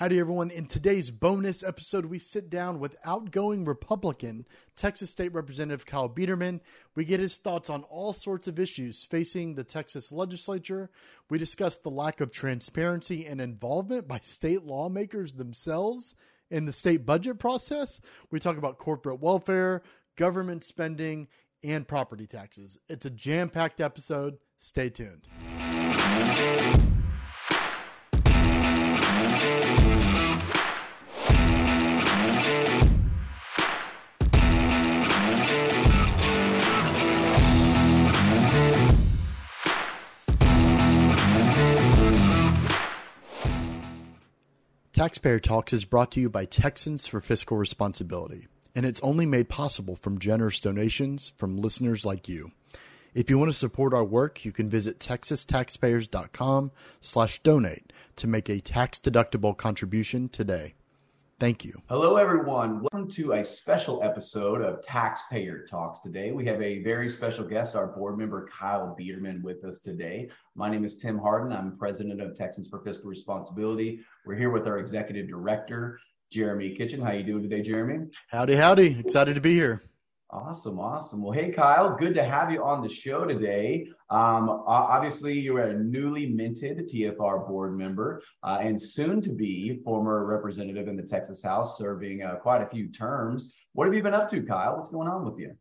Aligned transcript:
Howdy, 0.00 0.20
everyone. 0.20 0.52
In 0.52 0.66
today's 0.66 1.10
bonus 1.10 1.64
episode, 1.64 2.04
we 2.04 2.20
sit 2.20 2.48
down 2.48 2.78
with 2.78 2.96
outgoing 3.04 3.64
Republican 3.64 4.46
Texas 4.76 5.10
State 5.10 5.34
Representative 5.34 5.86
Kyle 5.86 6.08
Biedermann. 6.08 6.60
We 6.94 7.04
get 7.04 7.18
his 7.18 7.38
thoughts 7.38 7.68
on 7.68 7.82
all 7.82 8.12
sorts 8.12 8.46
of 8.46 8.60
issues 8.60 9.04
facing 9.04 9.56
the 9.56 9.64
Texas 9.64 10.12
legislature. 10.12 10.88
We 11.28 11.38
discuss 11.38 11.78
the 11.78 11.90
lack 11.90 12.20
of 12.20 12.30
transparency 12.30 13.26
and 13.26 13.40
involvement 13.40 14.06
by 14.06 14.20
state 14.22 14.62
lawmakers 14.62 15.32
themselves 15.32 16.14
in 16.48 16.64
the 16.64 16.72
state 16.72 17.04
budget 17.04 17.40
process. 17.40 18.00
We 18.30 18.38
talk 18.38 18.56
about 18.56 18.78
corporate 18.78 19.20
welfare, 19.20 19.82
government 20.14 20.62
spending, 20.62 21.26
and 21.64 21.88
property 21.88 22.28
taxes. 22.28 22.78
It's 22.88 23.06
a 23.06 23.10
jam 23.10 23.48
packed 23.48 23.80
episode. 23.80 24.38
Stay 24.58 24.90
tuned. 24.90 25.26
Taxpayer 44.98 45.38
Talks 45.38 45.72
is 45.72 45.84
brought 45.84 46.10
to 46.10 46.20
you 46.20 46.28
by 46.28 46.44
Texans 46.44 47.06
for 47.06 47.20
Fiscal 47.20 47.56
Responsibility, 47.56 48.48
and 48.74 48.84
it's 48.84 49.00
only 49.00 49.26
made 49.26 49.48
possible 49.48 49.94
from 49.94 50.18
generous 50.18 50.58
donations 50.58 51.32
from 51.36 51.56
listeners 51.56 52.04
like 52.04 52.28
you. 52.28 52.50
If 53.14 53.30
you 53.30 53.38
want 53.38 53.48
to 53.48 53.56
support 53.56 53.94
our 53.94 54.04
work, 54.04 54.44
you 54.44 54.50
can 54.50 54.68
visit 54.68 54.98
texastaxpayers.com 54.98 56.72
slash 57.00 57.38
donate 57.44 57.92
to 58.16 58.26
make 58.26 58.48
a 58.48 58.58
tax-deductible 58.58 59.56
contribution 59.56 60.28
today. 60.28 60.74
Thank 61.40 61.64
you. 61.64 61.80
Hello, 61.88 62.16
everyone. 62.16 62.80
Welcome 62.80 63.08
to 63.12 63.34
a 63.34 63.44
special 63.44 64.02
episode 64.02 64.60
of 64.60 64.82
Taxpayer 64.82 65.64
Talks 65.70 66.00
today. 66.00 66.32
We 66.32 66.44
have 66.46 66.60
a 66.60 66.82
very 66.82 67.08
special 67.08 67.44
guest, 67.44 67.76
our 67.76 67.86
board 67.86 68.18
member, 68.18 68.48
Kyle 68.48 68.96
Biedermann, 68.98 69.40
with 69.42 69.64
us 69.64 69.78
today. 69.78 70.30
My 70.56 70.68
name 70.68 70.84
is 70.84 70.96
Tim 70.96 71.16
Hardin. 71.16 71.52
I'm 71.52 71.76
president 71.78 72.20
of 72.20 72.36
Texans 72.36 72.66
for 72.68 72.80
Fiscal 72.80 73.08
Responsibility. 73.08 74.00
We're 74.26 74.34
here 74.34 74.50
with 74.50 74.66
our 74.66 74.80
executive 74.80 75.28
director, 75.28 76.00
Jeremy 76.32 76.74
Kitchen. 76.74 77.00
How 77.00 77.12
you 77.12 77.22
doing 77.22 77.44
today, 77.44 77.62
Jeremy? 77.62 78.08
Howdy, 78.30 78.56
howdy. 78.56 78.98
Excited 78.98 79.34
to 79.34 79.40
be 79.40 79.54
here. 79.54 79.84
Awesome, 80.30 80.78
awesome. 80.78 81.22
Well, 81.22 81.32
hey, 81.32 81.50
Kyle, 81.50 81.96
good 81.96 82.12
to 82.14 82.22
have 82.22 82.52
you 82.52 82.62
on 82.62 82.82
the 82.82 82.88
show 82.90 83.24
today. 83.24 83.88
Um, 84.10 84.62
obviously, 84.66 85.32
you're 85.32 85.60
a 85.62 85.72
newly 85.72 86.26
minted 86.26 86.86
TFR 86.86 87.48
board 87.48 87.74
member 87.74 88.22
uh, 88.42 88.58
and 88.60 88.80
soon 88.80 89.22
to 89.22 89.30
be 89.30 89.80
former 89.84 90.26
representative 90.26 90.86
in 90.86 90.98
the 90.98 91.02
Texas 91.02 91.42
House, 91.42 91.78
serving 91.78 92.22
uh, 92.22 92.34
quite 92.36 92.60
a 92.60 92.66
few 92.66 92.88
terms. 92.88 93.54
What 93.72 93.86
have 93.86 93.94
you 93.94 94.02
been 94.02 94.12
up 94.12 94.28
to, 94.28 94.42
Kyle? 94.42 94.76
What's 94.76 94.90
going 94.90 95.08
on 95.08 95.24
with 95.24 95.38
you? 95.38 95.56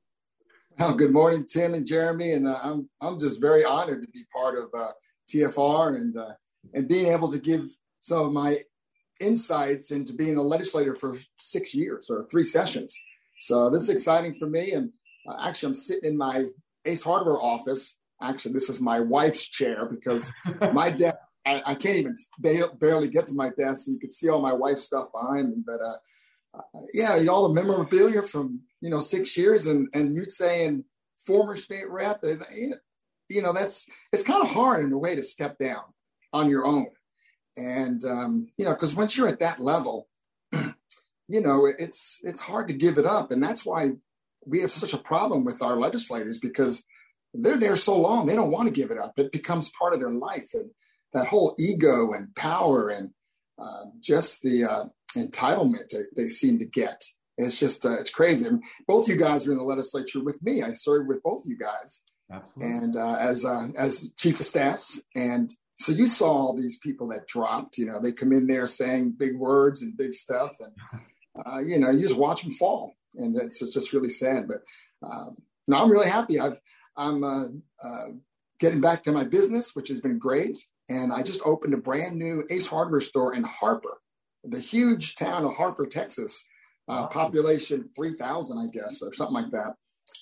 Well, 0.77 0.95
good 0.95 1.13
morning, 1.13 1.45
Tim 1.47 1.73
and 1.73 1.87
Jeremy, 1.87 2.33
and 2.33 2.45
uh, 2.45 2.59
I'm 2.61 2.89
I'm 2.99 3.17
just 3.19 3.39
very 3.39 3.63
honored 3.63 4.01
to 4.01 4.07
be 4.09 4.25
part 4.35 4.57
of 4.57 4.65
uh, 4.77 4.91
TFR 5.33 5.95
and 5.95 6.17
uh, 6.17 6.33
and 6.73 6.89
being 6.89 7.07
able 7.07 7.31
to 7.31 7.39
give 7.39 7.69
some 8.01 8.19
of 8.19 8.33
my 8.33 8.57
insights 9.21 9.91
into 9.91 10.11
being 10.11 10.35
a 10.35 10.43
legislator 10.43 10.93
for 10.93 11.15
six 11.37 11.73
years 11.73 12.09
or 12.09 12.27
three 12.29 12.43
sessions. 12.43 12.99
So 13.39 13.69
this 13.69 13.83
is 13.83 13.89
exciting 13.89 14.35
for 14.35 14.47
me. 14.47 14.71
And 14.71 14.91
uh, 15.27 15.47
actually, 15.47 15.67
I'm 15.67 15.75
sitting 15.75 16.09
in 16.11 16.17
my 16.17 16.45
Ace 16.85 17.03
Hardware 17.03 17.39
office. 17.39 17.95
Actually, 18.21 18.53
this 18.53 18.69
is 18.69 18.81
my 18.81 18.99
wife's 18.99 19.47
chair 19.47 19.85
because 19.85 20.31
my 20.73 20.89
desk, 20.89 21.17
I, 21.45 21.61
I, 21.65 21.75
can't 21.75 21.97
even 21.97 22.17
ba- 22.39 22.71
barely 22.79 23.09
get 23.09 23.27
to 23.27 23.35
my 23.35 23.49
desk. 23.57 23.85
So 23.85 23.91
you 23.91 23.99
can 23.99 24.09
see 24.09 24.29
all 24.29 24.41
my 24.41 24.53
wife's 24.53 24.83
stuff 24.83 25.09
behind 25.13 25.49
me. 25.49 25.55
But 25.65 25.79
uh, 25.81 25.97
uh, 26.57 26.81
yeah, 26.93 27.25
all 27.29 27.47
the 27.47 27.53
memorabilia 27.53 28.21
from, 28.21 28.61
you 28.81 28.89
know, 28.89 28.99
six 28.99 29.37
years 29.37 29.67
and, 29.67 29.87
and 29.93 30.15
you 30.15 30.25
saying 30.27 30.83
former 31.25 31.55
state 31.55 31.89
rep, 31.89 32.23
you 33.29 33.41
know, 33.41 33.53
that's, 33.53 33.87
it's 34.11 34.23
kind 34.23 34.43
of 34.43 34.49
hard 34.49 34.83
in 34.83 34.91
a 34.91 34.97
way 34.97 35.15
to 35.15 35.23
step 35.23 35.57
down 35.59 35.81
on 36.33 36.49
your 36.49 36.65
own. 36.65 36.87
And, 37.55 38.03
um, 38.05 38.47
you 38.57 38.65
know, 38.65 38.73
because 38.73 38.95
once 38.95 39.17
you're 39.17 39.27
at 39.27 39.39
that 39.39 39.59
level, 39.59 40.07
you 41.27 41.41
know, 41.41 41.65
it's 41.65 42.19
it's 42.23 42.41
hard 42.41 42.67
to 42.69 42.73
give 42.73 42.97
it 42.97 43.05
up, 43.05 43.31
and 43.31 43.43
that's 43.43 43.65
why 43.65 43.91
we 44.45 44.61
have 44.61 44.71
such 44.71 44.93
a 44.93 44.97
problem 44.97 45.43
with 45.43 45.61
our 45.61 45.77
legislators 45.77 46.39
because 46.39 46.83
they're 47.33 47.57
there 47.57 47.75
so 47.75 47.97
long 47.99 48.25
they 48.25 48.35
don't 48.35 48.51
want 48.51 48.67
to 48.67 48.73
give 48.73 48.91
it 48.91 48.97
up. 48.97 49.19
It 49.19 49.31
becomes 49.31 49.71
part 49.77 49.93
of 49.93 49.99
their 49.99 50.11
life, 50.11 50.49
and 50.53 50.71
that 51.13 51.27
whole 51.27 51.55
ego 51.59 52.13
and 52.13 52.33
power 52.35 52.89
and 52.89 53.11
uh, 53.59 53.85
just 53.99 54.41
the 54.41 54.63
uh, 54.63 54.85
entitlement 55.15 55.89
they, 55.89 56.23
they, 56.23 56.29
seem 56.29 56.59
to 56.59 56.65
get. 56.65 57.03
It's 57.37 57.59
just 57.59 57.85
uh, 57.85 57.97
it's 57.99 58.11
crazy. 58.11 58.49
both 58.87 59.07
you 59.07 59.15
guys 59.15 59.47
are 59.47 59.51
in 59.51 59.57
the 59.57 59.63
legislature 59.63 60.23
with 60.23 60.41
me. 60.43 60.61
I 60.61 60.73
served 60.73 61.07
with 61.07 61.23
both 61.23 61.43
you 61.45 61.57
guys, 61.57 62.03
Absolutely. 62.31 62.77
and 62.77 62.95
uh, 62.95 63.15
as 63.15 63.45
uh, 63.45 63.67
as 63.77 64.13
chief 64.17 64.39
of 64.39 64.45
staffs, 64.45 65.01
and 65.15 65.51
so 65.77 65.91
you 65.91 66.07
saw 66.07 66.29
all 66.29 66.53
these 66.53 66.77
people 66.77 67.09
that 67.09 67.27
dropped. 67.27 67.77
You 67.77 67.85
know, 67.85 67.99
they 68.01 68.11
come 68.11 68.31
in 68.31 68.47
there 68.47 68.67
saying 68.67 69.15
big 69.17 69.35
words 69.35 69.81
and 69.81 69.97
big 69.97 70.13
stuff, 70.13 70.55
and 70.59 70.73
uh, 71.45 71.59
you 71.59 71.79
know, 71.79 71.91
you 71.91 72.01
just 72.01 72.17
watch 72.17 72.43
them 72.43 72.51
fall, 72.51 72.97
and 73.15 73.35
it's, 73.35 73.61
it's 73.61 73.73
just 73.73 73.93
really 73.93 74.09
sad. 74.09 74.47
But 74.47 74.61
um, 75.07 75.37
no, 75.67 75.77
I'm 75.77 75.91
really 75.91 76.09
happy. 76.09 76.39
I've 76.39 76.59
I'm 76.95 77.23
uh, 77.23 77.47
uh, 77.83 78.05
getting 78.59 78.81
back 78.81 79.03
to 79.03 79.11
my 79.11 79.23
business, 79.23 79.75
which 79.75 79.89
has 79.89 80.01
been 80.01 80.17
great, 80.17 80.57
and 80.89 81.13
I 81.13 81.21
just 81.23 81.41
opened 81.45 81.73
a 81.73 81.77
brand 81.77 82.17
new 82.17 82.45
Ace 82.49 82.67
Hardware 82.67 83.01
store 83.01 83.33
in 83.33 83.43
Harper, 83.43 84.01
the 84.43 84.59
huge 84.59 85.15
town 85.15 85.45
of 85.45 85.55
Harper, 85.55 85.85
Texas. 85.85 86.43
Uh, 86.89 87.05
population 87.05 87.85
3,000, 87.93 88.57
I 88.57 88.67
guess, 88.71 89.01
or 89.01 89.13
something 89.13 89.33
like 89.33 89.51
that. 89.51 89.73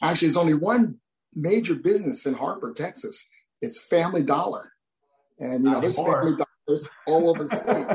Actually, 0.01 0.29
there's 0.29 0.37
only 0.37 0.55
one 0.55 0.97
major 1.35 1.75
business 1.75 2.25
in 2.25 2.33
Harper, 2.33 2.73
Texas. 2.73 3.23
It's 3.61 3.79
Family 3.79 4.23
Dollar, 4.23 4.71
and 5.39 5.63
you 5.63 5.69
know, 5.69 5.79
there's 5.79 5.97
Family 5.97 6.35
Dollars 6.35 6.89
all 7.07 7.29
over 7.29 7.43
the 7.43 7.55
state. 7.55 7.87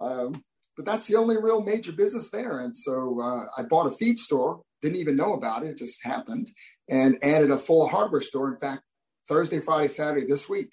um, 0.00 0.44
but 0.80 0.90
that's 0.90 1.06
the 1.06 1.16
only 1.16 1.36
real 1.36 1.60
major 1.60 1.92
business 1.92 2.30
there. 2.30 2.60
And 2.60 2.74
so 2.74 3.20
uh, 3.20 3.44
I 3.60 3.64
bought 3.64 3.86
a 3.86 3.90
feed 3.90 4.18
store, 4.18 4.62
didn't 4.80 4.96
even 4.96 5.14
know 5.14 5.34
about 5.34 5.62
it, 5.62 5.72
it 5.72 5.76
just 5.76 6.02
happened, 6.02 6.50
and 6.88 7.22
added 7.22 7.50
a 7.50 7.58
full 7.58 7.86
hardware 7.86 8.22
store. 8.22 8.50
In 8.50 8.58
fact, 8.58 8.84
Thursday, 9.28 9.60
Friday, 9.60 9.88
Saturday 9.88 10.24
this 10.24 10.48
week 10.48 10.72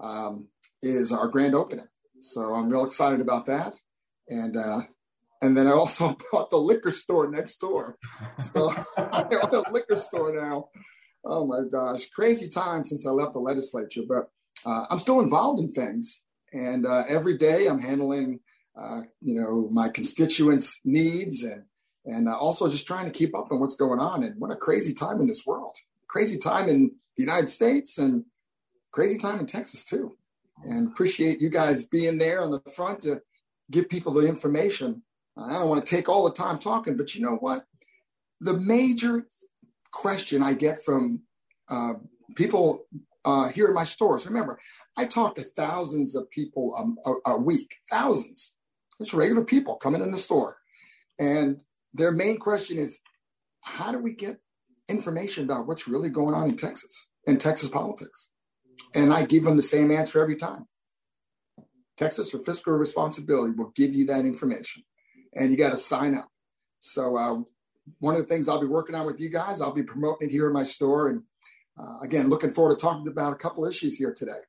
um, 0.00 0.48
is 0.80 1.12
our 1.12 1.28
grand 1.28 1.54
opening. 1.54 1.84
So 2.18 2.54
I'm 2.54 2.70
real 2.70 2.86
excited 2.86 3.20
about 3.20 3.44
that. 3.44 3.74
And 4.26 4.56
uh, 4.56 4.84
and 5.42 5.54
then 5.54 5.66
I 5.66 5.72
also 5.72 6.16
bought 6.32 6.48
the 6.48 6.56
liquor 6.56 6.90
store 6.90 7.28
next 7.30 7.58
door. 7.58 7.98
So 8.40 8.74
I 8.96 9.24
own 9.24 9.64
a 9.66 9.70
liquor 9.70 9.96
store 9.96 10.34
now. 10.34 10.70
Oh 11.26 11.46
my 11.46 11.60
gosh, 11.70 12.08
crazy 12.08 12.48
time 12.48 12.86
since 12.86 13.06
I 13.06 13.10
left 13.10 13.34
the 13.34 13.38
legislature, 13.40 14.00
but 14.08 14.30
uh, 14.64 14.86
I'm 14.88 14.98
still 14.98 15.20
involved 15.20 15.60
in 15.60 15.72
things. 15.72 16.22
And 16.54 16.86
uh, 16.86 17.04
every 17.06 17.36
day 17.36 17.66
I'm 17.66 17.80
handling 17.80 18.40
you 19.20 19.34
know, 19.34 19.68
my 19.70 19.88
constituents' 19.88 20.80
needs 20.84 21.42
and 21.42 21.64
and 22.04 22.28
uh, 22.28 22.36
also 22.36 22.68
just 22.68 22.86
trying 22.86 23.04
to 23.04 23.16
keep 23.16 23.36
up 23.36 23.52
on 23.52 23.60
what's 23.60 23.76
going 23.76 24.00
on. 24.00 24.24
And 24.24 24.40
what 24.40 24.50
a 24.50 24.56
crazy 24.56 24.92
time 24.92 25.20
in 25.20 25.28
this 25.28 25.46
world, 25.46 25.76
crazy 26.08 26.36
time 26.36 26.68
in 26.68 26.90
the 27.16 27.22
United 27.22 27.48
States, 27.48 27.96
and 27.96 28.24
crazy 28.90 29.18
time 29.18 29.38
in 29.38 29.46
Texas 29.46 29.84
too. 29.84 30.16
And 30.64 30.88
appreciate 30.88 31.40
you 31.40 31.48
guys 31.48 31.84
being 31.84 32.18
there 32.18 32.42
on 32.42 32.50
the 32.50 32.60
front 32.70 33.02
to 33.02 33.22
give 33.70 33.88
people 33.88 34.12
the 34.12 34.26
information. 34.26 35.02
I 35.36 35.54
don't 35.54 35.68
want 35.68 35.84
to 35.84 35.94
take 35.94 36.08
all 36.08 36.24
the 36.24 36.34
time 36.34 36.58
talking, 36.58 36.96
but 36.96 37.14
you 37.14 37.22
know 37.22 37.36
what? 37.36 37.64
The 38.40 38.54
major 38.54 39.26
question 39.92 40.42
I 40.42 40.54
get 40.54 40.84
from 40.84 41.22
uh, 41.68 41.94
people 42.34 42.86
uh, 43.24 43.48
here 43.48 43.68
in 43.68 43.74
my 43.74 43.84
stores. 43.84 44.26
Remember, 44.26 44.58
I 44.96 45.06
talk 45.06 45.36
to 45.36 45.42
thousands 45.42 46.14
of 46.14 46.28
people 46.30 46.96
a, 47.04 47.30
a, 47.32 47.36
week, 47.36 47.76
thousands. 47.88 48.54
It's 49.02 49.14
regular 49.14 49.44
people 49.44 49.76
coming 49.76 50.02
in 50.02 50.10
the 50.10 50.16
store. 50.16 50.56
And 51.18 51.62
their 51.92 52.12
main 52.12 52.38
question 52.38 52.78
is 52.78 53.00
how 53.62 53.92
do 53.92 53.98
we 53.98 54.14
get 54.14 54.40
information 54.88 55.44
about 55.44 55.66
what's 55.66 55.86
really 55.86 56.10
going 56.10 56.34
on 56.34 56.48
in 56.48 56.56
Texas 56.56 57.10
and 57.26 57.40
Texas 57.40 57.68
politics? 57.68 58.30
And 58.94 59.12
I 59.12 59.24
give 59.24 59.44
them 59.44 59.56
the 59.56 59.62
same 59.62 59.90
answer 59.90 60.20
every 60.20 60.36
time. 60.36 60.66
Texas 61.96 62.30
for 62.30 62.38
Fiscal 62.38 62.72
Responsibility 62.72 63.52
will 63.56 63.72
give 63.76 63.94
you 63.94 64.06
that 64.06 64.24
information, 64.24 64.82
and 65.34 65.50
you 65.50 65.56
got 65.56 65.70
to 65.70 65.76
sign 65.76 66.16
up. 66.16 66.28
So, 66.80 67.16
uh, 67.16 67.38
one 67.98 68.14
of 68.14 68.20
the 68.20 68.26
things 68.26 68.48
I'll 68.48 68.60
be 68.60 68.66
working 68.66 68.94
on 68.94 69.06
with 69.06 69.20
you 69.20 69.28
guys, 69.28 69.60
I'll 69.60 69.74
be 69.74 69.82
promoting 69.82 70.28
it 70.28 70.32
here 70.32 70.46
in 70.46 70.52
my 70.52 70.64
store. 70.64 71.08
And 71.08 71.22
uh, 71.78 71.98
again, 72.00 72.28
looking 72.28 72.52
forward 72.52 72.76
to 72.76 72.80
talking 72.80 73.08
about 73.08 73.32
a 73.32 73.36
couple 73.36 73.66
issues 73.66 73.96
here 73.98 74.14
today. 74.14 74.40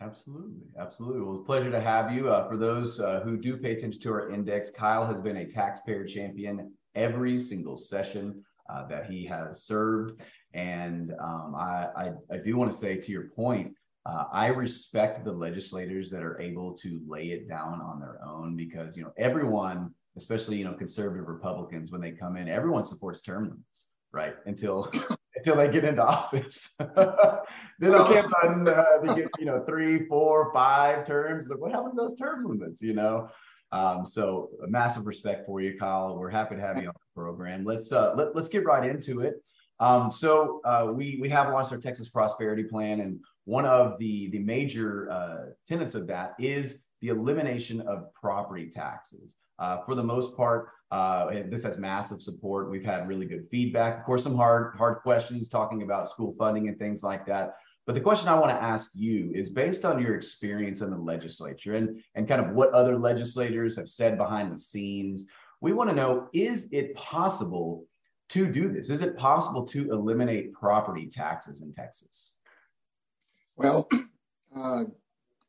Absolutely. 0.00 0.66
Absolutely. 0.78 1.22
Well, 1.22 1.38
pleasure 1.38 1.70
to 1.70 1.80
have 1.80 2.12
you. 2.12 2.28
Uh, 2.28 2.48
for 2.48 2.56
those 2.56 3.00
uh, 3.00 3.20
who 3.24 3.36
do 3.36 3.56
pay 3.56 3.72
attention 3.72 4.00
to 4.02 4.12
our 4.12 4.30
index, 4.30 4.70
Kyle 4.70 5.06
has 5.06 5.20
been 5.20 5.38
a 5.38 5.46
taxpayer 5.46 6.04
champion 6.04 6.72
every 6.94 7.40
single 7.40 7.76
session 7.76 8.44
uh, 8.68 8.86
that 8.88 9.06
he 9.06 9.24
has 9.26 9.64
served. 9.64 10.20
And 10.52 11.12
um, 11.20 11.54
I, 11.56 11.88
I, 11.96 12.12
I, 12.32 12.38
do 12.38 12.56
want 12.56 12.72
to 12.72 12.78
say 12.78 12.96
to 12.96 13.12
your 13.12 13.28
point, 13.28 13.74
Uh, 14.06 14.24
I 14.32 14.48
respect 14.48 15.24
the 15.24 15.32
legislators 15.32 16.10
that 16.10 16.22
are 16.22 16.38
able 16.40 16.74
to 16.78 17.00
lay 17.06 17.26
it 17.30 17.48
down 17.48 17.80
on 17.80 18.00
their 18.00 18.18
own 18.22 18.54
because 18.56 18.96
you 18.96 19.02
know 19.02 19.12
everyone, 19.16 19.94
especially 20.16 20.58
you 20.58 20.64
know 20.64 20.74
conservative 20.74 21.26
Republicans, 21.26 21.90
when 21.90 22.02
they 22.02 22.12
come 22.12 22.36
in, 22.36 22.48
everyone 22.48 22.84
supports 22.84 23.22
term 23.22 23.44
limits, 23.44 23.86
right? 24.12 24.34
Until 24.46 24.90
until 25.44 25.56
they 25.56 25.72
get 25.72 25.84
into 25.84 26.04
office, 26.06 26.70
then 26.78 27.94
all 27.94 28.02
of 28.02 28.10
a 28.10 28.28
sudden 28.40 28.68
uh, 28.68 28.84
they 29.02 29.14
get 29.14 29.28
you 29.38 29.46
know 29.46 29.64
three, 29.66 30.06
four, 30.06 30.52
five 30.52 31.06
terms. 31.06 31.48
Like, 31.48 31.60
what 31.60 31.72
happened 31.72 31.92
to 31.96 32.02
those 32.02 32.18
term 32.18 32.46
limits? 32.46 32.82
You 32.82 32.94
know. 32.94 33.28
Um, 33.72 34.06
so 34.06 34.50
massive 34.68 35.04
respect 35.04 35.46
for 35.46 35.60
you, 35.60 35.76
Kyle. 35.76 36.16
We're 36.16 36.30
happy 36.30 36.54
to 36.54 36.60
have 36.60 36.80
you 36.80 36.86
on 36.86 36.94
the 36.94 37.20
program. 37.20 37.64
Let's 37.64 37.90
uh, 37.90 38.14
let, 38.14 38.36
let's 38.36 38.48
get 38.48 38.64
right 38.64 38.88
into 38.88 39.20
it. 39.20 39.42
Um, 39.80 40.12
so 40.12 40.60
uh, 40.64 40.92
we 40.94 41.18
we 41.20 41.28
have 41.30 41.52
launched 41.52 41.72
our 41.72 41.78
Texas 41.78 42.08
Prosperity 42.08 42.62
Plan, 42.62 43.00
and 43.00 43.18
one 43.46 43.66
of 43.66 43.98
the 43.98 44.30
the 44.30 44.38
major 44.38 45.10
uh, 45.10 45.46
tenets 45.66 45.96
of 45.96 46.06
that 46.06 46.34
is 46.38 46.84
the 47.00 47.08
elimination 47.08 47.80
of 47.82 48.14
property 48.14 48.70
taxes. 48.70 49.34
Uh, 49.58 49.78
for 49.84 49.94
the 49.94 50.02
most 50.02 50.36
part, 50.36 50.68
uh, 50.94 51.42
this 51.48 51.64
has 51.64 51.76
massive 51.76 52.22
support. 52.22 52.70
We've 52.70 52.84
had 52.84 53.08
really 53.08 53.26
good 53.26 53.48
feedback. 53.50 53.98
Of 53.98 54.04
course, 54.04 54.22
some 54.22 54.36
hard 54.36 54.76
hard 54.76 54.98
questions 54.98 55.48
talking 55.48 55.82
about 55.82 56.08
school 56.08 56.36
funding 56.38 56.68
and 56.68 56.78
things 56.78 57.02
like 57.02 57.26
that. 57.26 57.56
But 57.84 57.96
the 57.96 58.00
question 58.00 58.28
I 58.28 58.38
want 58.38 58.50
to 58.50 58.62
ask 58.62 58.92
you 58.94 59.32
is 59.34 59.50
based 59.50 59.84
on 59.84 60.00
your 60.00 60.14
experience 60.14 60.82
in 60.82 60.90
the 60.90 60.96
legislature 60.96 61.74
and, 61.74 62.00
and 62.14 62.28
kind 62.28 62.40
of 62.40 62.52
what 62.52 62.72
other 62.72 62.96
legislators 62.96 63.76
have 63.76 63.88
said 63.88 64.16
behind 64.16 64.52
the 64.52 64.58
scenes. 64.58 65.26
We 65.60 65.72
want 65.72 65.90
to 65.90 65.96
know 65.96 66.28
is 66.32 66.68
it 66.70 66.94
possible 66.94 67.86
to 68.28 68.46
do 68.46 68.70
this? 68.70 68.88
Is 68.88 69.00
it 69.00 69.16
possible 69.16 69.66
to 69.66 69.90
eliminate 69.90 70.52
property 70.52 71.08
taxes 71.08 71.60
in 71.60 71.72
Texas? 71.72 72.30
Well, 73.56 73.88
uh, 74.56 74.84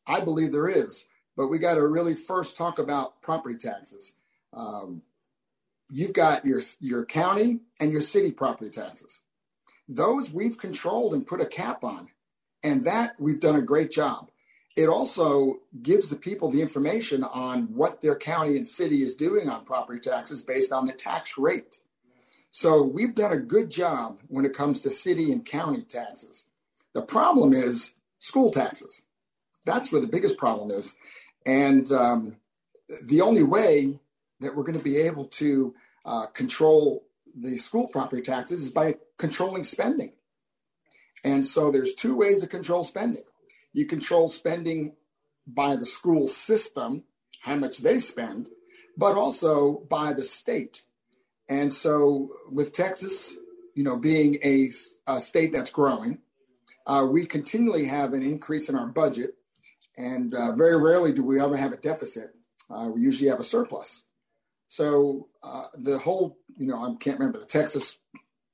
I 0.08 0.22
believe 0.22 0.52
there 0.52 0.70
is, 0.70 1.06
but 1.38 1.50
we 1.50 1.60
got 1.60 1.76
to 1.76 1.86
really 1.86 2.16
first 2.16 2.58
talk 2.58 2.80
about 2.80 3.22
property 3.22 3.58
taxes. 3.58 4.16
Um, 4.52 5.04
you've 5.90 6.14
got 6.14 6.46
your 6.46 6.62
your 6.80 7.06
county 7.06 7.60
and 7.80 7.92
your 7.92 8.02
city 8.02 8.32
property 8.32 8.70
taxes. 8.70 9.22
Those 9.88 10.32
we've 10.32 10.58
controlled 10.58 11.14
and 11.14 11.28
put 11.28 11.42
a 11.42 11.46
cap 11.46 11.84
on, 11.84 12.10
and 12.64 12.86
that 12.86 13.16
we've 13.20 13.40
done 13.40 13.56
a 13.56 13.62
great 13.62 13.92
job. 13.92 14.30
It 14.76 14.90
also 14.90 15.60
gives 15.82 16.10
the 16.10 16.18
people 16.18 16.52
the 16.52 16.62
information 16.62 17.24
on 17.24 17.74
what 17.74 18.02
their 18.02 18.16
county 18.16 18.58
and 18.58 18.68
city 18.68 19.02
is 19.02 19.16
doing 19.16 19.48
on 19.48 19.64
property 19.64 20.00
taxes 20.00 20.42
based 20.42 20.74
on 20.74 20.86
the 20.86 20.92
tax 20.92 21.38
rate. 21.38 21.78
So 22.52 22.82
we've 22.82 23.16
done 23.16 23.32
a 23.32 23.38
good 23.38 23.70
job 23.70 24.20
when 24.28 24.46
it 24.46 24.54
comes 24.54 24.82
to 24.82 24.90
city 24.90 25.32
and 25.32 25.46
county 25.46 25.82
taxes. 25.82 26.48
The 26.94 27.02
problem 27.02 27.54
is 27.54 27.94
school 28.20 28.50
taxes. 28.50 29.04
That's 29.66 29.92
where 29.92 30.02
the 30.02 30.08
biggest 30.08 30.38
problem 30.38 30.72
is. 30.72 30.96
And 31.46 31.90
um, 31.92 32.38
the 33.02 33.22
only 33.22 33.44
way 33.44 34.00
that 34.40 34.56
we're 34.56 34.64
going 34.64 34.78
to 34.78 34.84
be 34.84 34.98
able 34.98 35.26
to 35.26 35.74
uh, 36.06 36.26
control 36.28 37.06
the 37.36 37.58
school 37.58 37.88
property 37.88 38.22
taxes 38.22 38.62
is 38.62 38.70
by 38.70 38.96
controlling 39.18 39.64
spending. 39.64 40.14
And 41.24 41.46
so 41.46 41.72
there's 41.72 41.96
two 41.96 42.16
ways 42.16 42.40
to 42.42 42.48
control 42.48 42.84
spending. 42.84 43.24
You 43.74 43.86
control 43.86 44.28
spending 44.28 44.94
by 45.48 45.76
the 45.76 45.86
school 45.86 46.28
system, 46.28 47.04
how 47.42 47.56
much 47.56 47.80
they 47.80 48.00
spend, 48.00 48.50
but 48.98 49.16
also 49.16 49.84
by 49.90 50.14
the 50.14 50.24
state. 50.24 50.84
And 51.48 51.72
so, 51.74 52.30
with 52.52 52.74
Texas, 52.74 53.38
you 53.76 53.84
know, 53.84 53.98
being 53.98 54.38
a, 54.44 54.70
a 55.06 55.22
state 55.22 55.54
that's 55.54 55.70
growing, 55.70 56.20
uh, 56.88 57.06
we 57.10 57.26
continually 57.26 57.86
have 57.86 58.14
an 58.14 58.24
increase 58.24 58.70
in 58.70 58.76
our 58.76 58.88
budget, 58.88 59.36
and 59.98 60.34
uh, 60.34 60.54
very 60.54 60.78
rarely 60.78 61.12
do 61.12 61.24
we 61.24 61.40
ever 61.40 61.58
have 61.58 61.74
a 61.74 61.78
deficit. 61.78 62.36
Uh, 62.70 62.90
we 62.90 63.02
usually 63.02 63.30
have 63.30 63.40
a 63.40 63.44
surplus. 63.44 64.06
So 64.68 65.28
uh, 65.44 65.66
the 65.76 65.98
whole, 65.98 66.38
you 66.58 66.68
know, 66.68 66.82
I 66.82 66.96
can't 67.00 67.20
remember 67.20 67.40
the 67.40 67.46
Texas 67.46 67.98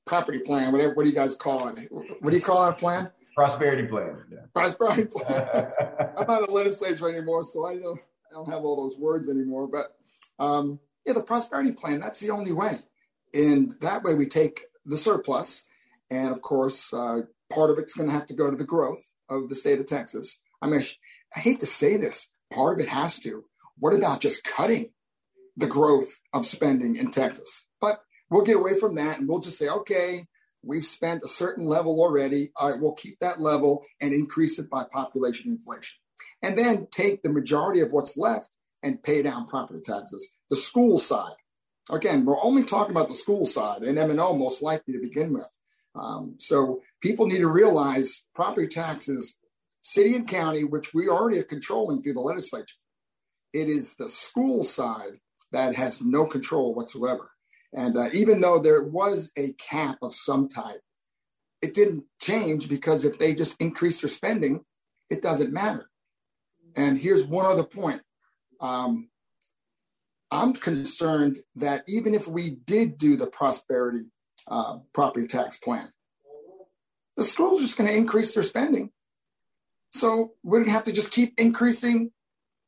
property 0.06 0.40
plan. 0.40 0.72
Whatever, 0.72 0.94
what 0.94 1.04
do 1.04 1.08
you 1.08 1.14
guys 1.14 1.36
call 1.36 1.68
it? 1.68 1.88
What 1.90 2.30
do 2.30 2.36
you 2.36 2.42
call 2.42 2.64
that 2.66 2.78
plan? 2.78 3.10
Prosperity 3.34 3.86
plan. 3.86 4.24
Yeah. 4.30 4.38
Prosperity 4.54 5.06
plan. 5.06 5.72
I'm 6.18 6.26
not 6.26 6.48
a 6.48 6.52
legislature 6.52 7.08
anymore, 7.08 7.44
so 7.44 7.66
I 7.66 7.76
don't, 7.76 7.98
I 8.30 8.34
don't 8.34 8.48
have 8.48 8.64
all 8.64 8.76
those 8.76 8.98
words 8.98 9.30
anymore. 9.30 9.68
But 9.68 9.96
um, 10.38 10.80
yeah, 11.06 11.14
the 11.14 11.22
prosperity 11.22 11.72
plan, 11.72 12.00
that's 12.00 12.20
the 12.20 12.30
only 12.30 12.52
way. 12.52 12.76
And 13.32 13.72
that 13.80 14.02
way 14.02 14.14
we 14.14 14.26
take 14.26 14.62
the 14.84 14.96
surplus. 14.96 15.62
And 16.10 16.28
of 16.28 16.42
course, 16.42 16.92
uh, 16.92 17.22
part 17.50 17.70
of 17.70 17.78
it's 17.78 17.94
going 17.94 18.08
to 18.08 18.14
have 18.14 18.26
to 18.26 18.34
go 18.34 18.50
to 18.50 18.56
the 18.56 18.64
growth 18.64 19.12
of 19.28 19.48
the 19.48 19.54
state 19.54 19.80
of 19.80 19.86
Texas. 19.86 20.40
I 20.60 20.66
mean, 20.66 20.82
I 21.34 21.40
hate 21.40 21.60
to 21.60 21.66
say 21.66 21.96
this, 21.96 22.28
part 22.52 22.74
of 22.74 22.84
it 22.84 22.88
has 22.90 23.18
to. 23.20 23.44
What 23.78 23.94
about 23.94 24.20
just 24.20 24.44
cutting 24.44 24.90
the 25.56 25.66
growth 25.66 26.18
of 26.32 26.46
spending 26.46 26.96
in 26.96 27.10
Texas? 27.10 27.66
But 27.80 28.00
we'll 28.30 28.44
get 28.44 28.56
away 28.56 28.74
from 28.74 28.94
that 28.96 29.18
and 29.18 29.28
we'll 29.28 29.40
just 29.40 29.58
say, 29.58 29.68
okay, 29.68 30.26
we've 30.62 30.84
spent 30.84 31.22
a 31.22 31.28
certain 31.28 31.66
level 31.66 32.00
already. 32.00 32.52
All 32.56 32.70
right, 32.70 32.80
we'll 32.80 32.92
keep 32.92 33.18
that 33.20 33.40
level 33.40 33.84
and 34.00 34.12
increase 34.12 34.58
it 34.58 34.70
by 34.70 34.84
population 34.92 35.50
inflation. 35.50 35.98
And 36.42 36.56
then 36.56 36.88
take 36.90 37.22
the 37.22 37.32
majority 37.32 37.80
of 37.80 37.92
what's 37.92 38.16
left 38.16 38.50
and 38.82 39.02
pay 39.02 39.22
down 39.22 39.46
property 39.46 39.80
taxes. 39.84 40.32
The 40.50 40.56
school 40.56 40.98
side. 40.98 41.34
Again, 41.90 42.24
we're 42.24 42.42
only 42.42 42.62
talking 42.62 42.92
about 42.92 43.08
the 43.08 43.14
school 43.14 43.44
side 43.44 43.82
and 43.82 43.98
M&O 43.98 44.34
most 44.34 44.62
likely 44.62 44.94
to 44.94 45.00
begin 45.00 45.32
with. 45.32 45.48
Um, 45.94 46.36
so 46.38 46.80
people 47.00 47.26
need 47.26 47.38
to 47.40 47.48
realize 47.48 48.24
property 48.34 48.66
taxes, 48.66 49.38
city 49.82 50.14
and 50.14 50.26
county, 50.26 50.64
which 50.64 50.94
we 50.94 51.08
already 51.08 51.38
are 51.38 51.44
controlling 51.44 52.00
through 52.00 52.14
the 52.14 52.20
legislature. 52.20 52.76
It 53.52 53.68
is 53.68 53.94
the 53.96 54.08
school 54.08 54.62
side 54.62 55.20
that 55.52 55.74
has 55.74 56.02
no 56.02 56.24
control 56.26 56.74
whatsoever. 56.74 57.30
And 57.74 57.96
uh, 57.96 58.08
even 58.12 58.40
though 58.40 58.58
there 58.58 58.82
was 58.82 59.30
a 59.36 59.52
cap 59.52 59.98
of 60.02 60.14
some 60.14 60.48
type, 60.48 60.80
it 61.62 61.74
didn't 61.74 62.04
change 62.20 62.68
because 62.68 63.04
if 63.04 63.18
they 63.18 63.34
just 63.34 63.60
increase 63.60 64.00
their 64.00 64.08
spending, 64.08 64.64
it 65.08 65.22
doesn't 65.22 65.52
matter. 65.52 65.88
And 66.74 66.98
here's 66.98 67.24
one 67.24 67.46
other 67.46 67.64
point 67.64 68.02
um, 68.60 69.08
I'm 70.30 70.54
concerned 70.54 71.40
that 71.56 71.84
even 71.86 72.14
if 72.14 72.26
we 72.26 72.50
did 72.50 72.98
do 72.98 73.16
the 73.16 73.26
prosperity 73.26 74.06
uh, 74.48 74.78
property 74.92 75.26
tax 75.26 75.58
plan, 75.58 75.90
the 77.16 77.22
schools 77.22 77.58
are 77.58 77.62
just 77.62 77.76
going 77.76 77.88
to 77.88 77.96
increase 77.96 78.34
their 78.34 78.42
spending. 78.42 78.90
So 79.90 80.32
we're 80.42 80.58
going 80.58 80.66
to 80.66 80.72
have 80.72 80.84
to 80.84 80.92
just 80.92 81.12
keep 81.12 81.38
increasing 81.38 82.12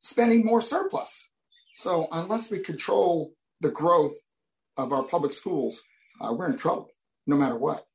spending 0.01 0.45
more 0.45 0.61
surplus. 0.61 1.31
So 1.75 2.09
unless 2.11 2.51
we 2.51 2.61
control 2.61 3.33
the 3.61 3.71
growth 3.71 4.15
of 4.77 4.93
our 4.93 5.03
public 5.03 5.33
schools, 5.33 5.83
uh, 6.21 6.33
we're 6.33 6.51
in 6.51 6.57
trouble 6.57 6.91
no 7.27 7.37
matter 7.37 7.57
what. 7.57 7.87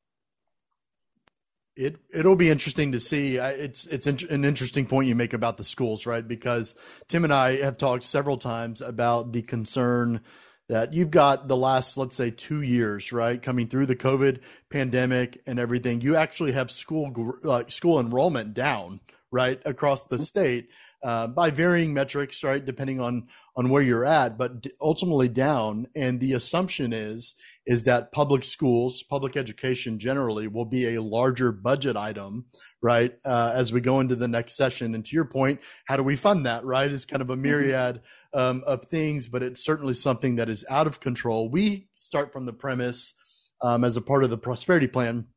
It 1.75 1.97
it'll 2.13 2.35
be 2.35 2.49
interesting 2.49 2.91
to 2.91 2.99
see. 2.99 3.37
It's 3.37 3.87
it's 3.87 4.05
an 4.05 4.43
interesting 4.43 4.85
point 4.85 5.07
you 5.07 5.15
make 5.15 5.33
about 5.33 5.55
the 5.55 5.63
schools, 5.63 6.05
right? 6.05 6.27
Because 6.27 6.75
Tim 7.07 7.23
and 7.23 7.31
I 7.31 7.57
have 7.57 7.77
talked 7.77 8.03
several 8.03 8.37
times 8.37 8.81
about 8.81 9.31
the 9.31 9.41
concern 9.43 10.21
that 10.67 10.93
you've 10.93 11.09
got 11.09 11.47
the 11.47 11.55
last 11.55 11.97
let's 11.97 12.15
say 12.15 12.31
2 12.31 12.63
years, 12.63 13.13
right? 13.13 13.41
Coming 13.41 13.67
through 13.67 13.85
the 13.85 13.95
COVID 13.95 14.41
pandemic 14.69 15.41
and 15.47 15.57
everything. 15.57 16.01
You 16.01 16.17
actually 16.17 16.51
have 16.51 16.69
school 16.69 17.33
uh, 17.45 17.63
school 17.69 18.01
enrollment 18.01 18.53
down, 18.53 18.99
right, 19.31 19.61
across 19.65 20.05
the 20.05 20.19
state 20.19 20.69
uh, 21.03 21.27
by 21.27 21.51
varying 21.51 21.93
metrics, 21.93 22.43
right, 22.43 22.63
depending 22.63 22.99
on 22.99 23.27
on 23.55 23.69
where 23.69 23.81
you're 23.81 24.05
at, 24.05 24.37
but 24.37 24.65
ultimately 24.79 25.27
down. 25.27 25.85
And 25.93 26.19
the 26.19 26.33
assumption 26.33 26.93
is 26.93 27.35
is 27.65 27.83
that 27.83 28.11
public 28.11 28.43
schools, 28.43 29.03
public 29.03 29.37
education 29.37 29.99
generally, 29.99 30.47
will 30.47 30.65
be 30.65 30.95
a 30.95 31.01
larger 31.01 31.51
budget 31.51 31.95
item, 31.95 32.45
right, 32.81 33.13
uh, 33.25 33.51
as 33.53 33.71
we 33.71 33.81
go 33.81 33.99
into 33.99 34.15
the 34.15 34.27
next 34.27 34.55
session. 34.55 34.95
And 34.95 35.05
to 35.05 35.15
your 35.15 35.25
point, 35.25 35.59
how 35.85 35.97
do 35.97 36.03
we 36.03 36.15
fund 36.15 36.45
that? 36.45 36.65
Right, 36.65 36.91
it's 36.91 37.05
kind 37.05 37.21
of 37.21 37.29
a 37.29 37.33
mm-hmm. 37.33 37.43
myriad 37.43 38.01
um, 38.33 38.63
of 38.65 38.85
things, 38.85 39.27
but 39.27 39.43
it's 39.43 39.63
certainly 39.63 39.93
something 39.93 40.37
that 40.37 40.49
is 40.49 40.65
out 40.69 40.87
of 40.87 40.99
control. 40.99 41.49
We 41.49 41.87
start 41.97 42.33
from 42.33 42.45
the 42.45 42.53
premise 42.53 43.13
um, 43.61 43.83
as 43.83 43.97
a 43.97 44.01
part 44.01 44.23
of 44.23 44.29
the 44.29 44.37
prosperity 44.37 44.87
plan, 44.87 45.27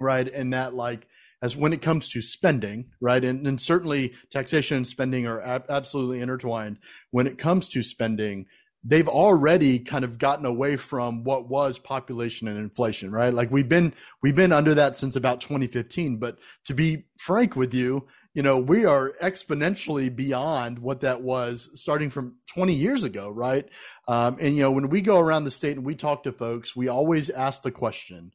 right, 0.00 0.28
and 0.28 0.52
that 0.52 0.74
like 0.74 1.06
as 1.42 1.56
when 1.56 1.72
it 1.72 1.82
comes 1.82 2.08
to 2.08 2.22
spending, 2.22 2.86
right? 3.00 3.24
And, 3.24 3.46
and 3.46 3.60
certainly 3.60 4.14
taxation 4.30 4.78
and 4.78 4.86
spending 4.86 5.26
are 5.26 5.40
ab- 5.42 5.66
absolutely 5.68 6.20
intertwined. 6.20 6.78
When 7.10 7.26
it 7.26 7.36
comes 7.36 7.68
to 7.70 7.82
spending, 7.82 8.46
they've 8.84 9.08
already 9.08 9.78
kind 9.78 10.04
of 10.04 10.18
gotten 10.18 10.44
away 10.44 10.76
from 10.76 11.24
what 11.24 11.48
was 11.48 11.78
population 11.78 12.48
and 12.48 12.58
inflation, 12.58 13.12
right? 13.12 13.32
Like 13.32 13.50
we've 13.50 13.68
been 13.68 13.94
we've 14.22 14.34
been 14.34 14.52
under 14.52 14.74
that 14.74 14.96
since 14.96 15.16
about 15.16 15.40
2015. 15.40 16.16
But 16.16 16.38
to 16.64 16.74
be 16.74 17.04
frank 17.18 17.54
with 17.56 17.74
you, 17.74 18.06
you 18.34 18.42
know, 18.42 18.58
we 18.58 18.84
are 18.84 19.12
exponentially 19.22 20.14
beyond 20.14 20.78
what 20.78 21.00
that 21.00 21.22
was 21.22 21.70
starting 21.74 22.10
from 22.10 22.36
20 22.54 22.74
years 22.74 23.02
ago, 23.02 23.30
right? 23.30 23.68
Um, 24.08 24.38
and 24.40 24.56
you 24.56 24.62
know, 24.62 24.72
when 24.72 24.88
we 24.88 25.02
go 25.02 25.18
around 25.18 25.44
the 25.44 25.50
state 25.50 25.76
and 25.76 25.86
we 25.86 25.94
talk 25.94 26.24
to 26.24 26.32
folks, 26.32 26.74
we 26.74 26.88
always 26.88 27.30
ask 27.30 27.62
the 27.62 27.72
question: 27.72 28.32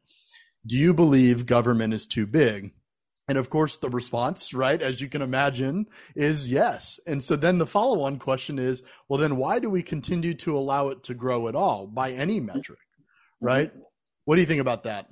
Do 0.65 0.77
you 0.77 0.93
believe 0.93 1.45
government 1.45 1.93
is 1.93 2.07
too 2.07 2.25
big? 2.25 2.73
And 3.27 3.37
of 3.37 3.49
course, 3.49 3.77
the 3.77 3.89
response, 3.89 4.53
right, 4.53 4.81
as 4.81 5.01
you 5.01 5.09
can 5.09 5.21
imagine, 5.21 5.87
is 6.15 6.49
yes. 6.49 6.99
And 7.05 7.21
so 7.21 7.35
then 7.35 7.57
the 7.57 7.67
follow 7.67 8.01
on 8.01 8.19
question 8.19 8.57
is 8.57 8.83
well, 9.09 9.19
then 9.19 9.35
why 9.35 9.59
do 9.59 9.69
we 9.69 9.83
continue 9.83 10.33
to 10.35 10.57
allow 10.57 10.89
it 10.89 11.03
to 11.03 11.13
grow 11.13 11.47
at 11.49 11.55
all 11.55 11.87
by 11.87 12.11
any 12.11 12.39
metric, 12.39 12.79
right? 13.41 13.71
What 14.25 14.35
do 14.35 14.41
you 14.41 14.47
think 14.47 14.61
about 14.61 14.83
that? 14.83 15.09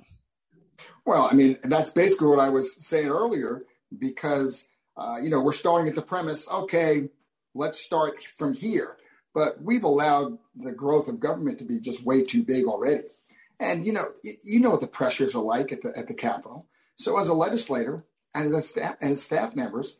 Well, 1.04 1.28
I 1.30 1.34
mean, 1.34 1.58
that's 1.62 1.90
basically 1.90 2.28
what 2.28 2.38
I 2.38 2.48
was 2.48 2.84
saying 2.84 3.08
earlier 3.08 3.64
because, 3.98 4.66
uh, 4.96 5.16
you 5.22 5.30
know, 5.30 5.40
we're 5.40 5.52
starting 5.52 5.88
at 5.88 5.94
the 5.94 6.02
premise, 6.02 6.50
okay, 6.50 7.08
let's 7.54 7.78
start 7.78 8.22
from 8.22 8.54
here. 8.54 8.96
But 9.34 9.62
we've 9.62 9.84
allowed 9.84 10.38
the 10.54 10.72
growth 10.72 11.08
of 11.08 11.20
government 11.20 11.58
to 11.58 11.64
be 11.64 11.80
just 11.80 12.04
way 12.04 12.22
too 12.22 12.42
big 12.42 12.64
already. 12.64 13.04
And, 13.60 13.86
you 13.86 13.92
know, 13.92 14.06
you 14.22 14.60
know 14.60 14.70
what 14.70 14.80
the 14.80 14.86
pressures 14.86 15.34
are 15.34 15.42
like 15.42 15.72
at 15.72 15.82
the, 15.82 15.96
at 15.96 16.08
the 16.08 16.14
Capitol. 16.14 16.66
So 16.96 17.18
as 17.18 17.28
a 17.28 17.34
legislator 17.34 18.04
and 18.34 18.52
as 18.54 18.68
staff, 18.68 18.96
as 19.00 19.22
staff 19.22 19.54
members, 19.54 19.98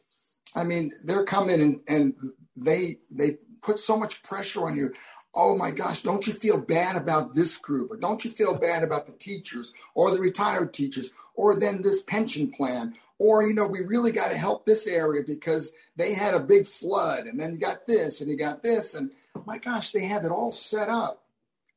I 0.54 0.64
mean, 0.64 0.92
they're 1.04 1.24
coming 1.24 1.60
and, 1.60 1.80
and 1.86 2.14
they, 2.56 2.98
they 3.10 3.38
put 3.62 3.78
so 3.78 3.96
much 3.96 4.22
pressure 4.22 4.66
on 4.66 4.76
you 4.76 4.92
oh 5.36 5.54
my 5.54 5.70
gosh, 5.70 6.00
don't 6.00 6.26
you 6.26 6.32
feel 6.32 6.58
bad 6.60 6.96
about 6.96 7.34
this 7.34 7.58
group? 7.58 7.90
Or 7.90 7.96
don't 7.96 8.24
you 8.24 8.30
feel 8.30 8.56
bad 8.56 8.82
about 8.82 9.06
the 9.06 9.12
teachers 9.12 9.70
or 9.94 10.10
the 10.10 10.18
retired 10.18 10.72
teachers 10.72 11.10
or 11.34 11.54
then 11.54 11.82
this 11.82 12.02
pension 12.02 12.50
plan? 12.50 12.94
Or, 13.18 13.46
you 13.46 13.52
know, 13.52 13.66
we 13.66 13.82
really 13.82 14.12
got 14.12 14.30
to 14.30 14.38
help 14.38 14.64
this 14.64 14.86
area 14.86 15.22
because 15.24 15.72
they 15.94 16.14
had 16.14 16.34
a 16.34 16.40
big 16.40 16.66
flood 16.66 17.26
and 17.26 17.38
then 17.38 17.52
you 17.52 17.58
got 17.58 17.86
this 17.86 18.20
and 18.20 18.30
you 18.30 18.36
got 18.36 18.62
this. 18.62 18.94
And 18.94 19.10
my 19.44 19.58
gosh, 19.58 19.92
they 19.92 20.04
have 20.06 20.24
it 20.24 20.32
all 20.32 20.50
set 20.50 20.88
up. 20.88 21.22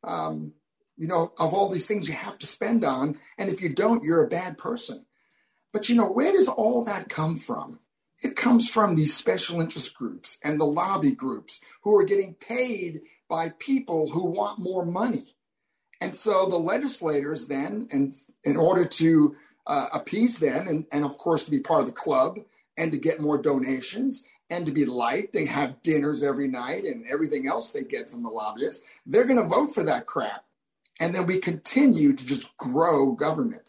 Um, 0.03 0.53
you 0.97 1.07
know, 1.07 1.33
of 1.37 1.53
all 1.53 1.69
these 1.69 1.87
things 1.87 2.07
you 2.07 2.15
have 2.15 2.39
to 2.39 2.45
spend 2.45 2.83
on. 2.83 3.17
And 3.37 3.49
if 3.49 3.61
you 3.61 3.69
don't, 3.69 4.03
you're 4.03 4.23
a 4.23 4.29
bad 4.29 4.57
person. 4.57 5.05
But, 5.71 5.89
you 5.89 5.95
know, 5.95 6.09
where 6.09 6.31
does 6.31 6.47
all 6.47 6.83
that 6.85 7.09
come 7.09 7.37
from? 7.37 7.79
It 8.21 8.35
comes 8.35 8.69
from 8.69 8.95
these 8.95 9.15
special 9.15 9.61
interest 9.61 9.93
groups 9.93 10.37
and 10.43 10.59
the 10.59 10.65
lobby 10.65 11.11
groups 11.11 11.61
who 11.83 11.95
are 11.95 12.03
getting 12.03 12.33
paid 12.33 13.01
by 13.29 13.53
people 13.59 14.11
who 14.11 14.25
want 14.25 14.59
more 14.59 14.85
money. 14.85 15.35
And 16.01 16.15
so 16.15 16.47
the 16.47 16.57
legislators 16.57 17.47
then, 17.47 17.87
and 17.91 18.15
in 18.43 18.57
order 18.57 18.85
to 18.85 19.35
uh, 19.67 19.87
appease 19.93 20.39
them, 20.39 20.67
and, 20.67 20.85
and 20.91 21.05
of 21.05 21.17
course 21.17 21.45
to 21.45 21.51
be 21.51 21.59
part 21.59 21.81
of 21.81 21.85
the 21.85 21.93
club 21.93 22.39
and 22.77 22.91
to 22.91 22.97
get 22.97 23.21
more 23.21 23.37
donations 23.37 24.23
and 24.49 24.65
to 24.65 24.71
be 24.71 24.85
liked, 24.85 25.33
they 25.33 25.45
have 25.45 25.81
dinners 25.81 26.23
every 26.23 26.47
night 26.47 26.83
and 26.85 27.05
everything 27.07 27.47
else 27.47 27.71
they 27.71 27.83
get 27.83 28.09
from 28.09 28.23
the 28.23 28.29
lobbyists, 28.29 28.83
they're 29.05 29.25
going 29.25 29.41
to 29.41 29.43
vote 29.43 29.67
for 29.67 29.83
that 29.83 30.07
crap. 30.07 30.45
And 30.99 31.13
then 31.13 31.27
we 31.27 31.37
continue 31.37 32.13
to 32.13 32.25
just 32.25 32.55
grow 32.57 33.11
government. 33.11 33.68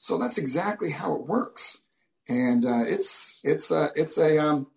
So 0.00 0.18
that's 0.18 0.38
exactly 0.38 0.90
how 0.90 1.14
it 1.14 1.26
works 1.26 1.80
and 2.30 2.64
uh, 2.64 2.84
it's 2.86 3.38
it's 3.42 3.70
a 3.70 3.88
it's 3.96 4.16
a 4.18 4.38
um, 4.38 4.68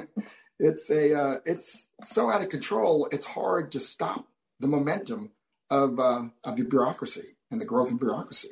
it's 0.58 0.90
a 0.90 1.18
uh, 1.18 1.36
it's 1.44 1.86
so 2.02 2.30
out 2.30 2.42
of 2.42 2.48
control. 2.48 3.08
It's 3.12 3.26
hard 3.26 3.70
to 3.72 3.80
stop 3.80 4.26
the 4.60 4.66
momentum 4.66 5.30
of 5.70 6.00
uh, 6.00 6.24
of 6.44 6.56
the 6.56 6.64
bureaucracy 6.64 7.36
and 7.50 7.60
the 7.60 7.66
growth 7.66 7.90
of 7.92 7.98
bureaucracy. 7.98 8.50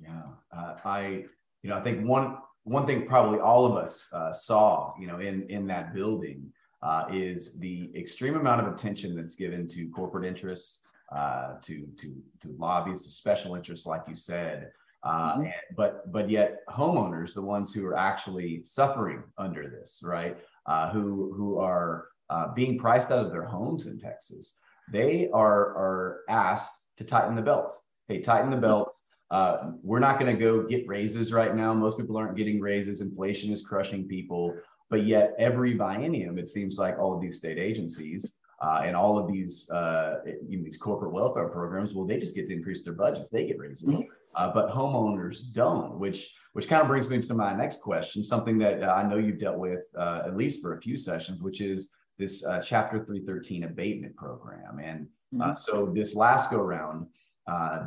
Yeah, 0.00 0.22
uh, 0.52 0.76
I 0.84 1.26
you 1.62 1.70
know 1.70 1.76
I 1.76 1.82
think 1.82 2.06
one 2.08 2.38
one 2.64 2.86
thing 2.86 3.06
probably 3.06 3.38
all 3.38 3.66
of 3.66 3.76
us 3.76 4.08
uh, 4.12 4.32
saw 4.32 4.94
you 4.98 5.06
know 5.06 5.18
in 5.18 5.48
in 5.50 5.66
that 5.66 5.94
building 5.94 6.50
uh, 6.82 7.04
is 7.12 7.58
the 7.58 7.90
extreme 7.94 8.36
amount 8.36 8.66
of 8.66 8.72
attention 8.72 9.14
that's 9.14 9.34
given 9.34 9.68
to 9.68 9.88
corporate 9.90 10.24
interests, 10.24 10.80
to 11.12 11.86
to 11.98 12.14
to 12.40 12.56
lobbies, 12.58 13.02
to 13.02 13.10
special 13.10 13.56
interests, 13.56 13.84
like 13.84 14.02
you 14.08 14.16
said. 14.16 14.70
Uh, 15.02 15.32
mm-hmm. 15.32 15.42
and, 15.42 15.52
but 15.76 16.10
but 16.12 16.28
yet 16.28 16.58
homeowners, 16.68 17.34
the 17.34 17.42
ones 17.42 17.72
who 17.72 17.86
are 17.86 17.96
actually 17.96 18.62
suffering 18.64 19.22
under 19.38 19.68
this, 19.68 20.00
right? 20.02 20.36
Uh, 20.66 20.90
who 20.90 21.32
who 21.34 21.58
are 21.58 22.08
uh, 22.28 22.52
being 22.54 22.78
priced 22.78 23.10
out 23.10 23.24
of 23.24 23.32
their 23.32 23.44
homes 23.44 23.86
in 23.86 23.98
Texas, 23.98 24.54
they 24.92 25.28
are 25.32 25.76
are 25.76 26.20
asked 26.28 26.72
to 26.98 27.04
tighten 27.04 27.34
the 27.34 27.42
belt. 27.42 27.78
Hey, 28.08 28.20
tighten 28.20 28.50
the 28.50 28.56
mm-hmm. 28.56 28.66
belt. 28.66 28.94
Uh, 29.30 29.70
we're 29.82 30.00
not 30.00 30.18
going 30.18 30.34
to 30.34 30.40
go 30.40 30.66
get 30.66 30.86
raises 30.88 31.32
right 31.32 31.54
now. 31.54 31.72
Most 31.72 31.96
people 31.96 32.16
aren't 32.16 32.36
getting 32.36 32.60
raises. 32.60 33.00
Inflation 33.00 33.52
is 33.52 33.62
crushing 33.62 34.08
people. 34.08 34.56
But 34.90 35.04
yet, 35.04 35.34
every 35.38 35.78
biennium, 35.78 36.36
it 36.36 36.48
seems 36.48 36.78
like 36.78 36.98
all 36.98 37.14
of 37.14 37.20
these 37.20 37.36
state 37.36 37.56
agencies 37.56 38.32
uh, 38.60 38.82
and 38.84 38.94
all 38.94 39.18
of 39.18 39.32
these 39.32 39.70
uh, 39.70 40.18
these 40.46 40.76
corporate 40.76 41.12
welfare 41.12 41.48
programs, 41.48 41.94
well, 41.94 42.06
they 42.06 42.18
just 42.18 42.34
get 42.34 42.46
to 42.46 42.52
increase 42.52 42.84
their 42.84 42.92
budgets. 42.92 43.30
They 43.30 43.46
get 43.46 43.58
raises, 43.58 43.88
mm-hmm. 43.88 44.02
uh, 44.34 44.52
but 44.52 44.70
homeowners 44.70 45.38
don't. 45.52 45.98
Which 45.98 46.30
which 46.52 46.68
kind 46.68 46.82
of 46.82 46.88
brings 46.88 47.08
me 47.08 47.22
to 47.22 47.34
my 47.34 47.54
next 47.54 47.80
question, 47.80 48.22
something 48.22 48.58
that 48.58 48.82
uh, 48.82 48.92
I 48.92 49.02
know 49.02 49.16
you've 49.16 49.38
dealt 49.38 49.58
with 49.58 49.80
uh, 49.96 50.22
at 50.26 50.36
least 50.36 50.60
for 50.60 50.76
a 50.76 50.80
few 50.80 50.98
sessions, 50.98 51.40
which 51.40 51.62
is 51.62 51.88
this 52.18 52.44
uh, 52.44 52.60
Chapter 52.60 53.02
313 53.02 53.64
abatement 53.64 54.14
program. 54.16 54.78
And 54.78 55.06
mm-hmm. 55.34 55.52
so 55.56 55.90
this 55.94 56.14
last 56.14 56.50
go 56.50 56.58
round, 56.58 57.06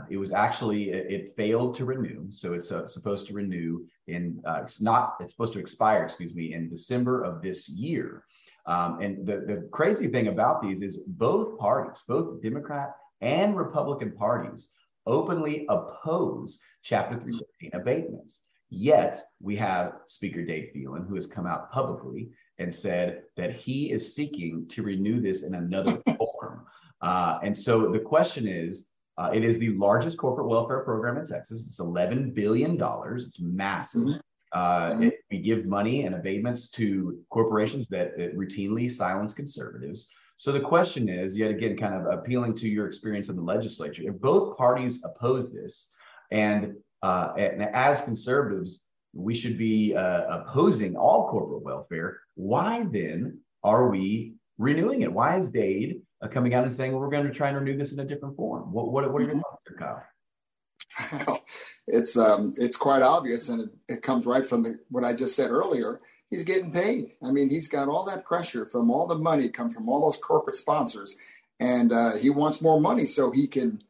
it 0.10 0.18
was 0.18 0.34
actually 0.34 0.89
it, 0.89 1.12
it, 1.12 1.36
failed 1.38 1.75
to 1.75 1.86
renew. 1.86 2.32
So 2.32 2.53
it's 2.53 2.70
supposed 2.70 3.27
to 3.27 3.34
renew 3.34 3.86
in 4.08 4.42
it's 4.48 4.82
not 4.82 5.18
it's 5.20 5.34
supposed 5.34 5.53
to 5.53 5.60
expire, 5.60 6.03
excuse 6.03 6.34
me, 6.34 6.56
in 6.56 6.68
December 6.68 7.22
of 7.22 7.44
this 7.44 7.70
year. 7.70 8.25
Um, 8.65 9.01
and 9.01 9.25
the, 9.25 9.41
the 9.41 9.67
crazy 9.72 10.08
thing 10.08 10.27
about 10.27 10.62
these 10.62 10.82
is 10.82 11.01
both 11.08 11.58
parties, 11.60 12.01
both 12.08 12.41
Democrat 12.41 12.96
and 13.22 13.55
Republican 13.55 14.12
parties, 14.12 14.70
openly 15.05 15.65
oppose 15.70 16.60
Chapter 16.84 17.20
313 17.20 17.72
abatements. 17.79 18.41
Yet 18.70 19.22
we 19.39 19.55
have 19.58 20.00
Speaker 20.08 20.43
Dade 20.43 20.72
Phelan, 20.74 21.05
who 21.05 21.15
has 21.15 21.27
come 21.27 21.46
out 21.46 21.72
publicly 21.72 22.32
and 22.58 22.74
said 22.74 23.24
that 23.38 23.55
he 23.55 23.91
is 23.91 24.15
seeking 24.15 24.67
to 24.70 24.84
renew 24.84 25.22
this 25.22 25.43
in 25.43 25.55
another 25.55 26.01
form. 26.17 26.65
Uh, 27.01 27.39
and 27.43 27.55
so 27.55 27.91
the 27.91 28.00
question 28.00 28.48
is 28.48 28.86
uh, 29.17 29.29
it 29.34 29.43
is 29.43 29.60
the 29.60 29.70
largest 29.70 30.17
corporate 30.17 30.48
welfare 30.48 30.79
program 30.79 31.17
in 31.17 31.25
Texas. 31.25 31.65
It's 31.67 31.79
$11 31.79 32.34
billion, 32.34 32.77
it's 33.15 33.39
massive. 33.39 34.20
Uh, 34.53 34.91
mm-hmm. 34.91 35.03
it, 35.03 35.15
we 35.31 35.39
give 35.39 35.65
money 35.65 36.05
and 36.05 36.15
abatements 36.15 36.69
to 36.69 37.19
corporations 37.29 37.88
that, 37.89 38.15
that, 38.17 38.38
routinely 38.38 38.89
silence 38.89 39.33
conservatives. 39.33 40.10
So 40.38 40.51
the 40.51 40.60
question 40.60 41.10
is, 41.10 41.36
yet 41.36 41.51
again, 41.51 41.75
kind 41.75 41.95
of 41.95 42.05
appealing 42.05 42.53
to 42.55 42.67
your 42.67 42.86
experience 42.86 43.29
in 43.29 43.36
the 43.36 43.41
legislature, 43.41 44.03
if 44.05 44.19
both 44.19 44.57
parties 44.57 45.03
oppose 45.03 45.51
this, 45.51 45.89
and, 46.31 46.75
uh, 47.01 47.33
and 47.38 47.63
as 47.74 48.01
conservatives, 48.01 48.79
we 49.13 49.33
should 49.33 49.57
be 49.57 49.95
uh, 49.95 50.39
opposing 50.39 50.95
all 50.95 51.29
corporate 51.29 51.63
welfare. 51.63 52.19
Why 52.36 52.86
then 52.91 53.39
are 53.63 53.89
we 53.89 54.33
renewing 54.57 55.01
it? 55.01 55.12
Why 55.12 55.39
is 55.39 55.50
Dade 55.50 56.01
uh, 56.22 56.27
coming 56.27 56.53
out 56.53 56.63
and 56.63 56.74
saying 56.74 56.91
well, 56.91 57.01
we're 57.01 57.10
going 57.10 57.27
to 57.27 57.33
try 57.33 57.50
and 57.50 57.57
renew 57.57 57.77
this 57.77 57.93
in 57.93 58.00
a 58.00 58.05
different 58.05 58.36
form? 58.36 58.72
What, 58.72 58.91
what, 58.91 59.12
what 59.12 59.22
are 59.22 59.25
your 59.25 59.36
mm-hmm. 59.36 59.41
thoughts, 59.41 59.62
there, 59.67 59.77
Kyle? 59.77 60.03
Well, 61.27 61.43
it's 61.87 62.17
um, 62.17 62.53
it's 62.57 62.77
quite 62.77 63.01
obvious, 63.01 63.49
and 63.49 63.61
it, 63.61 63.69
it 63.87 64.01
comes 64.01 64.25
right 64.25 64.45
from 64.45 64.63
the, 64.63 64.79
what 64.89 65.03
I 65.03 65.13
just 65.13 65.35
said 65.35 65.51
earlier. 65.51 65.99
He's 66.29 66.43
getting 66.43 66.71
paid. 66.71 67.11
I 67.23 67.31
mean, 67.31 67.49
he's 67.49 67.67
got 67.67 67.87
all 67.87 68.05
that 68.05 68.25
pressure 68.25 68.65
from 68.65 68.89
all 68.89 69.05
the 69.05 69.17
money 69.17 69.49
come 69.49 69.69
from 69.69 69.87
all 69.87 70.01
those 70.01 70.17
corporate 70.17 70.55
sponsors, 70.55 71.15
and 71.59 71.91
uh, 71.91 72.15
he 72.15 72.29
wants 72.29 72.61
more 72.61 72.79
money 72.79 73.05
so 73.05 73.31
he 73.31 73.47
can 73.47 73.83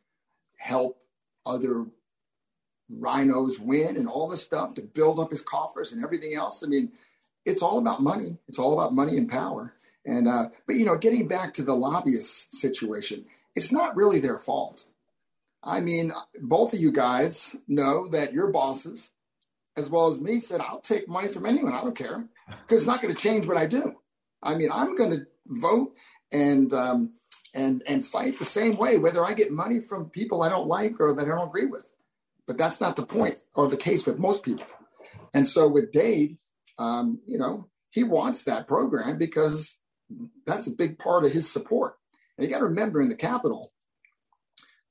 help 0.57 0.97
other 1.45 1.85
RINOs 2.91 3.59
win 3.59 3.97
and 3.97 4.07
all 4.07 4.27
this 4.27 4.43
stuff 4.43 4.73
to 4.75 4.81
build 4.81 5.19
up 5.19 5.31
his 5.31 5.41
coffers 5.41 5.91
and 5.91 6.03
everything 6.03 6.35
else. 6.35 6.63
I 6.63 6.67
mean, 6.67 6.91
it's 7.45 7.61
all 7.61 7.77
about 7.77 8.01
money. 8.01 8.37
It's 8.47 8.59
all 8.59 8.73
about 8.73 8.93
money 8.93 9.17
and 9.17 9.29
power. 9.29 9.73
And 10.05 10.27
uh, 10.27 10.49
but 10.65 10.75
you 10.75 10.85
know, 10.85 10.97
getting 10.97 11.27
back 11.27 11.53
to 11.55 11.63
the 11.63 11.75
lobbyist 11.75 12.53
situation, 12.53 13.25
it's 13.55 13.71
not 13.71 13.95
really 13.95 14.19
their 14.19 14.37
fault. 14.37 14.85
I 15.63 15.79
mean, 15.79 16.11
both 16.41 16.73
of 16.73 16.79
you 16.79 16.91
guys 16.91 17.55
know 17.67 18.07
that 18.09 18.33
your 18.33 18.51
bosses, 18.51 19.11
as 19.77 19.89
well 19.89 20.07
as 20.07 20.19
me, 20.19 20.39
said, 20.39 20.59
I'll 20.61 20.81
take 20.81 21.07
money 21.07 21.29
from 21.29 21.45
anyone. 21.45 21.73
I 21.73 21.81
don't 21.81 21.95
care 21.95 22.27
because 22.47 22.81
it's 22.81 22.87
not 22.87 23.01
going 23.01 23.13
to 23.13 23.19
change 23.19 23.47
what 23.47 23.57
I 23.57 23.65
do. 23.65 23.95
I 24.41 24.55
mean, 24.55 24.69
I'm 24.71 24.95
going 24.95 25.11
to 25.11 25.25
vote 25.47 25.95
and, 26.31 26.73
um, 26.73 27.13
and, 27.53 27.81
and 27.87 28.05
fight 28.05 28.39
the 28.39 28.45
same 28.45 28.75
way, 28.75 28.97
whether 28.97 29.23
I 29.23 29.33
get 29.33 29.51
money 29.51 29.79
from 29.79 30.09
people 30.09 30.43
I 30.43 30.49
don't 30.49 30.67
like 30.67 30.99
or 30.99 31.13
that 31.13 31.25
I 31.25 31.29
don't 31.29 31.47
agree 31.47 31.65
with. 31.65 31.89
But 32.45 32.57
that's 32.57 32.81
not 32.81 32.97
the 32.97 33.05
point 33.05 33.37
or 33.55 33.69
the 33.69 33.77
case 33.77 34.05
with 34.05 34.19
most 34.19 34.43
people. 34.43 34.67
And 35.33 35.47
so 35.47 35.67
with 35.67 35.93
Dade, 35.93 36.37
um, 36.77 37.19
you 37.25 37.37
know, 37.37 37.69
he 37.89 38.03
wants 38.03 38.43
that 38.43 38.67
program 38.67 39.17
because 39.17 39.79
that's 40.45 40.67
a 40.67 40.71
big 40.71 40.99
part 40.99 41.23
of 41.23 41.31
his 41.31 41.49
support. 41.49 41.95
And 42.37 42.45
you 42.45 42.51
got 42.51 42.59
to 42.59 42.65
remember 42.65 43.01
in 43.01 43.09
the 43.09 43.15
Capitol, 43.15 43.71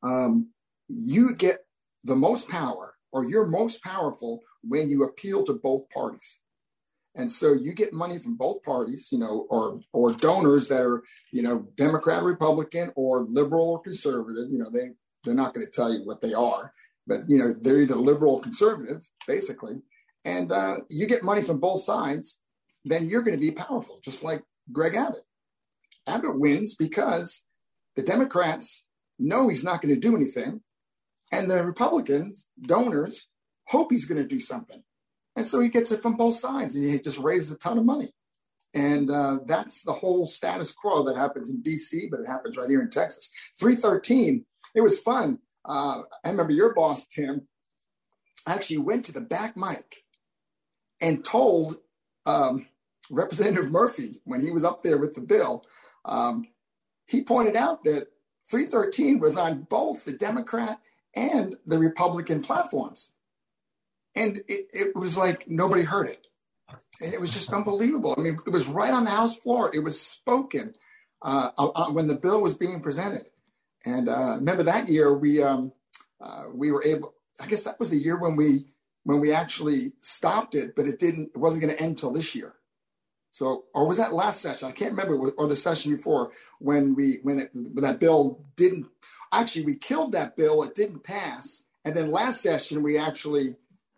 um, 0.03 0.49
you 0.93 1.35
get 1.35 1.65
the 2.05 2.17
most 2.17 2.49
power 2.49 2.95
or 3.13 3.25
you're 3.25 3.47
most 3.47 3.83
powerful 3.83 4.41
when 4.63 4.89
you 4.89 5.05
appeal 5.05 5.45
to 5.45 5.55
both 5.55 5.89
parties. 5.91 6.39
And 7.15 7.31
so 7.31 7.53
you 7.53 7.75
get 7.75 7.93
money 7.93 8.19
from 8.19 8.37
both 8.37 8.63
parties, 8.63 9.09
you 9.13 9.19
know, 9.19 9.47
or 9.51 9.81
or 9.93 10.13
donors 10.13 10.69
that 10.69 10.83
are, 10.83 11.03
you 11.31 11.43
know, 11.43 11.67
Democrat, 11.77 12.23
Republican, 12.23 12.91
or 12.97 13.25
liberal 13.25 13.71
or 13.71 13.83
conservative. 13.83 14.51
You 14.51 14.59
know, 14.59 14.71
they 14.71 14.93
they're 15.23 15.35
not 15.35 15.53
going 15.53 15.67
to 15.67 15.71
tell 15.71 15.93
you 15.93 16.05
what 16.05 16.21
they 16.23 16.33
are, 16.33 16.73
but 17.07 17.29
you 17.29 17.39
know, 17.39 17.53
they're 17.53 17.81
either 17.81 17.97
liberal 17.97 18.37
or 18.37 18.41
conservative, 18.41 19.07
basically. 19.27 19.83
and 20.25 20.53
uh, 20.53 20.79
you 20.89 21.07
get 21.07 21.23
money 21.23 21.43
from 21.43 21.59
both 21.59 21.81
sides, 21.83 22.39
then 22.85 23.09
you're 23.09 23.23
going 23.23 23.39
to 23.39 23.41
be 23.41 23.51
powerful, 23.51 24.01
just 24.03 24.23
like 24.23 24.43
Greg 24.71 24.95
Abbott. 24.95 25.25
Abbott 26.07 26.39
wins 26.39 26.75
because 26.75 27.43
the 27.97 28.03
Democrats 28.03 28.87
know 29.19 29.49
he's 29.49 29.65
not 29.65 29.83
going 29.83 29.95
to 29.95 30.01
do 30.01 30.17
anything, 30.17 30.61
and 31.33 31.51
the 31.51 31.65
Republicans, 31.65 32.47
donors, 32.61 33.27
hope 33.69 33.91
he's 33.91 34.05
going 34.05 34.23
to 34.23 34.29
do 34.29 34.39
something. 34.39 34.83
And 35.35 35.49
so 35.49 35.61
he 35.61 35.71
gets 35.71 35.91
it 35.91 36.03
from 36.03 36.17
both 36.17 36.35
sides, 36.35 36.77
and 36.77 36.89
he 36.89 37.01
just 37.01 37.19
raises 37.19 37.51
a 37.51 37.59
ton 37.59 37.79
of 37.79 37.85
money. 37.87 38.11
And 38.75 39.11
uh, 39.11 39.39
that's 39.47 39.83
the 39.83 39.93
whole 39.93 40.27
status 40.27 40.73
quo 40.73 41.05
that 41.05 41.17
happens 41.17 41.51
in 41.51 41.63
DC, 41.63 42.11
but 42.11 42.21
it 42.21 42.29
happens 42.29 42.57
right 42.57 42.69
here 42.69 42.83
in 42.83 42.91
Texas. 42.91 43.31
313, 43.59 44.45
it 44.75 44.81
was 44.83 45.01
fun. 45.01 45.39
Uh, 45.65 46.03
I 46.25 46.31
remember 46.31 46.53
your 46.53 46.75
boss, 46.75 47.07
Tim, 47.07 47.49
actually 48.47 48.79
went 48.79 49.05
to 49.07 49.13
the 49.13 49.21
back 49.21 49.57
mic 49.57 50.05
and 51.01 51.25
told 51.25 51.77
um, 52.27 52.67
Representative 53.11 53.71
Murphy 53.71 54.21
when 54.25 54.41
he 54.41 54.51
was 54.51 54.65
up 54.65 54.83
there 54.83 54.99
with 54.99 55.15
the 55.15 55.21
bill, 55.21 55.65
um, 56.05 56.49
he 57.07 57.23
pointed 57.23 57.57
out 57.57 57.85
that 57.85 58.09
313 58.51 59.19
was 59.19 59.37
on 59.37 59.67
both 59.69 60.05
the 60.05 60.13
Democrat 60.13 60.79
and 61.15 61.57
the 61.67 61.79
Republican 61.79 62.43
platforms. 62.43 63.13
And 64.15 64.39
it, 64.49 64.69
it 64.73 64.97
was 64.97 65.17
like 65.17 65.49
nobody 65.49 65.83
heard 65.83 66.09
it. 66.09 66.27
And 67.01 67.13
it 67.13 67.21
was 67.21 67.33
just 67.33 67.53
unbelievable. 67.53 68.15
I 68.17 68.21
mean, 68.21 68.39
it 68.47 68.51
was 68.51 68.69
right 68.69 68.93
on 68.93 69.05
the 69.05 69.11
House 69.11 69.37
floor. 69.37 69.71
It 69.75 69.81
was 69.81 70.01
spoken 70.01 70.75
uh, 71.23 71.51
uh, 71.59 71.91
when 71.91 72.07
the 72.07 72.15
bill 72.15 72.41
was 72.41 72.57
being 72.57 72.81
presented. 72.81 73.27
And 73.85 74.09
uh, 74.09 74.37
remember 74.39 74.63
that 74.65 74.89
year 74.89 75.13
we 75.13 75.43
um, 75.43 75.73
uh, 76.21 76.45
we 76.53 76.71
were 76.71 76.85
able. 76.85 77.15
I 77.41 77.47
guess 77.47 77.65
that 77.65 77.81
was 77.81 77.91
the 77.91 77.97
year 77.97 78.17
when 78.17 78.37
we 78.37 78.67
when 79.05 79.21
we 79.21 79.33
actually 79.33 79.93
stopped 79.99 80.55
it, 80.55 80.77
but 80.77 80.87
it 80.87 81.01
didn't. 81.01 81.31
It 81.35 81.39
wasn't 81.39 81.63
going 81.63 81.75
to 81.75 81.83
end 81.83 81.99
till 81.99 82.13
this 82.13 82.35
year. 82.35 82.55
So, 83.33 83.65
or 83.75 83.89
was 83.89 83.97
that 83.97 84.13
last 84.13 84.43
session? 84.43 84.69
I 84.69 84.73
can't 84.73 84.93
remember, 84.93 85.31
or 85.31 85.49
the 85.49 85.57
session 85.57 85.97
before 85.97 86.33
when 86.59 86.95
we 86.95 87.19
when, 87.23 87.41
it, 87.41 87.51
when 87.55 87.83
that 87.83 87.99
bill 87.99 88.45
didn't. 88.57 88.87
Actually, 89.33 89.65
we 89.65 89.77
killed 89.77 90.13
that 90.13 90.37
bill. 90.37 90.63
It 90.63 90.75
didn't 90.75 91.03
pass, 91.03 91.65
and 91.85 91.97
then 91.97 92.11
last 92.11 92.43
session 92.43 92.83
we 92.83 92.99
actually 92.99 93.57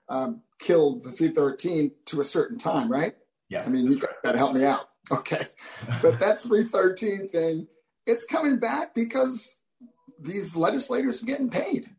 um, 0.08 0.42
killed 0.58 1.02
the 1.02 1.10
313 1.10 1.90
to 2.06 2.20
a 2.20 2.24
certain 2.24 2.58
time, 2.58 2.90
right? 2.90 3.16
Yeah. 3.48 3.62
I 3.64 3.68
mean, 3.68 3.86
you 3.86 3.98
got 3.98 4.32
to 4.32 4.38
help 4.38 4.54
me 4.54 4.64
out. 4.64 4.88
Okay. 5.12 5.44
but 6.00 6.18
that 6.20 6.40
313 6.40 7.28
thing, 7.28 7.68
it's 8.06 8.24
coming 8.24 8.58
back 8.58 8.94
because 8.94 9.58
these 10.18 10.56
legislators 10.56 11.22
are 11.22 11.26
getting 11.26 11.50
paid. 11.50 11.90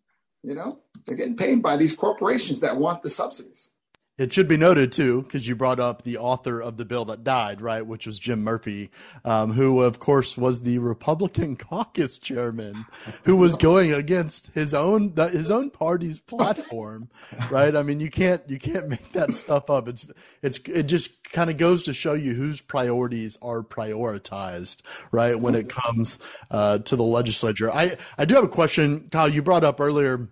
You 0.41 0.55
know, 0.55 0.79
they're 1.05 1.15
getting 1.15 1.35
paid 1.35 1.61
by 1.61 1.77
these 1.77 1.95
corporations 1.95 2.61
that 2.61 2.77
want 2.77 3.03
the 3.03 3.11
subsidies. 3.11 3.69
It 4.17 4.31
should 4.31 4.47
be 4.47 4.55
noted 4.55 4.93
too, 4.93 5.23
because 5.23 5.45
you 5.45 5.57
brought 5.57 5.81
up 5.81 6.03
the 6.03 6.17
author 6.17 6.61
of 6.61 6.77
the 6.77 6.85
bill 6.85 7.03
that 7.05 7.25
died, 7.25 7.59
right, 7.59 7.85
which 7.85 8.05
was 8.05 8.17
Jim 8.17 8.45
Murphy, 8.45 8.89
um, 9.25 9.51
who 9.51 9.81
of 9.81 9.99
course 9.99 10.37
was 10.37 10.61
the 10.61 10.79
Republican 10.79 11.55
caucus 11.57 12.17
chairman, 12.17 12.85
who 13.25 13.35
was 13.35 13.57
going 13.57 13.91
against 13.91 14.47
his 14.53 14.73
own 14.73 15.13
his 15.17 15.51
own 15.51 15.69
party's 15.69 16.21
platform, 16.21 17.09
right? 17.51 17.75
I 17.75 17.83
mean, 17.83 17.99
you 17.99 18.09
can't 18.09 18.41
you 18.49 18.57
can't 18.57 18.87
make 18.87 19.11
that 19.11 19.31
stuff 19.31 19.69
up. 19.69 19.89
It's 19.89 20.05
it's 20.41 20.59
it 20.59 20.83
just 20.83 21.23
kind 21.33 21.49
of 21.49 21.57
goes 21.57 21.83
to 21.83 21.93
show 21.93 22.13
you 22.13 22.33
whose 22.33 22.61
priorities 22.61 23.37
are 23.41 23.63
prioritized, 23.63 24.81
right, 25.11 25.37
when 25.37 25.55
it 25.55 25.67
comes 25.67 26.19
uh, 26.51 26.77
to 26.77 26.95
the 26.95 27.03
legislature. 27.03 27.69
I 27.69 27.97
I 28.17 28.23
do 28.23 28.35
have 28.35 28.45
a 28.45 28.49
question, 28.49 29.09
Kyle. 29.09 29.27
You 29.27 29.41
brought 29.41 29.65
up 29.65 29.81
earlier 29.81 30.29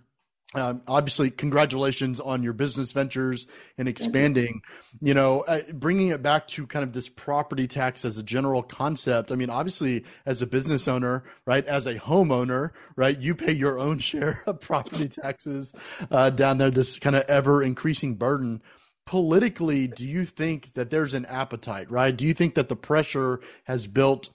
um, 0.55 0.81
obviously, 0.87 1.31
congratulations 1.31 2.19
on 2.19 2.43
your 2.43 2.53
business 2.53 2.91
ventures 2.91 3.47
and 3.77 3.87
expanding. 3.87 4.61
You 5.01 5.13
know, 5.13 5.41
uh, 5.47 5.61
bringing 5.73 6.09
it 6.09 6.21
back 6.21 6.47
to 6.49 6.67
kind 6.67 6.83
of 6.83 6.93
this 6.93 7.09
property 7.09 7.67
tax 7.67 8.05
as 8.05 8.17
a 8.17 8.23
general 8.23 8.61
concept. 8.61 9.31
I 9.31 9.35
mean, 9.35 9.49
obviously, 9.49 10.05
as 10.25 10.41
a 10.41 10.47
business 10.47 10.87
owner, 10.87 11.23
right, 11.45 11.65
as 11.65 11.87
a 11.87 11.95
homeowner, 11.95 12.71
right, 12.95 13.19
you 13.19 13.35
pay 13.35 13.53
your 13.53 13.79
own 13.79 13.99
share 13.99 14.43
of 14.45 14.59
property 14.59 15.09
taxes 15.09 15.73
uh, 16.11 16.29
down 16.29 16.57
there. 16.57 16.71
This 16.71 16.99
kind 16.99 17.15
of 17.15 17.23
ever 17.23 17.63
increasing 17.63 18.15
burden. 18.15 18.61
Politically, 19.05 19.87
do 19.87 20.07
you 20.07 20.23
think 20.23 20.73
that 20.73 20.89
there's 20.89 21.13
an 21.13 21.25
appetite, 21.25 21.91
right? 21.91 22.15
Do 22.15 22.25
you 22.25 22.33
think 22.33 22.55
that 22.55 22.69
the 22.69 22.75
pressure 22.75 23.41
has 23.65 23.85
built? 23.85 24.29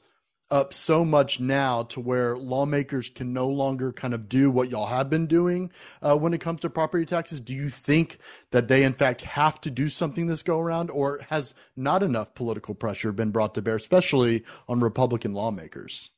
Up 0.51 0.73
so 0.73 1.05
much 1.05 1.41
now 1.41 1.83
to 1.85 2.01
where 2.01 2.37
lawmakers 2.37 3.11
can 3.11 3.33
no 3.33 3.49
longer 3.49 3.93
kind 3.93 4.15
of 4.15 4.29
do 4.29 4.51
what 4.51 4.71
y'all 4.71 4.87
have 4.87 5.11
been 5.11 5.27
doing 5.27 5.71
uh, 6.01 6.17
when 6.17 6.33
it 6.33 6.41
comes 6.41 6.61
to 6.61 6.71
property 6.71 7.05
taxes? 7.05 7.41
Do 7.41 7.55
you 7.55 7.69
think 7.69 8.19
that 8.51 8.69
they, 8.69 8.85
in 8.85 8.95
fact, 8.95 9.23
have 9.23 9.61
to 9.63 9.71
do 9.71 9.89
something 9.89 10.27
this 10.27 10.43
go 10.43 10.59
around, 10.59 10.91
or 10.91 11.21
has 11.29 11.55
not 11.77 12.03
enough 12.03 12.35
political 12.35 12.75
pressure 12.75 13.13
been 13.13 13.31
brought 13.31 13.55
to 13.55 13.63
bear, 13.63 13.77
especially 13.77 14.45
on 14.69 14.81
Republican 14.81 15.35
lawmakers? 15.35 16.11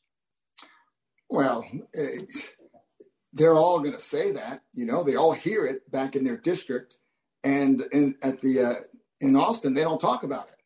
Well, 1.29 1.65
they're 3.33 3.55
all 3.55 3.79
going 3.79 3.93
to 3.93 4.01
say 4.01 4.33
that. 4.33 4.63
You 4.73 4.87
know, 4.87 5.03
they 5.03 5.17
all 5.17 5.33
hear 5.33 5.67
it 5.67 5.91
back 5.91 6.17
in 6.17 6.25
their 6.25 6.37
district, 6.37 6.99
and 7.45 7.83
in 7.93 8.17
at 8.23 8.41
the 8.41 8.63
uh, 8.63 8.75
in 9.21 9.37
Austin, 9.37 9.75
they 9.75 9.83
don't 9.83 10.01
talk 10.01 10.23
about 10.23 10.49
it. 10.49 10.57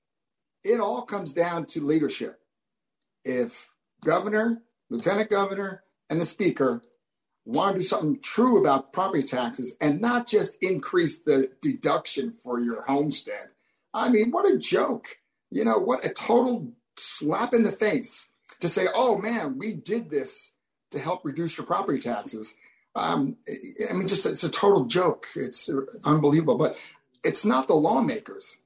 It 0.68 0.80
all 0.80 1.02
comes 1.02 1.32
down 1.32 1.66
to 1.66 1.80
leadership 1.80 2.40
if 3.24 3.68
governor, 4.04 4.62
lieutenant 4.90 5.30
governor, 5.30 5.82
and 6.10 6.20
the 6.20 6.26
speaker 6.26 6.82
want 7.44 7.76
to 7.76 7.82
do 7.82 7.86
something 7.86 8.20
true 8.20 8.58
about 8.58 8.92
property 8.92 9.22
taxes 9.22 9.76
and 9.80 10.00
not 10.00 10.26
just 10.26 10.56
increase 10.62 11.20
the 11.20 11.50
deduction 11.60 12.32
for 12.32 12.60
your 12.60 12.82
homestead. 12.82 13.48
I 13.92 14.08
mean, 14.08 14.30
what 14.30 14.50
a 14.50 14.58
joke. 14.58 15.18
You 15.50 15.64
know, 15.64 15.78
what 15.78 16.04
a 16.04 16.08
total 16.08 16.72
slap 16.96 17.54
in 17.54 17.62
the 17.62 17.72
face 17.72 18.28
to 18.60 18.68
say, 18.68 18.86
oh 18.94 19.18
man, 19.18 19.58
we 19.58 19.74
did 19.74 20.10
this 20.10 20.52
to 20.90 20.98
help 20.98 21.24
reduce 21.24 21.58
your 21.58 21.66
property 21.66 21.98
taxes. 21.98 22.54
Um, 22.96 23.36
I 23.90 23.92
mean, 23.92 24.08
just 24.08 24.26
it's 24.26 24.44
a 24.44 24.48
total 24.48 24.84
joke. 24.84 25.26
It's 25.34 25.68
unbelievable. 26.04 26.56
But 26.56 26.78
it's 27.22 27.44
not 27.44 27.66
the 27.66 27.74
lawmakers. 27.74 28.56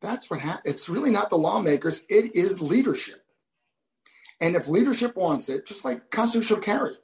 That's 0.00 0.30
what 0.30 0.40
happened. 0.40 0.72
It's 0.72 0.88
really 0.88 1.10
not 1.10 1.30
the 1.30 1.38
lawmakers. 1.38 2.04
It 2.08 2.34
is 2.34 2.60
leadership. 2.60 3.25
And 4.40 4.54
if 4.56 4.68
leadership 4.68 5.16
wants 5.16 5.48
it, 5.48 5.66
just 5.66 5.84
like 5.84 6.10
constitutional 6.10 6.60
carry, 6.60 6.96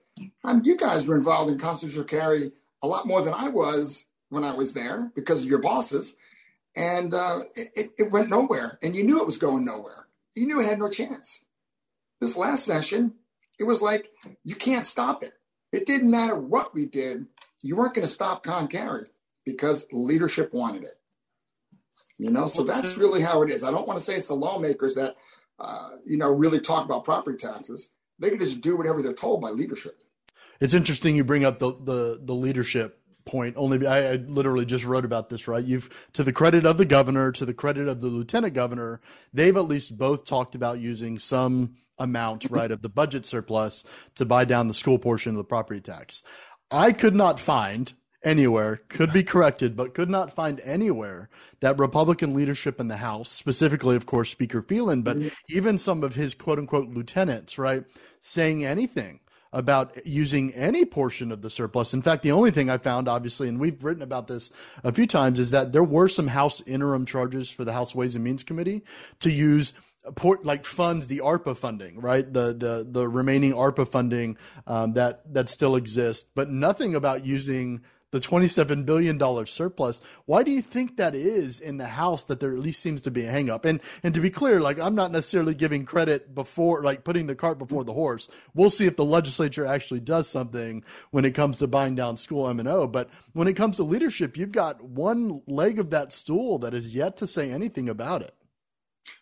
um, 0.44 0.62
you 0.64 0.76
guys 0.76 1.06
were 1.06 1.16
involved 1.16 1.50
in 1.50 1.58
constitutional 1.58 2.04
carry 2.04 2.52
a 2.82 2.86
lot 2.86 3.06
more 3.06 3.22
than 3.22 3.34
I 3.34 3.48
was 3.48 4.08
when 4.28 4.44
I 4.44 4.54
was 4.54 4.74
there 4.74 5.10
because 5.14 5.42
of 5.42 5.48
your 5.48 5.60
bosses. 5.60 6.16
And 6.76 7.14
uh, 7.14 7.40
it, 7.54 7.90
it 7.98 8.10
went 8.10 8.30
nowhere. 8.30 8.78
And 8.82 8.96
you 8.96 9.04
knew 9.04 9.20
it 9.20 9.26
was 9.26 9.38
going 9.38 9.64
nowhere. 9.64 10.06
You 10.34 10.46
knew 10.46 10.60
it 10.60 10.66
had 10.66 10.78
no 10.78 10.88
chance. 10.88 11.44
This 12.20 12.36
last 12.36 12.64
session, 12.64 13.14
it 13.58 13.64
was 13.64 13.82
like, 13.82 14.10
you 14.44 14.54
can't 14.54 14.86
stop 14.86 15.22
it. 15.22 15.32
It 15.72 15.86
didn't 15.86 16.10
matter 16.10 16.36
what 16.36 16.74
we 16.74 16.86
did. 16.86 17.26
You 17.62 17.76
weren't 17.76 17.94
going 17.94 18.06
to 18.06 18.12
stop 18.12 18.42
con 18.42 18.68
carry 18.68 19.06
because 19.44 19.86
leadership 19.92 20.52
wanted 20.52 20.84
it. 20.84 20.98
You 22.18 22.30
know, 22.30 22.46
so 22.46 22.62
that's 22.62 22.96
really 22.96 23.20
how 23.20 23.42
it 23.42 23.50
is. 23.50 23.64
I 23.64 23.70
don't 23.70 23.86
want 23.86 23.98
to 23.98 24.04
say 24.04 24.16
it's 24.16 24.28
the 24.28 24.34
lawmakers 24.34 24.94
that 24.94 25.16
uh, 25.58 25.88
you 26.04 26.16
know, 26.16 26.28
really 26.28 26.60
talk 26.60 26.84
about 26.84 27.04
property 27.04 27.36
taxes. 27.36 27.90
They 28.18 28.30
can 28.30 28.38
just 28.38 28.60
do 28.60 28.76
whatever 28.76 29.02
they're 29.02 29.12
told 29.12 29.40
by 29.40 29.50
leadership. 29.50 29.98
It's 30.60 30.74
interesting 30.74 31.16
you 31.16 31.24
bring 31.24 31.44
up 31.44 31.58
the 31.58 31.74
the, 31.82 32.20
the 32.22 32.34
leadership 32.34 32.98
point 33.24 33.56
only 33.56 33.86
I, 33.86 34.12
I, 34.12 34.14
literally 34.16 34.64
just 34.64 34.84
wrote 34.84 35.04
about 35.04 35.28
this 35.28 35.46
right 35.46 35.64
you've 35.64 36.08
to 36.14 36.24
the 36.24 36.32
credit 36.32 36.66
of 36.66 36.76
the 36.76 36.84
governor 36.84 37.30
to 37.32 37.44
the 37.44 37.54
credit 37.54 37.86
of 37.86 38.00
the 38.00 38.08
lieutenant 38.08 38.54
governor 38.54 39.00
they've 39.32 39.56
at 39.56 39.66
least 39.66 39.96
both 39.96 40.24
talked 40.24 40.54
about 40.54 40.80
using 40.80 41.20
some 41.20 41.76
amount 41.98 42.46
right 42.50 42.72
of 42.72 42.82
the 42.82 42.88
budget 42.88 43.24
surplus 43.24 43.84
to 44.16 44.24
buy 44.24 44.44
down 44.44 44.66
the 44.66 44.74
school 44.74 44.98
portion 44.98 45.30
of 45.30 45.36
the 45.36 45.44
property 45.44 45.80
tax 45.80 46.24
i 46.72 46.90
could 46.90 47.14
not 47.14 47.38
find 47.38 47.92
anywhere, 48.24 48.80
could 48.88 49.12
be 49.12 49.22
corrected, 49.22 49.76
but 49.76 49.94
could 49.94 50.10
not 50.10 50.34
find 50.34 50.60
anywhere 50.60 51.28
that 51.60 51.78
Republican 51.78 52.34
leadership 52.34 52.80
in 52.80 52.88
the 52.88 52.96
House, 52.96 53.30
specifically, 53.30 53.96
of 53.96 54.06
course, 54.06 54.30
Speaker 54.30 54.62
Phelan, 54.62 55.02
but 55.02 55.18
mm-hmm. 55.18 55.28
even 55.48 55.78
some 55.78 56.02
of 56.04 56.14
his 56.14 56.34
quote 56.34 56.58
unquote 56.58 56.88
lieutenants, 56.88 57.58
right, 57.58 57.84
saying 58.20 58.64
anything 58.64 59.20
about 59.52 59.98
using 60.06 60.52
any 60.54 60.84
portion 60.84 61.30
of 61.30 61.42
the 61.42 61.50
surplus. 61.50 61.92
In 61.92 62.00
fact, 62.00 62.22
the 62.22 62.32
only 62.32 62.50
thing 62.50 62.70
I 62.70 62.78
found, 62.78 63.06
obviously, 63.06 63.48
and 63.48 63.60
we've 63.60 63.82
written 63.84 64.02
about 64.02 64.26
this 64.26 64.50
a 64.82 64.92
few 64.92 65.06
times, 65.06 65.38
is 65.38 65.50
that 65.50 65.72
there 65.72 65.84
were 65.84 66.08
some 66.08 66.26
House 66.26 66.62
interim 66.62 67.04
charges 67.04 67.50
for 67.50 67.64
the 67.64 67.72
House 67.72 67.94
Ways 67.94 68.14
and 68.14 68.24
Means 68.24 68.42
Committee 68.42 68.82
to 69.20 69.30
use 69.30 69.74
port 70.16 70.44
like 70.44 70.64
funds 70.64 71.06
the 71.06 71.18
ARPA 71.18 71.56
funding, 71.56 72.00
right? 72.00 72.30
The 72.30 72.54
the 72.54 72.86
the 72.88 73.08
remaining 73.08 73.52
ARPA 73.52 73.86
funding 73.86 74.36
um, 74.66 74.94
that 74.94 75.32
that 75.34 75.48
still 75.48 75.76
exists, 75.76 76.26
but 76.34 76.48
nothing 76.48 76.94
about 76.94 77.24
using 77.24 77.82
the 78.12 78.20
$27 78.20 78.84
billion 78.84 79.18
surplus. 79.46 80.00
Why 80.26 80.42
do 80.42 80.50
you 80.50 80.60
think 80.60 80.98
that 80.98 81.14
is 81.14 81.60
in 81.60 81.78
the 81.78 81.86
House 81.86 82.24
that 82.24 82.40
there 82.40 82.52
at 82.52 82.58
least 82.58 82.82
seems 82.82 83.00
to 83.02 83.10
be 83.10 83.24
a 83.24 83.32
hangup? 83.32 83.64
And, 83.64 83.80
and 84.02 84.14
to 84.14 84.20
be 84.20 84.30
clear, 84.30 84.60
like, 84.60 84.78
I'm 84.78 84.94
not 84.94 85.10
necessarily 85.10 85.54
giving 85.54 85.86
credit 85.86 86.34
before, 86.34 86.82
like, 86.82 87.04
putting 87.04 87.26
the 87.26 87.34
cart 87.34 87.58
before 87.58 87.84
the 87.84 87.94
horse. 87.94 88.28
We'll 88.54 88.70
see 88.70 88.84
if 88.86 88.96
the 88.96 89.04
legislature 89.04 89.64
actually 89.64 90.00
does 90.00 90.28
something 90.28 90.84
when 91.10 91.24
it 91.24 91.34
comes 91.34 91.56
to 91.58 91.66
buying 91.66 91.94
down 91.94 92.18
school 92.18 92.46
M&O. 92.48 92.86
But 92.86 93.08
when 93.32 93.48
it 93.48 93.54
comes 93.54 93.76
to 93.76 93.82
leadership, 93.82 94.36
you've 94.36 94.52
got 94.52 94.84
one 94.84 95.40
leg 95.46 95.78
of 95.78 95.90
that 95.90 96.12
stool 96.12 96.58
that 96.58 96.74
is 96.74 96.94
yet 96.94 97.16
to 97.16 97.26
say 97.26 97.50
anything 97.50 97.88
about 97.88 98.20
it. 98.20 98.34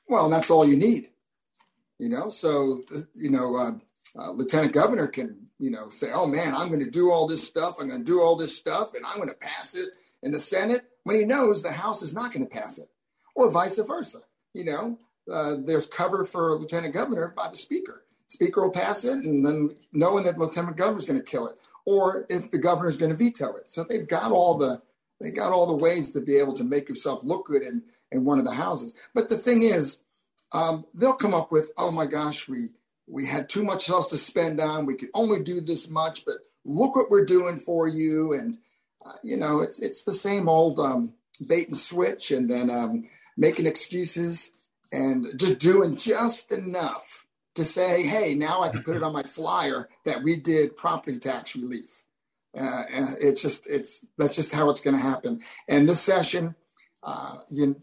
Well, 0.08 0.28
that's 0.28 0.50
all 0.50 0.68
you 0.68 0.76
need, 0.76 1.10
you 1.98 2.08
know? 2.08 2.28
So, 2.28 2.82
you 3.14 3.30
know, 3.30 3.54
uh, 3.54 3.72
uh, 4.18 4.30
lieutenant 4.30 4.72
governor 4.72 5.06
can 5.06 5.46
you 5.58 5.70
know 5.70 5.88
say 5.88 6.08
oh 6.12 6.26
man 6.26 6.54
i'm 6.54 6.68
going 6.68 6.80
to 6.80 6.90
do 6.90 7.10
all 7.10 7.26
this 7.26 7.46
stuff. 7.46 7.76
I'm 7.80 7.88
going 7.88 8.00
to 8.00 8.04
do 8.04 8.20
all 8.20 8.36
this 8.36 8.56
stuff 8.56 8.94
and 8.94 9.04
i'm 9.06 9.16
going 9.16 9.28
to 9.28 9.34
pass 9.34 9.74
it 9.74 9.90
in 10.22 10.32
the 10.32 10.38
senate 10.38 10.82
when 11.04 11.16
he 11.16 11.24
knows 11.24 11.62
the 11.62 11.72
house 11.72 12.02
is 12.02 12.14
not 12.14 12.32
going 12.32 12.44
to 12.44 12.50
pass 12.50 12.78
it 12.78 12.88
or 13.34 13.50
vice 13.50 13.78
versa 13.78 14.20
you 14.54 14.64
know? 14.64 14.98
Uh, 15.30 15.56
there's 15.64 15.86
cover 15.86 16.24
for 16.24 16.54
lieutenant 16.54 16.94
governor 16.94 17.32
by 17.36 17.48
the 17.48 17.56
speaker. 17.56 18.04
Speaker 18.26 18.62
will 18.62 18.72
pass 18.72 19.04
it 19.04 19.18
and 19.18 19.44
then 19.44 19.70
knowing 19.92 20.24
that 20.24 20.38
lieutenant 20.38 20.76
governor 20.76 20.98
is 20.98 21.04
going 21.04 21.18
to 21.18 21.24
kill 21.24 21.46
it 21.46 21.56
or 21.84 22.26
if 22.28 22.50
the 22.50 22.58
governor 22.58 22.88
is 22.88 22.96
going 22.96 23.10
to 23.10 23.16
veto 23.16 23.54
it. 23.56 23.68
So 23.68 23.84
they've 23.84 24.06
got 24.06 24.32
all 24.32 24.56
the 24.56 24.82
they 25.20 25.30
got 25.30 25.52
all 25.52 25.66
the 25.66 25.84
ways 25.84 26.12
to 26.12 26.20
be 26.20 26.38
able 26.38 26.54
to 26.54 26.64
make 26.64 26.88
yourself 26.88 27.22
look 27.22 27.46
good 27.46 27.62
in 27.62 27.82
in 28.10 28.24
one 28.24 28.38
of 28.38 28.44
the 28.44 28.54
houses. 28.54 28.94
But 29.14 29.28
the 29.28 29.36
thing 29.36 29.62
is 29.62 30.02
um, 30.52 30.86
they'll 30.94 31.14
come 31.14 31.34
up 31.34 31.52
with 31.52 31.72
oh 31.76 31.90
my 31.90 32.06
gosh 32.06 32.48
we 32.48 32.70
we 33.10 33.26
had 33.26 33.48
too 33.48 33.64
much 33.64 33.90
else 33.90 34.10
to 34.10 34.18
spend 34.18 34.60
on. 34.60 34.86
We 34.86 34.96
could 34.96 35.10
only 35.14 35.42
do 35.42 35.60
this 35.60 35.90
much, 35.90 36.24
but 36.24 36.36
look 36.64 36.94
what 36.94 37.10
we're 37.10 37.24
doing 37.24 37.58
for 37.58 37.88
you. 37.88 38.32
And 38.32 38.56
uh, 39.04 39.12
you 39.22 39.36
know, 39.36 39.60
it's 39.60 39.80
it's 39.80 40.04
the 40.04 40.12
same 40.12 40.48
old 40.48 40.78
um, 40.78 41.14
bait 41.46 41.68
and 41.68 41.76
switch, 41.76 42.30
and 42.30 42.50
then 42.50 42.70
um, 42.70 43.04
making 43.36 43.66
excuses 43.66 44.52
and 44.92 45.26
just 45.36 45.58
doing 45.58 45.96
just 45.96 46.52
enough 46.52 47.26
to 47.54 47.64
say, 47.64 48.02
hey, 48.02 48.34
now 48.34 48.62
I 48.62 48.68
can 48.68 48.82
put 48.82 48.96
it 48.96 49.02
on 49.02 49.12
my 49.12 49.22
flyer 49.22 49.88
that 50.04 50.22
we 50.22 50.36
did 50.36 50.76
property 50.76 51.18
tax 51.18 51.56
relief. 51.56 52.04
Uh, 52.56 52.84
it's 53.20 53.42
just 53.42 53.66
it's 53.66 54.04
that's 54.18 54.34
just 54.34 54.54
how 54.54 54.70
it's 54.70 54.80
going 54.80 54.96
to 54.96 55.02
happen. 55.02 55.40
And 55.68 55.88
this 55.88 56.00
session, 56.00 56.54
uh, 57.02 57.38
you, 57.48 57.80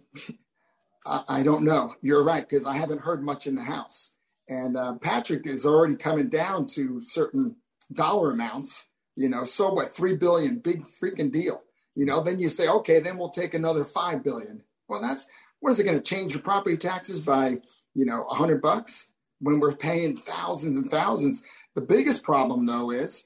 I, 1.05 1.23
I 1.29 1.43
don't 1.43 1.63
know. 1.63 1.95
You're 2.01 2.23
right 2.23 2.47
because 2.47 2.65
I 2.65 2.77
haven't 2.77 3.01
heard 3.01 3.23
much 3.23 3.47
in 3.47 3.55
the 3.55 3.63
House. 3.63 4.11
And 4.49 4.77
uh, 4.77 4.93
Patrick 4.95 5.45
is 5.45 5.65
already 5.65 5.95
coming 5.95 6.29
down 6.29 6.67
to 6.67 7.01
certain 7.01 7.55
dollar 7.91 8.31
amounts, 8.31 8.85
you 9.15 9.29
know, 9.29 9.43
so 9.43 9.73
what, 9.73 9.89
3 9.89 10.15
billion, 10.15 10.59
big 10.59 10.83
freaking 10.83 11.31
deal. 11.31 11.61
You 11.95 12.05
know, 12.05 12.21
then 12.21 12.39
you 12.39 12.49
say, 12.49 12.67
okay, 12.67 12.99
then 12.99 13.17
we'll 13.17 13.29
take 13.29 13.53
another 13.53 13.83
5 13.83 14.23
billion. 14.23 14.63
Well, 14.87 15.01
that's, 15.01 15.27
what 15.59 15.71
is 15.71 15.79
it 15.79 15.83
going 15.83 15.97
to 15.97 16.03
change 16.03 16.33
your 16.33 16.41
property 16.41 16.77
taxes 16.77 17.19
by, 17.19 17.57
you 17.93 18.05
know, 18.05 18.23
a 18.23 18.27
100 18.27 18.61
bucks 18.61 19.07
when 19.39 19.59
we're 19.59 19.75
paying 19.75 20.15
thousands 20.15 20.75
and 20.75 20.89
thousands? 20.89 21.43
The 21.75 21.81
biggest 21.81 22.23
problem, 22.23 22.65
though, 22.65 22.91
is, 22.91 23.25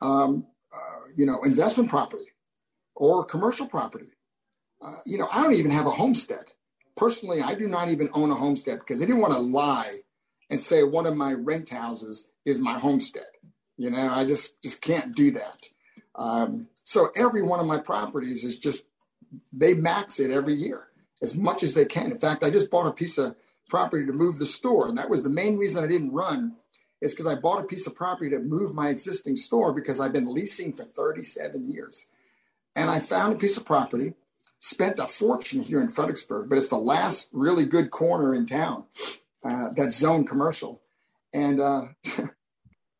um, 0.00 0.46
uh, 0.72 1.00
you 1.16 1.26
know, 1.26 1.42
investment 1.42 1.90
property 1.90 2.26
or 2.94 3.24
commercial 3.24 3.66
property. 3.66 4.08
Uh, 4.80 4.96
you 5.04 5.18
know, 5.18 5.28
I 5.32 5.42
don't 5.42 5.54
even 5.54 5.70
have 5.70 5.86
a 5.86 5.90
homestead. 5.90 6.52
Personally, 6.96 7.42
I 7.42 7.54
do 7.54 7.66
not 7.66 7.88
even 7.88 8.08
own 8.12 8.30
a 8.30 8.34
homestead 8.34 8.78
because 8.78 9.02
I 9.02 9.06
didn't 9.06 9.20
want 9.20 9.32
to 9.32 9.40
lie 9.40 9.98
and 10.50 10.62
say 10.62 10.82
one 10.82 11.06
of 11.06 11.16
my 11.16 11.32
rent 11.32 11.70
houses 11.70 12.28
is 12.44 12.60
my 12.60 12.78
homestead. 12.78 13.24
You 13.76 13.90
know, 13.90 14.10
I 14.10 14.24
just 14.24 14.60
just 14.62 14.80
can't 14.80 15.14
do 15.14 15.30
that. 15.32 15.68
Um, 16.14 16.68
so 16.84 17.10
every 17.16 17.42
one 17.42 17.60
of 17.60 17.66
my 17.66 17.78
properties 17.78 18.44
is 18.44 18.58
just 18.58 18.84
they 19.52 19.74
max 19.74 20.20
it 20.20 20.30
every 20.30 20.54
year 20.54 20.88
as 21.22 21.34
much 21.34 21.62
as 21.62 21.74
they 21.74 21.84
can. 21.84 22.12
In 22.12 22.18
fact, 22.18 22.44
I 22.44 22.50
just 22.50 22.70
bought 22.70 22.86
a 22.86 22.92
piece 22.92 23.18
of 23.18 23.34
property 23.68 24.06
to 24.06 24.12
move 24.12 24.38
the 24.38 24.46
store, 24.46 24.88
and 24.88 24.96
that 24.98 25.10
was 25.10 25.22
the 25.22 25.30
main 25.30 25.56
reason 25.56 25.82
I 25.82 25.88
didn't 25.88 26.12
run. 26.12 26.56
Is 27.00 27.12
because 27.12 27.26
I 27.26 27.34
bought 27.34 27.62
a 27.62 27.66
piece 27.66 27.86
of 27.86 27.94
property 27.94 28.30
to 28.30 28.38
move 28.38 28.72
my 28.72 28.88
existing 28.88 29.36
store 29.36 29.74
because 29.74 30.00
I've 30.00 30.12
been 30.12 30.32
leasing 30.32 30.72
for 30.72 30.84
37 30.84 31.70
years, 31.70 32.06
and 32.74 32.88
I 32.88 33.00
found 33.00 33.34
a 33.34 33.38
piece 33.38 33.56
of 33.56 33.64
property. 33.64 34.14
Spent 34.58 34.98
a 34.98 35.06
fortune 35.06 35.62
here 35.62 35.82
in 35.82 35.90
Fredericksburg, 35.90 36.48
but 36.48 36.56
it's 36.56 36.68
the 36.68 36.76
last 36.78 37.28
really 37.32 37.66
good 37.66 37.90
corner 37.90 38.34
in 38.34 38.46
town 38.46 38.84
uh, 39.44 39.68
that 39.76 39.92
zone 39.92 40.26
commercial, 40.26 40.82
and 41.32 41.60
uh, 41.60 41.82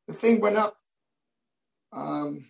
the 0.07 0.15
thing 0.15 0.41
went 0.41 0.57
up. 0.57 0.77
Um, 1.93 2.47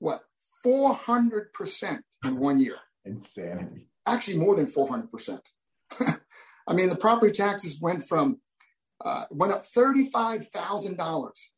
what 0.00 0.22
400 0.62 1.52
percent 1.52 2.04
in 2.24 2.38
one 2.38 2.58
year? 2.58 2.76
Insanity. 3.04 3.88
Actually, 4.06 4.38
more 4.38 4.56
than 4.56 4.66
400 4.66 5.10
percent. 5.10 5.40
I 6.66 6.74
mean, 6.74 6.88
the 6.88 6.96
property 6.96 7.32
taxes 7.32 7.80
went 7.80 8.06
from 8.06 8.40
uh, 9.04 9.24
went 9.30 9.52
up 9.52 9.64
thirty-five 9.64 10.46
thousand 10.48 10.96
dollars. 10.96 11.50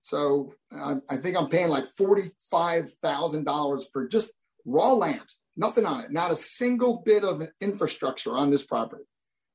So 0.00 0.52
uh, 0.74 0.96
I 1.10 1.16
think 1.16 1.36
I'm 1.36 1.48
paying 1.48 1.68
like 1.68 1.84
forty-five 1.84 2.92
thousand 3.02 3.44
dollars 3.44 3.88
for 3.92 4.08
just 4.08 4.30
raw 4.64 4.92
land, 4.92 5.34
nothing 5.56 5.84
on 5.84 6.00
it, 6.00 6.10
not 6.10 6.30
a 6.30 6.36
single 6.36 7.02
bit 7.04 7.22
of 7.22 7.42
infrastructure 7.60 8.32
on 8.36 8.50
this 8.50 8.64
property. 8.64 9.04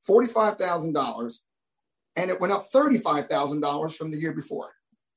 $45,000 0.08 1.38
and 2.16 2.30
it 2.30 2.40
went 2.40 2.52
up 2.52 2.66
$35,000 2.70 3.96
from 3.96 4.10
the 4.10 4.18
year 4.18 4.32
before. 4.32 4.70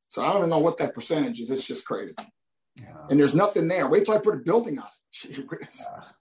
So 0.09 0.21
I 0.21 0.27
don't 0.27 0.37
even 0.37 0.49
know 0.49 0.59
what 0.59 0.77
that 0.77 0.93
percentage 0.93 1.39
is. 1.39 1.51
It's 1.51 1.65
just 1.65 1.85
crazy. 1.85 2.15
Yeah. 2.77 2.85
And 3.09 3.19
there's 3.19 3.35
nothing 3.35 3.67
there. 3.67 3.87
Wait 3.87 4.05
till 4.05 4.15
I 4.15 4.19
put 4.19 4.35
a 4.35 4.39
building 4.39 4.79
on 4.79 4.85
it. 4.85 4.91
Yeah. 5.29 5.43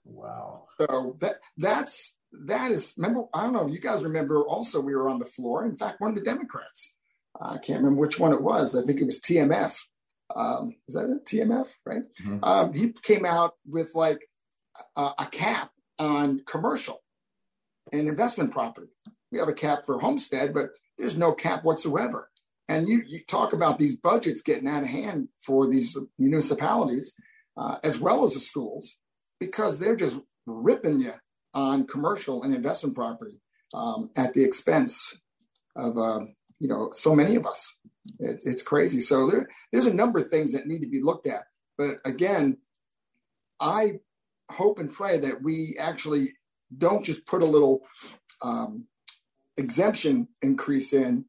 Wow. 0.05 0.67
So 0.79 1.17
that 1.19 1.35
that's 1.57 2.15
that 2.45 2.71
is 2.71 2.93
remember 2.97 3.25
I 3.33 3.43
don't 3.43 3.51
know 3.51 3.67
if 3.67 3.73
you 3.73 3.81
guys 3.81 4.05
remember 4.05 4.41
also 4.43 4.79
we 4.79 4.95
were 4.95 5.09
on 5.09 5.19
the 5.19 5.25
floor. 5.25 5.65
In 5.65 5.75
fact, 5.75 5.99
one 5.99 6.11
of 6.11 6.15
the 6.15 6.23
Democrats, 6.23 6.95
I 7.41 7.57
can't 7.57 7.79
remember 7.79 7.99
which 7.99 8.19
one 8.19 8.31
it 8.31 8.41
was. 8.41 8.73
I 8.73 8.85
think 8.85 9.01
it 9.01 9.05
was 9.05 9.19
TMF. 9.19 9.77
Um, 10.33 10.75
is 10.87 10.95
that 10.95 11.09
it? 11.09 11.25
TMF, 11.25 11.67
right? 11.85 12.03
Mm-hmm. 12.21 12.39
Um, 12.41 12.73
he 12.73 12.93
came 13.03 13.25
out 13.25 13.55
with 13.67 13.95
like 13.95 14.29
a, 14.95 15.11
a 15.19 15.27
cap 15.29 15.71
on 15.99 16.41
commercial 16.45 17.01
and 17.91 18.07
investment 18.07 18.51
property. 18.51 18.87
We 19.31 19.39
have 19.39 19.47
a 19.47 19.53
cap 19.53 19.85
for 19.85 19.99
homestead, 19.99 20.53
but 20.53 20.69
there's 20.97 21.17
no 21.17 21.33
cap 21.33 21.63
whatsoever. 21.63 22.29
And 22.67 22.87
you, 22.87 23.03
you 23.05 23.19
talk 23.27 23.53
about 23.53 23.77
these 23.77 23.95
budgets 23.95 24.41
getting 24.41 24.67
out 24.67 24.83
of 24.83 24.89
hand 24.89 25.29
for 25.39 25.69
these 25.69 25.97
municipalities, 26.17 27.13
uh, 27.57 27.77
as 27.83 27.99
well 27.99 28.23
as 28.23 28.33
the 28.33 28.39
schools, 28.39 28.97
because 29.39 29.79
they're 29.79 29.95
just 29.95 30.17
ripping 30.45 30.99
you 30.99 31.13
on 31.53 31.87
commercial 31.87 32.43
and 32.43 32.53
investment 32.53 32.95
property 32.95 33.39
um, 33.73 34.09
at 34.15 34.33
the 34.33 34.43
expense 34.43 35.17
of 35.75 35.97
uh, 35.97 36.21
you 36.59 36.67
know 36.67 36.89
so 36.91 37.15
many 37.15 37.35
of 37.35 37.45
us. 37.45 37.75
It, 38.19 38.43
it's 38.45 38.61
crazy. 38.61 39.01
So 39.01 39.29
there, 39.29 39.47
there's 39.71 39.87
a 39.87 39.93
number 39.93 40.19
of 40.19 40.29
things 40.29 40.53
that 40.53 40.67
need 40.67 40.81
to 40.81 40.89
be 40.89 41.01
looked 41.01 41.27
at. 41.27 41.43
But 41.77 41.97
again, 42.05 42.57
I 43.59 43.99
hope 44.49 44.79
and 44.79 44.91
pray 44.91 45.17
that 45.17 45.41
we 45.41 45.75
actually 45.79 46.33
don't 46.75 47.05
just 47.05 47.25
put 47.25 47.41
a 47.41 47.45
little 47.45 47.85
um, 48.41 48.85
exemption 49.57 50.27
increase 50.41 50.93
in, 50.93 51.25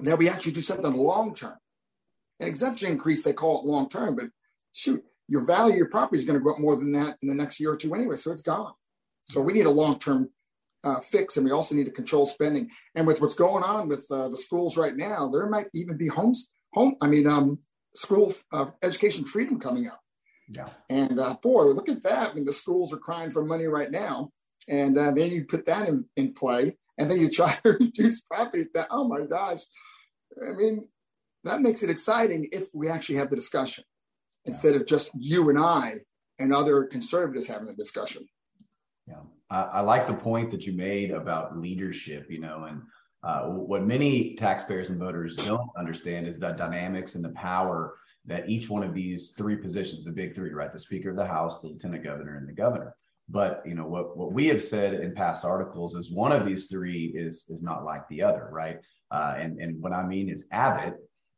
that 0.00 0.18
we 0.18 0.28
actually 0.28 0.52
do 0.52 0.62
something 0.62 0.92
long 0.92 1.34
term. 1.34 1.56
An 2.40 2.48
exemption 2.48 2.90
increase, 2.90 3.22
they 3.22 3.32
call 3.32 3.60
it 3.60 3.66
long 3.66 3.88
term, 3.88 4.16
but 4.16 4.26
shoot, 4.72 5.04
your 5.28 5.44
value 5.44 5.72
of 5.72 5.78
your 5.78 5.88
property 5.88 6.18
is 6.18 6.24
going 6.24 6.38
to 6.38 6.44
go 6.44 6.52
up 6.52 6.58
more 6.58 6.76
than 6.76 6.92
that 6.92 7.16
in 7.22 7.28
the 7.28 7.34
next 7.34 7.60
year 7.60 7.72
or 7.72 7.76
two 7.76 7.94
anyway, 7.94 8.16
so 8.16 8.32
it's 8.32 8.42
gone. 8.42 8.72
So 9.24 9.40
we 9.40 9.52
need 9.52 9.66
a 9.66 9.70
long 9.70 9.98
term 9.98 10.30
uh, 10.82 11.00
fix, 11.00 11.36
and 11.36 11.46
we 11.46 11.52
also 11.52 11.74
need 11.74 11.84
to 11.84 11.90
control 11.90 12.26
spending. 12.26 12.70
And 12.94 13.06
with 13.06 13.20
what's 13.20 13.34
going 13.34 13.64
on 13.64 13.88
with 13.88 14.04
uh, 14.10 14.28
the 14.28 14.36
schools 14.36 14.76
right 14.76 14.94
now, 14.94 15.28
there 15.28 15.48
might 15.48 15.68
even 15.72 15.96
be 15.96 16.08
homes, 16.08 16.48
home, 16.72 16.96
I 17.00 17.06
mean, 17.06 17.26
um, 17.26 17.60
school 17.94 18.34
uh, 18.52 18.66
education 18.82 19.24
freedom 19.24 19.58
coming 19.58 19.86
up. 19.86 20.00
Yeah. 20.48 20.68
And 20.90 21.18
uh, 21.18 21.36
boy, 21.42 21.64
look 21.68 21.88
at 21.88 22.02
that. 22.02 22.32
I 22.32 22.34
mean, 22.34 22.44
the 22.44 22.52
schools 22.52 22.92
are 22.92 22.98
crying 22.98 23.30
for 23.30 23.44
money 23.44 23.66
right 23.66 23.90
now 23.90 24.30
and 24.68 24.96
uh, 24.98 25.10
then 25.10 25.30
you 25.30 25.44
put 25.44 25.66
that 25.66 25.88
in, 25.88 26.04
in 26.16 26.32
play 26.32 26.76
and 26.98 27.10
then 27.10 27.20
you 27.20 27.28
try 27.28 27.58
to 27.64 27.72
reduce 27.72 28.22
property 28.22 28.64
tax. 28.72 28.88
Oh 28.90 29.08
my 29.08 29.26
gosh. 29.26 29.60
I 30.42 30.52
mean, 30.52 30.88
that 31.44 31.60
makes 31.60 31.82
it 31.82 31.90
exciting 31.90 32.48
if 32.52 32.68
we 32.72 32.88
actually 32.88 33.16
have 33.16 33.30
the 33.30 33.36
discussion 33.36 33.84
instead 34.46 34.74
of 34.74 34.86
just 34.86 35.10
you 35.14 35.50
and 35.50 35.58
I 35.58 36.00
and 36.38 36.52
other 36.52 36.84
conservatives 36.84 37.46
having 37.46 37.66
the 37.66 37.74
discussion. 37.74 38.26
Yeah, 39.06 39.20
I, 39.50 39.62
I 39.62 39.80
like 39.80 40.06
the 40.06 40.14
point 40.14 40.50
that 40.50 40.66
you 40.66 40.72
made 40.72 41.10
about 41.10 41.58
leadership, 41.58 42.26
you 42.30 42.40
know, 42.40 42.64
and 42.64 42.82
uh, 43.22 43.48
what 43.48 43.84
many 43.84 44.34
taxpayers 44.34 44.90
and 44.90 44.98
voters 44.98 45.36
don't 45.36 45.70
understand 45.78 46.26
is 46.26 46.38
the 46.38 46.50
dynamics 46.50 47.14
and 47.14 47.24
the 47.24 47.30
power 47.30 47.96
that 48.26 48.48
each 48.48 48.68
one 48.68 48.82
of 48.82 48.94
these 48.94 49.30
three 49.36 49.56
positions, 49.56 50.04
the 50.04 50.10
big 50.10 50.34
three, 50.34 50.50
right? 50.50 50.72
The 50.72 50.78
Speaker 50.78 51.10
of 51.10 51.16
the 51.16 51.26
House, 51.26 51.60
the 51.60 51.68
Lieutenant 51.68 52.04
Governor, 52.04 52.36
and 52.36 52.48
the 52.48 52.52
Governor 52.52 52.94
but 53.28 53.62
you 53.64 53.74
know 53.74 53.86
what 53.86 54.16
what 54.16 54.32
we 54.32 54.46
have 54.48 54.62
said 54.62 54.94
in 54.94 55.14
past 55.14 55.44
articles 55.44 55.94
is 55.94 56.10
one 56.10 56.32
of 56.32 56.44
these 56.44 56.66
three 56.66 57.12
is 57.16 57.46
is 57.48 57.62
not 57.62 57.84
like 57.84 58.06
the 58.08 58.22
other, 58.22 58.48
right? 58.52 58.78
Uh, 59.10 59.34
and 59.38 59.58
and 59.60 59.80
what 59.80 59.92
I 59.92 60.04
mean 60.06 60.28
is 60.28 60.46
Abbott 60.50 60.96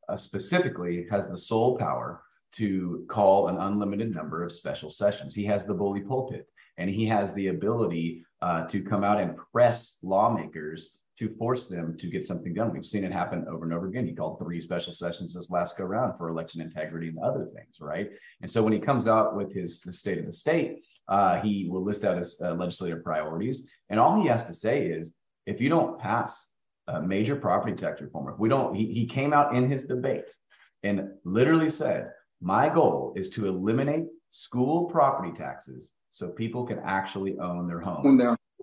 uh, 0.08 0.16
specifically 0.16 1.06
has 1.10 1.28
the 1.28 1.38
sole 1.38 1.76
power 1.76 2.22
to 2.56 3.04
call 3.08 3.48
an 3.48 3.58
unlimited 3.58 4.14
number 4.14 4.42
of 4.42 4.52
special 4.52 4.90
sessions. 4.90 5.34
He 5.34 5.44
has 5.44 5.64
the 5.64 5.74
bully 5.74 6.00
pulpit, 6.00 6.48
and 6.78 6.90
he 6.90 7.06
has 7.06 7.32
the 7.34 7.48
ability 7.48 8.24
uh, 8.42 8.66
to 8.66 8.82
come 8.82 9.04
out 9.04 9.20
and 9.20 9.36
press 9.52 9.98
lawmakers 10.02 10.90
to 11.18 11.34
force 11.36 11.66
them 11.66 11.96
to 11.98 12.08
get 12.08 12.26
something 12.26 12.52
done. 12.52 12.72
We've 12.72 12.84
seen 12.84 13.04
it 13.04 13.12
happen 13.12 13.46
over 13.48 13.64
and 13.64 13.72
over 13.72 13.86
again. 13.86 14.06
He 14.06 14.14
called 14.14 14.38
three 14.38 14.60
special 14.60 14.92
sessions 14.92 15.34
this 15.34 15.50
last 15.50 15.76
go 15.78 15.84
round 15.84 16.18
for 16.18 16.28
election 16.28 16.60
integrity 16.60 17.08
and 17.08 17.18
other 17.18 17.48
things, 17.54 17.76
right? 17.80 18.10
And 18.42 18.50
so 18.50 18.62
when 18.62 18.74
he 18.74 18.78
comes 18.78 19.06
out 19.06 19.34
with 19.34 19.54
his 19.54 19.80
the 19.80 19.92
state 19.92 20.18
of 20.18 20.26
the 20.26 20.32
state, 20.32 20.82
uh, 21.08 21.40
he 21.40 21.68
will 21.70 21.84
list 21.84 22.04
out 22.04 22.18
his 22.18 22.40
uh, 22.40 22.54
legislative 22.54 23.02
priorities, 23.04 23.68
and 23.90 24.00
all 24.00 24.20
he 24.20 24.28
has 24.28 24.44
to 24.44 24.52
say 24.52 24.86
is, 24.86 25.14
if 25.46 25.60
you 25.60 25.68
don't 25.68 25.98
pass 25.98 26.48
a 26.88 27.00
major 27.00 27.36
property 27.36 27.74
tax 27.74 28.00
reform, 28.00 28.32
if 28.32 28.38
we 28.38 28.48
don't, 28.48 28.74
he, 28.74 28.92
he 28.92 29.06
came 29.06 29.32
out 29.32 29.54
in 29.54 29.70
his 29.70 29.84
debate 29.84 30.34
and 30.82 31.08
literally 31.24 31.70
said, 31.70 32.10
my 32.40 32.68
goal 32.68 33.12
is 33.16 33.28
to 33.30 33.46
eliminate 33.46 34.06
school 34.30 34.86
property 34.86 35.32
taxes 35.32 35.90
so 36.10 36.28
people 36.28 36.64
can 36.64 36.78
actually 36.80 37.38
own 37.38 37.66
their 37.66 37.80
home. 37.80 38.02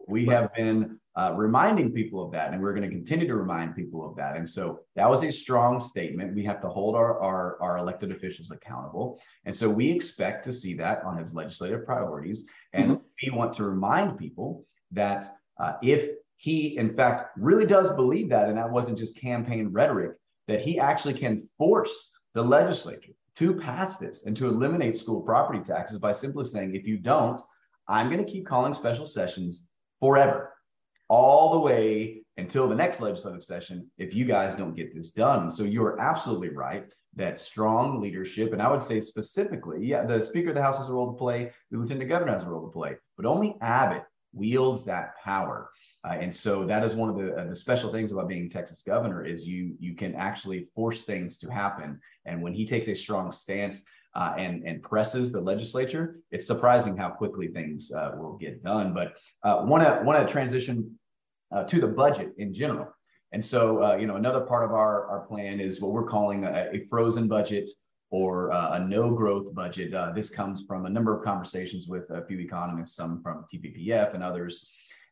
We 0.07 0.25
have 0.27 0.53
been 0.53 0.99
uh, 1.15 1.33
reminding 1.35 1.91
people 1.91 2.25
of 2.25 2.31
that, 2.31 2.51
and 2.51 2.61
we're 2.61 2.73
going 2.73 2.89
to 2.89 2.95
continue 2.95 3.27
to 3.27 3.35
remind 3.35 3.75
people 3.75 4.07
of 4.07 4.15
that. 4.15 4.35
And 4.35 4.47
so 4.47 4.79
that 4.95 5.09
was 5.09 5.23
a 5.23 5.31
strong 5.31 5.79
statement. 5.79 6.33
We 6.33 6.43
have 6.45 6.61
to 6.61 6.69
hold 6.69 6.95
our, 6.95 7.19
our, 7.19 7.61
our 7.61 7.77
elected 7.77 8.11
officials 8.11 8.49
accountable. 8.49 9.19
And 9.45 9.55
so 9.55 9.69
we 9.69 9.91
expect 9.91 10.43
to 10.45 10.53
see 10.53 10.73
that 10.75 11.03
on 11.03 11.17
his 11.17 11.33
legislative 11.33 11.85
priorities. 11.85 12.45
And 12.73 12.91
mm-hmm. 12.91 13.03
we 13.21 13.37
want 13.37 13.53
to 13.53 13.63
remind 13.63 14.17
people 14.17 14.65
that 14.91 15.37
uh, 15.59 15.73
if 15.83 16.09
he, 16.37 16.77
in 16.77 16.95
fact, 16.95 17.37
really 17.37 17.65
does 17.65 17.93
believe 17.93 18.29
that, 18.29 18.49
and 18.49 18.57
that 18.57 18.69
wasn't 18.69 18.97
just 18.97 19.15
campaign 19.15 19.69
rhetoric, 19.71 20.13
that 20.47 20.61
he 20.61 20.79
actually 20.79 21.13
can 21.13 21.47
force 21.59 22.09
the 22.33 22.41
legislature 22.41 23.13
to 23.35 23.53
pass 23.53 23.97
this 23.97 24.23
and 24.25 24.35
to 24.37 24.47
eliminate 24.47 24.97
school 24.97 25.21
property 25.21 25.59
taxes 25.59 25.99
by 25.99 26.11
simply 26.11 26.43
saying, 26.43 26.75
if 26.75 26.87
you 26.87 26.97
don't, 26.97 27.39
I'm 27.87 28.09
going 28.09 28.23
to 28.23 28.31
keep 28.31 28.47
calling 28.47 28.73
special 28.73 29.05
sessions 29.05 29.69
forever 29.99 30.52
all 31.13 31.51
the 31.51 31.59
way 31.59 32.23
until 32.37 32.67
the 32.67 32.73
next 32.73 32.99
legislative 32.99 33.43
session 33.43 33.87
if 33.99 34.15
you 34.15 34.25
guys 34.25 34.55
don't 34.55 34.75
get 34.75 34.95
this 34.95 35.11
done. 35.11 35.51
So 35.51 35.63
you're 35.63 36.01
absolutely 36.01 36.49
right 36.49 36.85
that 37.15 37.39
strong 37.39 38.01
leadership, 38.01 38.51
and 38.51 38.59
I 38.59 38.71
would 38.71 38.81
say 38.81 38.99
specifically, 38.99 39.85
yeah, 39.85 40.03
the 40.07 40.23
Speaker 40.23 40.49
of 40.49 40.55
the 40.55 40.63
House 40.63 40.79
has 40.79 40.89
a 40.89 40.91
role 40.91 41.11
to 41.11 41.17
play, 41.17 41.51
the 41.69 41.77
Lieutenant 41.77 42.09
Governor 42.09 42.33
has 42.33 42.41
a 42.41 42.49
role 42.49 42.65
to 42.65 42.71
play, 42.71 42.95
but 43.15 43.27
only 43.27 43.55
Abbott 43.61 44.05
wields 44.33 44.83
that 44.85 45.13
power. 45.23 45.69
Uh, 46.03 46.17
and 46.19 46.33
so 46.33 46.65
that 46.65 46.83
is 46.83 46.95
one 46.95 47.11
of 47.11 47.17
the, 47.17 47.35
uh, 47.35 47.47
the 47.47 47.55
special 47.55 47.91
things 47.91 48.11
about 48.11 48.27
being 48.27 48.49
Texas 48.49 48.81
governor 48.81 49.23
is 49.23 49.45
you 49.45 49.75
you 49.79 49.93
can 49.95 50.15
actually 50.15 50.67
force 50.73 51.03
things 51.03 51.37
to 51.37 51.47
happen. 51.47 51.99
And 52.25 52.41
when 52.41 52.53
he 52.53 52.65
takes 52.65 52.87
a 52.87 52.95
strong 52.95 53.31
stance, 53.31 53.83
uh, 54.15 54.33
and 54.37 54.63
and 54.63 54.81
presses 54.83 55.31
the 55.31 55.41
legislature, 55.41 56.19
it's 56.31 56.47
surprising 56.47 56.95
how 56.95 57.09
quickly 57.09 57.47
things 57.47 57.91
uh, 57.91 58.11
will 58.17 58.37
get 58.37 58.63
done. 58.63 58.93
But 58.93 59.13
want 59.43 59.83
to 59.83 60.01
want 60.03 60.17
to 60.19 60.31
transition 60.31 60.97
uh, 61.53 61.63
to 61.63 61.79
the 61.79 61.87
budget 61.87 62.33
in 62.37 62.53
general. 62.53 62.87
And 63.31 63.43
so, 63.43 63.83
uh, 63.83 63.95
you 63.95 64.05
know, 64.05 64.15
another 64.15 64.41
part 64.41 64.63
of 64.63 64.71
our 64.71 65.07
our 65.07 65.21
plan 65.21 65.59
is 65.59 65.81
what 65.81 65.91
we're 65.91 66.07
calling 66.07 66.45
a, 66.45 66.69
a 66.71 66.85
frozen 66.89 67.27
budget 67.27 67.69
or 68.11 68.51
uh, 68.51 68.73
a 68.73 68.79
no 68.79 69.09
growth 69.09 69.53
budget. 69.55 69.91
this 70.13 70.29
comes 70.29 70.63
from 70.67 70.85
a 70.85 70.89
number 70.89 71.17
of 71.17 71.23
conversations 71.23 71.87
with 71.87 72.07
a 72.11 72.23
few 72.27 72.39
economists, 72.39 72.95
some 72.95 73.23
from 73.23 73.45
TPPF 73.51 74.13
and 74.13 74.23
others. 74.23 74.67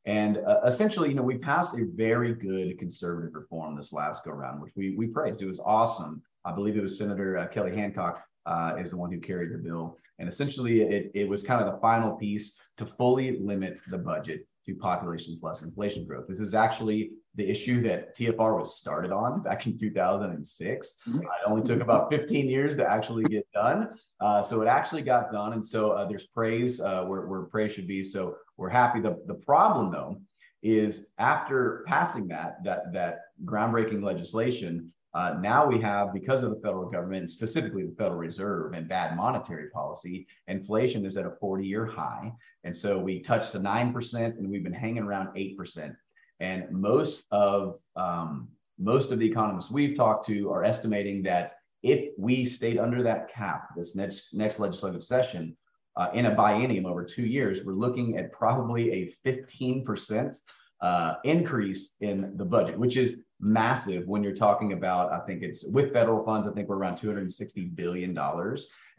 And 0.06 0.38
uh, 0.38 0.62
essentially, 0.65 1.10
you 1.10 1.15
know, 1.15 1.23
we 1.23 1.38
passed 1.38 1.75
a 1.75 1.86
very 1.95 2.34
good 2.34 2.77
conservative 2.80 3.34
reform 3.34 3.75
this 3.75 3.93
last 3.93 4.23
go 4.23 4.32
round, 4.32 4.62
which 4.62 4.73
we 4.75 4.95
we 4.95 5.08
praised. 5.08 5.41
It 5.41 5.47
was 5.47 5.62
awesome. 5.63 6.21
I 6.43 6.51
believe 6.51 6.75
it 6.75 6.82
was 6.82 6.97
Senator 6.97 7.38
uh, 7.38 7.47
Kelly 7.47 7.75
Hancock 7.75 8.23
uh, 8.45 8.75
is 8.80 8.91
the 8.91 8.97
one 8.97 9.12
who 9.12 9.19
carried 9.19 9.51
the 9.51 9.58
bill. 9.58 9.97
And 10.17 10.27
essentially, 10.27 10.82
it, 10.82 11.12
it 11.13 11.27
was 11.30 11.43
kind 11.43 11.63
of 11.63 11.71
the 11.71 11.80
final 11.80 12.15
piece 12.15 12.58
to 12.77 12.86
fully 12.86 13.39
limit 13.39 13.80
the 13.89 13.97
budget 13.97 14.47
to 14.73 14.79
population 14.79 15.38
plus 15.39 15.63
inflation 15.63 16.05
growth. 16.05 16.27
This 16.27 16.39
is 16.39 16.53
actually 16.53 17.12
the 17.36 17.49
issue 17.49 17.81
that 17.84 18.15
TFR 18.17 18.57
was 18.57 18.77
started 18.77 19.12
on 19.12 19.41
back 19.41 19.65
in 19.65 19.77
2006. 19.77 20.95
Mm-hmm. 21.07 21.19
Uh, 21.19 21.21
it 21.21 21.27
only 21.45 21.63
took 21.63 21.81
about 21.81 22.10
15 22.10 22.47
years 22.47 22.75
to 22.75 22.89
actually 22.89 23.23
get 23.23 23.47
done. 23.53 23.89
Uh, 24.19 24.43
so 24.43 24.62
it 24.62 24.67
actually 24.67 25.01
got 25.01 25.31
done. 25.31 25.53
And 25.53 25.65
so 25.65 25.91
uh, 25.91 26.05
there's 26.05 26.27
praise 26.27 26.79
uh, 26.81 27.05
where, 27.05 27.21
where 27.27 27.43
praise 27.43 27.71
should 27.71 27.88
be. 27.88 28.03
So 28.03 28.36
we're 28.57 28.69
happy. 28.69 28.99
The, 28.99 29.17
the 29.27 29.36
problem, 29.36 29.91
though, 29.91 30.21
is 30.62 31.12
after 31.17 31.84
passing 31.88 32.27
that, 32.27 32.63
that, 32.63 32.91
that 32.93 33.19
groundbreaking 33.45 34.03
legislation, 34.03 34.91
uh, 35.13 35.36
now 35.41 35.65
we 35.65 35.80
have, 35.80 36.13
because 36.13 36.41
of 36.41 36.52
the 36.52 36.62
federal 36.62 36.89
government, 36.89 37.30
specifically 37.30 37.84
the 37.86 37.95
Federal 37.95 38.17
Reserve 38.17 38.74
and 38.74 38.88
bad 38.88 39.17
monetary 39.17 39.69
policy, 39.69 40.26
inflation 40.47 41.06
is 41.06 41.17
at 41.17 41.26
a 41.26 41.32
40 41.39 41.65
year 41.65 41.86
high. 41.86 42.32
And 42.63 42.76
so 42.76 42.97
we 42.97 43.19
touched 43.19 43.52
the 43.52 43.60
9% 43.60 44.15
and 44.15 44.50
we've 44.50 44.63
been 44.63 44.74
hanging 44.74 45.04
around 45.04 45.36
8%. 45.36 45.95
And 46.39 46.71
most 46.71 47.26
of, 47.32 47.80
um, 47.95 48.47
most 48.80 49.12
of 49.12 49.19
the 49.19 49.30
economists 49.30 49.69
we've 49.69 49.97
talked 49.97 50.26
to 50.28 50.50
are 50.50 50.63
estimating 50.63 51.24
that 51.24 51.56
if 51.84 52.13
we 52.17 52.45
stayed 52.45 52.78
under 52.78 53.04
that 53.04 53.32
cap 53.32 53.69
this 53.76 53.95
next, 53.95 54.34
next 54.34 54.60
legislative 54.60 55.04
session, 55.04 55.58
uh, 55.97 56.10
in 56.13 56.28
a 56.28 56.36
biennium 56.36 56.86
over 56.86 57.04
two 57.04 57.26
years, 57.26 57.65
we're 57.65 57.74
looking 57.74 58.17
at 58.17 58.32
probably 58.32 58.91
a 58.91 59.13
15% 59.26 60.39
uh, 60.82 61.15
increase 61.26 61.95
in 62.00 62.36
the 62.38 62.45
budget, 62.45 62.80
which 62.80 62.95
is 62.95 63.17
massive 63.41 64.08
when 64.08 64.23
you're 64.23 64.36
talking 64.36 64.73
about, 64.73 65.12
I 65.12 65.19
think 65.25 65.43
it's 65.43 65.65
with 65.65 65.91
federal 65.91 66.23
funds, 66.23 66.47
I 66.47 66.51
think 66.51 66.69
we're 66.69 66.77
around 66.77 66.97
$260 66.97 67.75
billion. 67.75 68.17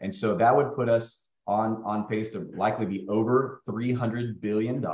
And 0.01 0.13
so 0.13 0.35
that 0.35 0.55
would 0.55 0.75
put 0.75 0.89
us 0.89 1.25
on, 1.47 1.81
on 1.85 2.07
pace 2.07 2.29
to 2.31 2.49
likely 2.55 2.85
be 2.85 3.07
over 3.09 3.61
$300 3.67 4.41
billion. 4.41 4.85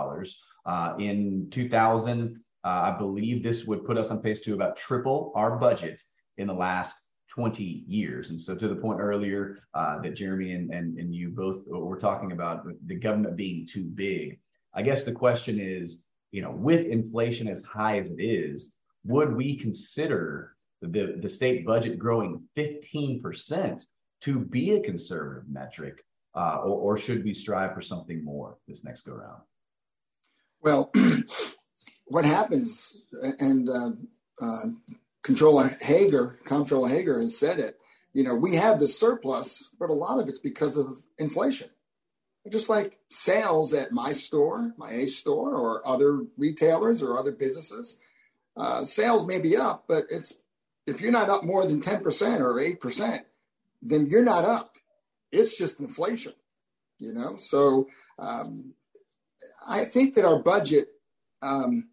Uh, 0.65 0.93
in 0.99 1.47
2000, 1.51 2.39
uh, 2.63 2.93
I 2.93 2.97
believe 2.97 3.41
this 3.41 3.65
would 3.65 3.85
put 3.85 3.97
us 3.97 4.09
on 4.09 4.21
pace 4.21 4.41
to 4.41 4.53
about 4.53 4.77
triple 4.77 5.31
our 5.35 5.57
budget 5.57 6.01
in 6.37 6.47
the 6.47 6.53
last 6.53 6.95
20 7.29 7.63
years. 7.87 8.31
And 8.31 8.39
so 8.39 8.55
to 8.55 8.67
the 8.67 8.75
point 8.75 8.99
earlier 8.99 9.59
uh, 9.73 9.99
that 10.01 10.15
Jeremy 10.15 10.53
and, 10.53 10.71
and, 10.71 10.97
and 10.97 11.13
you 11.13 11.29
both 11.29 11.61
were 11.67 11.99
talking 11.99 12.31
about 12.31 12.65
the 12.85 12.95
government 12.95 13.37
being 13.37 13.67
too 13.67 13.83
big, 13.83 14.39
I 14.73 14.81
guess 14.81 15.03
the 15.03 15.11
question 15.11 15.59
is, 15.59 16.05
you 16.31 16.41
know, 16.41 16.51
with 16.51 16.85
inflation 16.85 17.47
as 17.47 17.63
high 17.63 17.97
as 17.97 18.09
it 18.09 18.21
is, 18.21 18.75
would 19.05 19.35
we 19.35 19.57
consider 19.57 20.55
the, 20.81 21.17
the 21.21 21.29
state 21.29 21.65
budget 21.65 21.99
growing 21.99 22.43
15% 22.57 23.85
to 24.21 24.39
be 24.39 24.71
a 24.71 24.81
conservative 24.81 25.49
metric, 25.49 26.03
uh, 26.35 26.57
or, 26.63 26.93
or, 26.93 26.97
should 26.97 27.23
we 27.23 27.33
strive 27.33 27.73
for 27.73 27.81
something 27.81 28.23
more 28.23 28.57
this 28.67 28.83
next 28.83 29.01
go 29.01 29.13
round? 29.13 29.41
Well, 30.61 30.91
what 32.05 32.25
happens, 32.25 32.97
and 33.39 33.69
uh, 33.69 33.91
uh, 34.41 34.65
Controller 35.23 35.69
Hegar, 35.81 36.43
Comptroller 36.43 36.89
Hegar 36.89 37.21
has 37.21 37.37
said 37.37 37.59
it, 37.59 37.79
you 38.13 38.23
know, 38.23 38.35
we 38.35 38.55
have 38.55 38.79
the 38.79 38.87
surplus, 38.87 39.71
but 39.79 39.89
a 39.89 39.93
lot 39.93 40.19
of 40.19 40.27
it's 40.27 40.39
because 40.39 40.77
of 40.77 40.97
inflation. 41.17 41.69
Just 42.49 42.69
like 42.69 42.97
sales 43.09 43.73
at 43.73 43.91
my 43.91 44.13
store, 44.13 44.73
my 44.77 44.91
A 44.91 45.07
store, 45.07 45.55
or 45.55 45.87
other 45.87 46.25
retailers 46.37 47.03
or 47.03 47.19
other 47.19 47.31
businesses, 47.31 47.99
uh, 48.59 48.83
sales 48.83 49.25
may 49.25 49.39
be 49.39 49.55
up, 49.55 49.85
but 49.87 50.03
it's 50.09 50.37
if 50.85 50.99
you're 51.01 51.11
not 51.11 51.29
up 51.29 51.43
more 51.43 51.65
than 51.65 51.79
10% 51.79 52.39
or 52.39 52.55
8%, 52.55 53.19
then 53.81 54.07
you're 54.07 54.23
not 54.23 54.43
up. 54.43 54.75
It's 55.31 55.57
just 55.57 55.79
inflation, 55.79 56.33
you 56.99 57.13
know? 57.13 57.37
So 57.37 57.87
um, 58.17 58.73
I 59.67 59.85
think 59.85 60.15
that 60.15 60.25
our 60.25 60.39
budget, 60.39 60.89
um, 61.41 61.89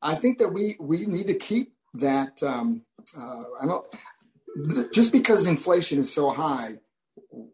I 0.00 0.14
think 0.14 0.38
that 0.38 0.48
we, 0.48 0.76
we 0.80 1.04
need 1.06 1.26
to 1.26 1.34
keep 1.34 1.74
that. 1.94 2.42
Um, 2.42 2.84
uh, 3.16 3.42
I 3.60 3.66
don't, 3.66 4.92
just 4.92 5.12
because 5.12 5.46
inflation 5.46 5.98
is 5.98 6.12
so 6.12 6.30
high, 6.30 6.78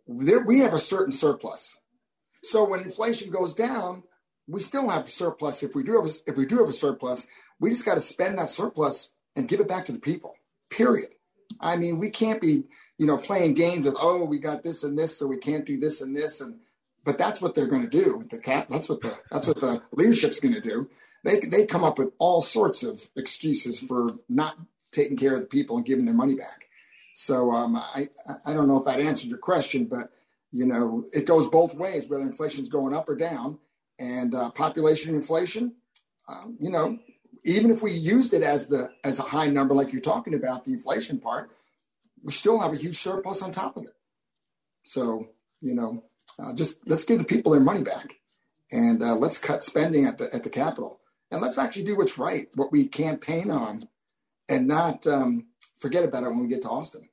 there, 0.06 0.44
we 0.44 0.60
have 0.60 0.74
a 0.74 0.78
certain 0.78 1.12
surplus. 1.12 1.74
So 2.42 2.64
when 2.64 2.82
inflation 2.82 3.30
goes 3.30 3.54
down, 3.54 4.04
we 4.46 4.60
still 4.60 4.88
have 4.88 5.06
a 5.06 5.10
surplus. 5.10 5.62
If 5.62 5.74
we 5.74 5.82
do 5.82 5.96
have 5.96 6.06
a, 6.06 6.14
if 6.26 6.36
we 6.36 6.46
do 6.46 6.58
have 6.58 6.68
a 6.68 6.72
surplus, 6.72 7.26
we 7.60 7.70
just 7.70 7.84
got 7.84 7.94
to 7.94 8.00
spend 8.00 8.38
that 8.38 8.50
surplus 8.50 9.10
and 9.36 9.48
give 9.48 9.60
it 9.60 9.68
back 9.68 9.84
to 9.86 9.92
the 9.92 9.98
people. 9.98 10.34
Period. 10.70 11.10
I 11.60 11.76
mean, 11.76 11.98
we 11.98 12.10
can't 12.10 12.40
be 12.40 12.64
you 12.98 13.06
know 13.06 13.16
playing 13.16 13.54
games 13.54 13.86
with 13.86 13.96
oh 14.00 14.24
we 14.24 14.38
got 14.38 14.62
this 14.62 14.84
and 14.84 14.98
this 14.98 15.18
so 15.18 15.26
we 15.26 15.36
can't 15.36 15.64
do 15.64 15.78
this 15.78 16.00
and 16.00 16.14
this 16.14 16.40
and 16.40 16.58
but 17.04 17.18
that's 17.18 17.40
what 17.40 17.54
they're 17.54 17.66
going 17.66 17.88
to 17.88 17.88
do. 17.88 18.24
The 18.30 18.38
cat 18.38 18.66
that's 18.68 18.88
what 18.88 19.00
the 19.00 19.16
that's 19.30 19.46
what 19.46 19.60
the 19.60 19.82
leadership's 19.92 20.40
going 20.40 20.54
to 20.54 20.60
do. 20.60 20.88
They 21.24 21.40
they 21.40 21.66
come 21.66 21.84
up 21.84 21.98
with 21.98 22.12
all 22.18 22.40
sorts 22.40 22.82
of 22.82 23.08
excuses 23.16 23.78
for 23.78 24.10
not 24.28 24.56
taking 24.92 25.16
care 25.16 25.34
of 25.34 25.40
the 25.40 25.46
people 25.46 25.76
and 25.76 25.86
giving 25.86 26.04
their 26.04 26.14
money 26.14 26.34
back. 26.34 26.66
So 27.14 27.50
um, 27.52 27.76
I 27.76 28.08
I 28.44 28.52
don't 28.52 28.68
know 28.68 28.78
if 28.78 28.84
that 28.86 29.00
answered 29.00 29.28
your 29.28 29.38
question, 29.38 29.86
but 29.86 30.10
you 30.50 30.66
know 30.66 31.04
it 31.12 31.26
goes 31.26 31.48
both 31.48 31.74
ways 31.74 32.08
whether 32.08 32.22
inflation's 32.22 32.68
going 32.68 32.94
up 32.94 33.08
or 33.08 33.16
down 33.16 33.58
and 33.98 34.34
uh, 34.34 34.50
population 34.50 35.14
inflation, 35.14 35.74
um, 36.28 36.56
you 36.58 36.70
know, 36.70 36.98
even 37.44 37.70
if 37.70 37.82
we 37.82 37.92
used 37.92 38.32
it 38.32 38.42
as 38.42 38.68
the 38.68 38.90
as 39.04 39.18
a 39.18 39.22
high 39.22 39.48
number 39.48 39.74
like 39.74 39.92
you're 39.92 40.00
talking 40.00 40.34
about 40.34 40.64
the 40.64 40.72
inflation 40.72 41.20
part, 41.20 41.50
we 42.22 42.32
still 42.32 42.58
have 42.58 42.72
a 42.72 42.76
huge 42.76 42.96
surplus 42.96 43.42
on 43.42 43.52
top 43.52 43.76
of 43.76 43.84
it. 43.84 43.94
So, 44.84 45.28
you 45.60 45.74
know, 45.74 46.04
uh, 46.38 46.54
just 46.54 46.78
let's 46.86 47.04
give 47.04 47.18
the 47.18 47.24
people 47.24 47.52
their 47.52 47.60
money 47.60 47.82
back 47.82 48.16
and 48.72 49.02
uh, 49.02 49.14
let's 49.14 49.38
cut 49.38 49.62
spending 49.62 50.06
at 50.06 50.18
the, 50.18 50.34
at 50.34 50.42
the 50.42 50.50
Capitol 50.50 51.00
and 51.30 51.40
let's 51.40 51.58
actually 51.58 51.84
do 51.84 51.96
what's 51.96 52.18
right, 52.18 52.48
what 52.54 52.72
we 52.72 52.86
campaign 52.86 53.50
on 53.50 53.82
and 54.48 54.66
not 54.66 55.06
um, 55.06 55.46
forget 55.78 56.04
about 56.04 56.24
it 56.24 56.28
when 56.28 56.40
we 56.40 56.48
get 56.48 56.62
to 56.62 56.68
Austin. 56.68 57.08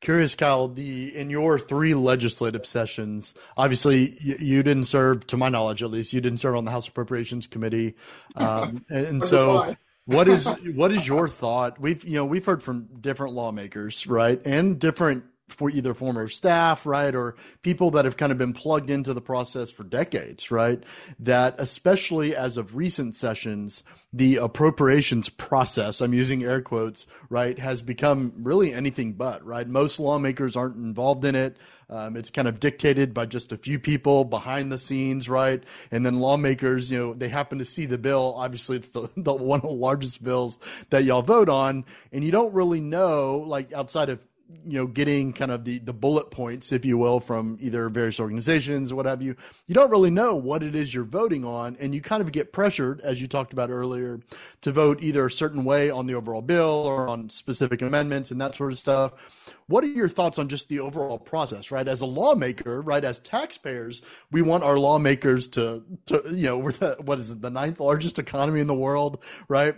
Curious, 0.00 0.34
Kyle. 0.34 0.68
The 0.68 1.14
in 1.14 1.28
your 1.28 1.58
three 1.58 1.94
legislative 1.94 2.64
sessions, 2.64 3.34
obviously 3.56 4.14
you, 4.20 4.36
you, 4.38 4.62
didn't 4.62 4.84
serve, 4.84 5.26
to 5.26 5.36
my 5.36 5.50
knowledge 5.50 5.82
at 5.82 5.90
least, 5.90 6.14
you 6.14 6.22
didn't 6.22 6.38
serve 6.38 6.56
on 6.56 6.64
the 6.64 6.70
House 6.70 6.88
Appropriations 6.88 7.46
Committee, 7.46 7.96
um, 8.36 8.84
and, 8.88 9.06
and 9.06 9.22
so 9.22 9.76
what 10.06 10.26
is 10.26 10.46
what 10.74 10.90
is 10.90 11.06
your 11.06 11.28
thought? 11.28 11.78
We've 11.78 12.02
you 12.04 12.14
know 12.14 12.24
we've 12.24 12.44
heard 12.44 12.62
from 12.62 12.88
different 13.00 13.34
lawmakers, 13.34 14.06
right, 14.06 14.40
and 14.46 14.78
different 14.78 15.24
for 15.52 15.70
either 15.70 15.94
former 15.94 16.28
staff, 16.28 16.86
right, 16.86 17.14
or 17.14 17.36
people 17.62 17.90
that 17.92 18.04
have 18.04 18.16
kind 18.16 18.32
of 18.32 18.38
been 18.38 18.52
plugged 18.52 18.90
into 18.90 19.14
the 19.14 19.20
process 19.20 19.70
for 19.70 19.84
decades, 19.84 20.50
right? 20.50 20.82
That 21.18 21.54
especially 21.58 22.34
as 22.34 22.56
of 22.56 22.76
recent 22.76 23.14
sessions, 23.14 23.82
the 24.12 24.36
appropriations 24.36 25.28
process, 25.28 26.00
I'm 26.00 26.14
using 26.14 26.44
air 26.44 26.60
quotes, 26.60 27.06
right, 27.28 27.58
has 27.58 27.82
become 27.82 28.32
really 28.38 28.72
anything 28.72 29.12
but, 29.12 29.44
right? 29.44 29.66
Most 29.68 30.00
lawmakers 30.00 30.56
aren't 30.56 30.76
involved 30.76 31.24
in 31.24 31.34
it. 31.34 31.56
Um, 31.90 32.16
it's 32.16 32.30
kind 32.30 32.46
of 32.46 32.60
dictated 32.60 33.12
by 33.12 33.26
just 33.26 33.50
a 33.50 33.56
few 33.56 33.80
people 33.80 34.24
behind 34.24 34.70
the 34.70 34.78
scenes, 34.78 35.28
right? 35.28 35.62
And 35.90 36.06
then 36.06 36.20
lawmakers, 36.20 36.90
you 36.90 36.98
know, 36.98 37.14
they 37.14 37.28
happen 37.28 37.58
to 37.58 37.64
see 37.64 37.84
the 37.84 37.98
bill. 37.98 38.34
Obviously, 38.36 38.76
it's 38.76 38.90
the, 38.90 39.10
the 39.16 39.34
one 39.34 39.58
of 39.58 39.66
the 39.66 39.74
largest 39.74 40.22
bills 40.22 40.60
that 40.90 41.04
y'all 41.04 41.22
vote 41.22 41.48
on, 41.48 41.84
and 42.12 42.24
you 42.24 42.30
don't 42.30 42.54
really 42.54 42.80
know, 42.80 43.38
like 43.38 43.72
outside 43.72 44.08
of 44.08 44.24
you 44.66 44.78
know 44.78 44.86
getting 44.86 45.32
kind 45.32 45.50
of 45.50 45.64
the 45.64 45.78
the 45.78 45.92
bullet 45.92 46.30
points 46.30 46.72
if 46.72 46.84
you 46.84 46.98
will 46.98 47.20
from 47.20 47.56
either 47.60 47.88
various 47.88 48.20
organizations 48.20 48.92
or 48.92 48.96
what 48.96 49.06
have 49.06 49.22
you 49.22 49.34
you 49.66 49.74
don't 49.74 49.90
really 49.90 50.10
know 50.10 50.34
what 50.36 50.62
it 50.62 50.74
is 50.74 50.94
you're 50.94 51.04
voting 51.04 51.44
on 51.44 51.76
and 51.80 51.94
you 51.94 52.00
kind 52.00 52.22
of 52.22 52.30
get 52.32 52.52
pressured 52.52 53.00
as 53.00 53.20
you 53.20 53.26
talked 53.26 53.52
about 53.52 53.70
earlier 53.70 54.20
to 54.60 54.72
vote 54.72 55.02
either 55.02 55.26
a 55.26 55.30
certain 55.30 55.64
way 55.64 55.90
on 55.90 56.06
the 56.06 56.14
overall 56.14 56.42
bill 56.42 56.82
or 56.86 57.08
on 57.08 57.28
specific 57.30 57.82
amendments 57.82 58.30
and 58.30 58.40
that 58.40 58.56
sort 58.56 58.72
of 58.72 58.78
stuff. 58.78 59.54
What 59.66 59.84
are 59.84 59.88
your 59.88 60.08
thoughts 60.08 60.38
on 60.38 60.48
just 60.48 60.68
the 60.68 60.80
overall 60.80 61.18
process 61.18 61.70
right? 61.70 61.86
As 61.86 62.00
a 62.00 62.06
lawmaker 62.06 62.80
right 62.80 63.04
as 63.04 63.20
taxpayers 63.20 64.02
we 64.30 64.42
want 64.42 64.64
our 64.64 64.78
lawmakers 64.78 65.48
to 65.48 65.84
to 66.06 66.22
you 66.26 66.46
know 66.46 66.58
we're 66.58 66.72
the, 66.72 66.96
what 67.02 67.18
is 67.18 67.30
it 67.30 67.40
the 67.40 67.50
ninth 67.50 67.80
largest 67.80 68.18
economy 68.18 68.60
in 68.60 68.66
the 68.66 68.74
world 68.74 69.22
right 69.48 69.76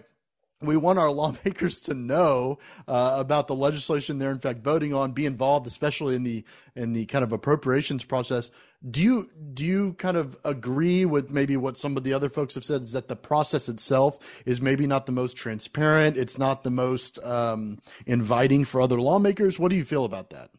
we 0.62 0.76
want 0.76 0.98
our 0.98 1.10
lawmakers 1.22 1.80
to 1.82 1.94
know 1.94 2.58
uh, 2.88 3.16
about 3.16 3.48
the 3.48 3.54
legislation 3.54 4.18
they're 4.18 4.30
in 4.30 4.38
fact 4.38 4.62
voting 4.62 4.94
on, 4.94 5.12
be 5.12 5.26
involved, 5.26 5.66
especially 5.66 6.14
in 6.14 6.22
the 6.24 6.44
in 6.74 6.92
the 6.92 7.06
kind 7.06 7.24
of 7.24 7.32
appropriations 7.32 8.04
process. 8.04 8.50
Do 8.90 9.02
you 9.02 9.30
do 9.54 9.64
you 9.64 9.92
kind 9.94 10.16
of 10.16 10.38
agree 10.44 11.04
with 11.04 11.30
maybe 11.30 11.56
what 11.56 11.76
some 11.76 11.96
of 11.96 12.04
the 12.04 12.14
other 12.14 12.28
folks 12.28 12.54
have 12.54 12.64
said 12.64 12.82
is 12.82 12.92
that 12.92 13.08
the 13.08 13.16
process 13.16 13.68
itself 13.68 14.42
is 14.46 14.60
maybe 14.60 14.86
not 14.86 15.06
the 15.06 15.12
most 15.12 15.36
transparent, 15.36 16.16
it's 16.16 16.38
not 16.38 16.64
the 16.64 16.70
most 16.70 17.22
um, 17.24 17.78
inviting 18.06 18.64
for 18.64 18.80
other 18.80 19.00
lawmakers? 19.00 19.58
What 19.58 19.70
do 19.70 19.76
you 19.76 19.84
feel 19.84 20.04
about 20.04 20.30
that? 20.30 20.50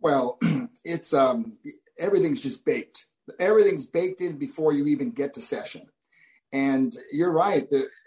Well, 0.00 0.38
it's 0.84 1.14
um, 1.14 1.58
everything's 1.98 2.40
just 2.40 2.64
baked. 2.64 3.06
Everything's 3.40 3.86
baked 3.86 4.20
in 4.20 4.38
before 4.38 4.72
you 4.72 4.86
even 4.86 5.10
get 5.10 5.34
to 5.34 5.40
session. 5.40 5.88
And 6.56 6.96
you're 7.12 7.32
right. 7.32 7.66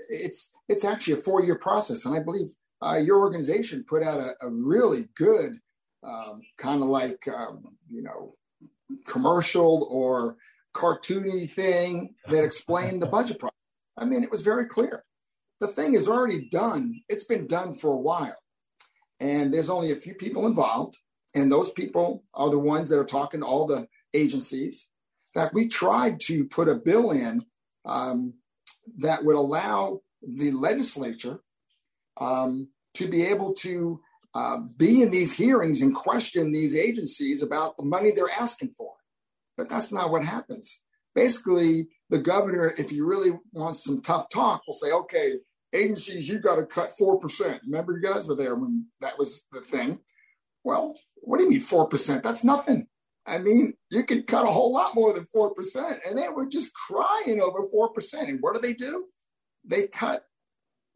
It's 0.09 0.49
it's 0.67 0.83
actually 0.83 1.13
a 1.13 1.17
four 1.17 1.43
year 1.43 1.55
process, 1.55 2.05
and 2.05 2.15
I 2.15 2.23
believe 2.23 2.47
uh, 2.81 2.95
your 2.95 3.19
organization 3.19 3.85
put 3.88 4.01
out 4.01 4.19
a, 4.19 4.33
a 4.41 4.49
really 4.49 5.07
good 5.15 5.59
um, 6.01 6.41
kind 6.57 6.81
of 6.81 6.89
like 6.89 7.27
um, 7.27 7.63
you 7.88 8.01
know 8.01 8.33
commercial 9.05 9.88
or 9.91 10.38
cartoony 10.75 11.47
thing 11.47 12.15
that 12.31 12.43
explained 12.43 13.03
the 13.03 13.07
budget 13.17 13.38
process. 13.38 13.55
I 13.97 14.05
mean, 14.05 14.23
it 14.23 14.31
was 14.31 14.41
very 14.41 14.65
clear. 14.65 15.03
The 15.62 15.67
thing 15.67 15.93
is 15.93 16.07
already 16.07 16.49
done. 16.49 17.01
It's 17.07 17.25
been 17.25 17.45
done 17.45 17.75
for 17.75 17.91
a 17.91 18.03
while, 18.09 18.41
and 19.19 19.53
there's 19.53 19.69
only 19.69 19.91
a 19.91 20.03
few 20.03 20.15
people 20.15 20.47
involved, 20.47 20.97
and 21.35 21.51
those 21.51 21.69
people 21.69 22.23
are 22.33 22.49
the 22.49 22.57
ones 22.57 22.89
that 22.89 22.97
are 22.97 23.05
talking 23.05 23.41
to 23.41 23.45
all 23.45 23.67
the 23.67 23.88
agencies. 24.15 24.89
In 25.35 25.41
fact, 25.41 25.53
we 25.53 25.67
tried 25.67 26.19
to 26.21 26.45
put 26.45 26.67
a 26.67 26.73
bill 26.73 27.12
in 27.12 27.45
um, 27.85 28.33
that 28.97 29.23
would 29.23 29.36
allow 29.36 30.02
the 30.21 30.52
legislature 30.52 31.39
um, 32.19 32.69
to 32.95 33.08
be 33.08 33.25
able 33.25 33.54
to 33.54 34.02
uh, 34.36 34.60
be 34.78 35.02
in 35.02 35.12
these 35.12 35.34
hearings 35.34 35.82
and 35.82 35.95
question 35.95 36.52
these 36.52 36.75
agencies 36.75 37.41
about 37.41 37.78
the 37.78 37.86
money 37.86 38.12
they're 38.12 38.30
asking 38.39 38.71
for. 38.78 38.93
But 39.58 39.69
that's 39.69 39.91
not 39.91 40.12
what 40.12 40.23
happens. 40.23 40.82
Basically, 41.15 41.88
the 42.10 42.19
governor, 42.19 42.73
if 42.78 42.89
he 42.89 43.02
really 43.02 43.32
wants 43.54 43.84
some 43.84 44.02
tough 44.02 44.30
talk, 44.30 44.62
will 44.65 44.73
say, 44.73 44.91
okay, 44.91 45.34
agencies, 45.73 46.28
you've 46.30 46.43
got 46.43 46.56
to 46.56 46.65
cut 46.65 46.91
4%. 46.99 47.60
Remember, 47.65 47.93
you 47.93 48.02
guys 48.02 48.28
were 48.28 48.36
there 48.36 48.56
when 48.56 48.86
that 49.02 49.17
was 49.17 49.43
the 49.52 49.62
thing. 49.62 49.99
Well, 50.63 50.95
what 51.15 51.38
do 51.38 51.45
you 51.45 51.49
mean 51.49 51.60
4%? 51.60 52.23
That's 52.23 52.43
nothing. 52.43 52.88
I 53.29 53.37
mean, 53.37 53.73
you 53.91 54.03
could 54.03 54.27
cut 54.27 54.45
a 54.45 54.51
whole 54.51 54.73
lot 54.73 54.95
more 54.95 55.13
than 55.13 55.25
4%. 55.25 55.99
And 56.07 56.17
they 56.17 56.29
were 56.29 56.47
just 56.47 56.73
crying 56.73 57.41
over 57.41 57.59
4%. 57.61 58.27
And 58.27 58.39
what 58.41 58.55
do 58.55 58.61
they 58.61 58.73
do? 58.73 59.05
They 59.63 59.87
cut 59.87 60.23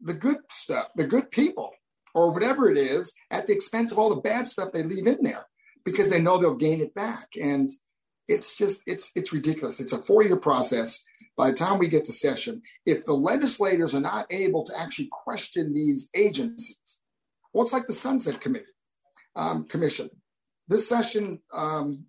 the 0.00 0.14
good 0.14 0.38
stuff, 0.50 0.88
the 0.96 1.06
good 1.06 1.30
people, 1.30 1.70
or 2.14 2.30
whatever 2.30 2.70
it 2.70 2.76
is, 2.76 3.14
at 3.30 3.46
the 3.46 3.54
expense 3.54 3.92
of 3.92 3.98
all 3.98 4.10
the 4.10 4.20
bad 4.20 4.48
stuff 4.48 4.72
they 4.72 4.82
leave 4.82 5.06
in 5.06 5.18
there 5.22 5.46
because 5.84 6.10
they 6.10 6.20
know 6.20 6.38
they'll 6.38 6.54
gain 6.54 6.80
it 6.80 6.94
back. 6.94 7.28
And 7.40 7.70
it's 8.26 8.54
just, 8.54 8.82
it's, 8.86 9.12
it's 9.14 9.32
ridiculous. 9.32 9.80
It's 9.80 9.92
a 9.92 10.02
four 10.02 10.22
year 10.22 10.36
process. 10.36 11.02
By 11.36 11.50
the 11.50 11.56
time 11.56 11.78
we 11.78 11.88
get 11.88 12.04
to 12.04 12.12
session, 12.12 12.62
if 12.86 13.04
the 13.04 13.12
legislators 13.12 13.94
are 13.94 14.00
not 14.00 14.26
able 14.30 14.64
to 14.64 14.78
actually 14.78 15.08
question 15.10 15.74
these 15.74 16.08
agencies, 16.14 17.00
well, 17.52 17.64
it's 17.64 17.72
like 17.72 17.86
the 17.86 17.92
Sunset 17.92 18.40
Committee 18.40 18.66
um, 19.36 19.64
Commission. 19.64 20.10
This 20.68 20.88
session, 20.88 21.40
um, 21.52 22.06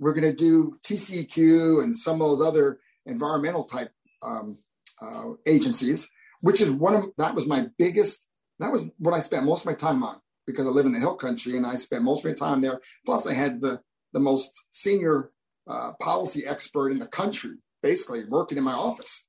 we're 0.00 0.14
going 0.14 0.24
to 0.24 0.32
do 0.34 0.76
TCEQ 0.82 1.84
and 1.84 1.96
some 1.96 2.20
of 2.20 2.28
those 2.30 2.46
other 2.46 2.78
environmental 3.06 3.64
type 3.64 3.92
um, 4.22 4.56
uh, 5.00 5.26
agencies, 5.46 6.08
which 6.40 6.60
is 6.60 6.70
one 6.70 6.94
of 6.94 7.04
that 7.18 7.34
was 7.34 7.46
my 7.46 7.66
biggest. 7.78 8.26
That 8.58 8.72
was 8.72 8.88
what 8.98 9.14
I 9.14 9.20
spent 9.20 9.44
most 9.44 9.60
of 9.60 9.66
my 9.66 9.74
time 9.74 10.02
on 10.02 10.20
because 10.46 10.66
I 10.66 10.70
live 10.70 10.86
in 10.86 10.92
the 10.92 10.98
hill 10.98 11.14
country 11.14 11.56
and 11.56 11.66
I 11.66 11.76
spent 11.76 12.02
most 12.02 12.24
of 12.24 12.30
my 12.30 12.34
time 12.34 12.60
there. 12.60 12.80
Plus, 13.06 13.26
I 13.26 13.34
had 13.34 13.60
the 13.60 13.80
the 14.12 14.20
most 14.20 14.66
senior 14.70 15.30
uh, 15.68 15.92
policy 16.00 16.44
expert 16.46 16.90
in 16.90 16.98
the 16.98 17.06
country, 17.06 17.56
basically 17.82 18.24
working 18.24 18.58
in 18.58 18.64
my 18.64 18.72
office, 18.72 19.24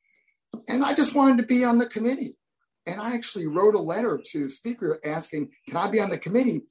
and 0.67 0.83
I 0.83 0.93
just 0.93 1.15
wanted 1.15 1.37
to 1.37 1.45
be 1.45 1.63
on 1.63 1.77
the 1.77 1.85
committee. 1.85 2.37
And 2.87 2.99
I 2.99 3.13
actually 3.13 3.45
wrote 3.45 3.75
a 3.75 3.79
letter 3.79 4.19
to 4.31 4.43
the 4.43 4.49
speaker 4.49 4.99
asking, 5.05 5.49
"Can 5.67 5.77
I 5.77 5.89
be 5.89 5.99
on 5.99 6.09
the 6.09 6.17
committee?" 6.17 6.63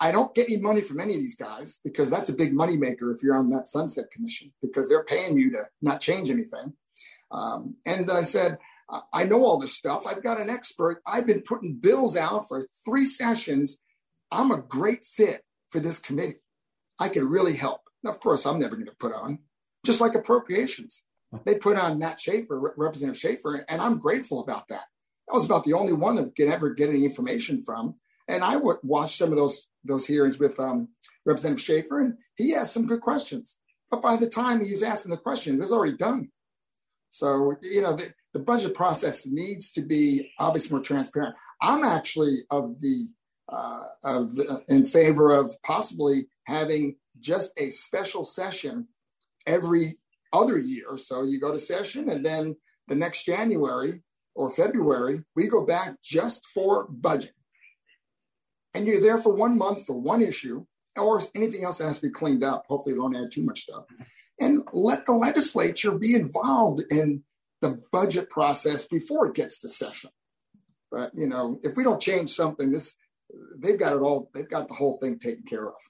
I 0.00 0.12
don't 0.12 0.34
get 0.34 0.48
any 0.48 0.58
money 0.58 0.80
from 0.80 1.00
any 1.00 1.14
of 1.14 1.20
these 1.20 1.36
guys 1.36 1.80
because 1.84 2.10
that's 2.10 2.28
a 2.28 2.34
big 2.34 2.52
money 2.52 2.76
maker 2.76 3.10
if 3.10 3.22
you're 3.22 3.36
on 3.36 3.50
that 3.50 3.66
sunset 3.66 4.10
commission 4.10 4.52
because 4.62 4.88
they're 4.88 5.04
paying 5.04 5.36
you 5.36 5.50
to 5.52 5.64
not 5.80 6.00
change 6.00 6.30
anything. 6.30 6.74
Um, 7.30 7.76
and 7.86 8.10
I 8.10 8.22
said, 8.22 8.58
I 9.12 9.24
know 9.24 9.44
all 9.44 9.58
this 9.58 9.74
stuff. 9.74 10.06
I've 10.06 10.22
got 10.22 10.40
an 10.40 10.50
expert. 10.50 11.02
I've 11.06 11.26
been 11.26 11.42
putting 11.42 11.76
bills 11.76 12.16
out 12.16 12.48
for 12.48 12.66
three 12.84 13.06
sessions. 13.06 13.80
I'm 14.30 14.50
a 14.50 14.58
great 14.58 15.04
fit 15.04 15.42
for 15.70 15.80
this 15.80 15.98
committee. 15.98 16.42
I 17.00 17.08
could 17.08 17.24
really 17.24 17.54
help. 17.54 17.80
Now, 18.02 18.10
of 18.10 18.20
course, 18.20 18.44
I'm 18.44 18.58
never 18.58 18.76
going 18.76 18.86
to 18.86 18.96
put 18.96 19.14
on, 19.14 19.38
just 19.84 20.00
like 20.00 20.14
appropriations. 20.14 21.04
They 21.46 21.54
put 21.54 21.78
on 21.78 21.98
Matt 21.98 22.20
Schaefer, 22.20 22.60
Representative 22.76 23.18
Schaefer, 23.18 23.64
and 23.66 23.80
I'm 23.80 23.98
grateful 23.98 24.40
about 24.40 24.68
that. 24.68 24.84
That 25.28 25.34
was 25.34 25.46
about 25.46 25.64
the 25.64 25.72
only 25.72 25.94
one 25.94 26.16
that 26.16 26.36
could 26.36 26.48
ever 26.48 26.74
get 26.74 26.90
any 26.90 27.06
information 27.06 27.62
from 27.62 27.94
and 28.28 28.42
I 28.42 28.56
would 28.56 28.78
watch 28.82 29.16
some 29.16 29.30
of 29.30 29.36
those 29.36 29.68
those 29.84 30.06
hearings 30.06 30.38
with 30.38 30.58
um, 30.58 30.88
Representative 31.24 31.62
Schaefer, 31.62 32.00
and 32.00 32.14
he 32.36 32.54
asked 32.54 32.74
some 32.74 32.86
good 32.86 33.00
questions. 33.00 33.58
But 33.90 34.02
by 34.02 34.16
the 34.16 34.28
time 34.28 34.64
he 34.64 34.72
was 34.72 34.82
asking 34.82 35.10
the 35.10 35.18
question, 35.18 35.54
it 35.54 35.60
was 35.60 35.72
already 35.72 35.96
done. 35.96 36.30
So 37.10 37.54
you 37.60 37.82
know 37.82 37.94
the, 37.94 38.12
the 38.32 38.40
budget 38.40 38.74
process 38.74 39.26
needs 39.26 39.70
to 39.72 39.82
be 39.82 40.32
obviously 40.38 40.74
more 40.74 40.82
transparent. 40.82 41.36
I'm 41.60 41.84
actually 41.84 42.38
of 42.50 42.80
the 42.80 43.08
uh, 43.48 43.82
of 44.02 44.34
the, 44.34 44.62
in 44.68 44.84
favor 44.84 45.30
of 45.30 45.54
possibly 45.62 46.26
having 46.44 46.96
just 47.20 47.52
a 47.58 47.68
special 47.68 48.24
session 48.24 48.88
every 49.46 49.98
other 50.32 50.58
year. 50.58 50.96
So 50.96 51.24
you 51.24 51.38
go 51.38 51.52
to 51.52 51.58
session, 51.58 52.08
and 52.08 52.24
then 52.24 52.56
the 52.88 52.94
next 52.94 53.24
January 53.24 54.02
or 54.34 54.50
February 54.50 55.22
we 55.36 55.46
go 55.46 55.64
back 55.64 56.00
just 56.02 56.46
for 56.46 56.86
budget 56.88 57.34
and 58.74 58.86
you're 58.86 59.00
there 59.00 59.18
for 59.18 59.32
one 59.32 59.56
month 59.56 59.86
for 59.86 59.94
one 59.94 60.22
issue 60.22 60.64
or 60.96 61.22
anything 61.34 61.64
else 61.64 61.78
that 61.78 61.86
has 61.86 62.00
to 62.00 62.08
be 62.08 62.12
cleaned 62.12 62.44
up. 62.44 62.64
Hopefully, 62.68 62.94
don't 62.94 63.16
add 63.16 63.32
too 63.32 63.42
much 63.42 63.62
stuff. 63.62 63.84
And 64.40 64.66
let 64.72 65.06
the 65.06 65.12
legislature 65.12 65.92
be 65.92 66.14
involved 66.14 66.82
in 66.90 67.22
the 67.60 67.80
budget 67.92 68.28
process 68.28 68.86
before 68.86 69.26
it 69.26 69.34
gets 69.34 69.58
to 69.60 69.68
session. 69.68 70.10
But 70.90 71.12
you 71.14 71.26
know, 71.26 71.60
if 71.62 71.76
we 71.76 71.84
don't 71.84 72.00
change 72.00 72.30
something, 72.30 72.70
this 72.70 72.94
they've 73.58 73.78
got 73.78 73.94
it 73.94 74.00
all. 74.00 74.30
They've 74.34 74.48
got 74.48 74.68
the 74.68 74.74
whole 74.74 74.98
thing 74.98 75.18
taken 75.18 75.44
care 75.44 75.68
of. 75.68 75.80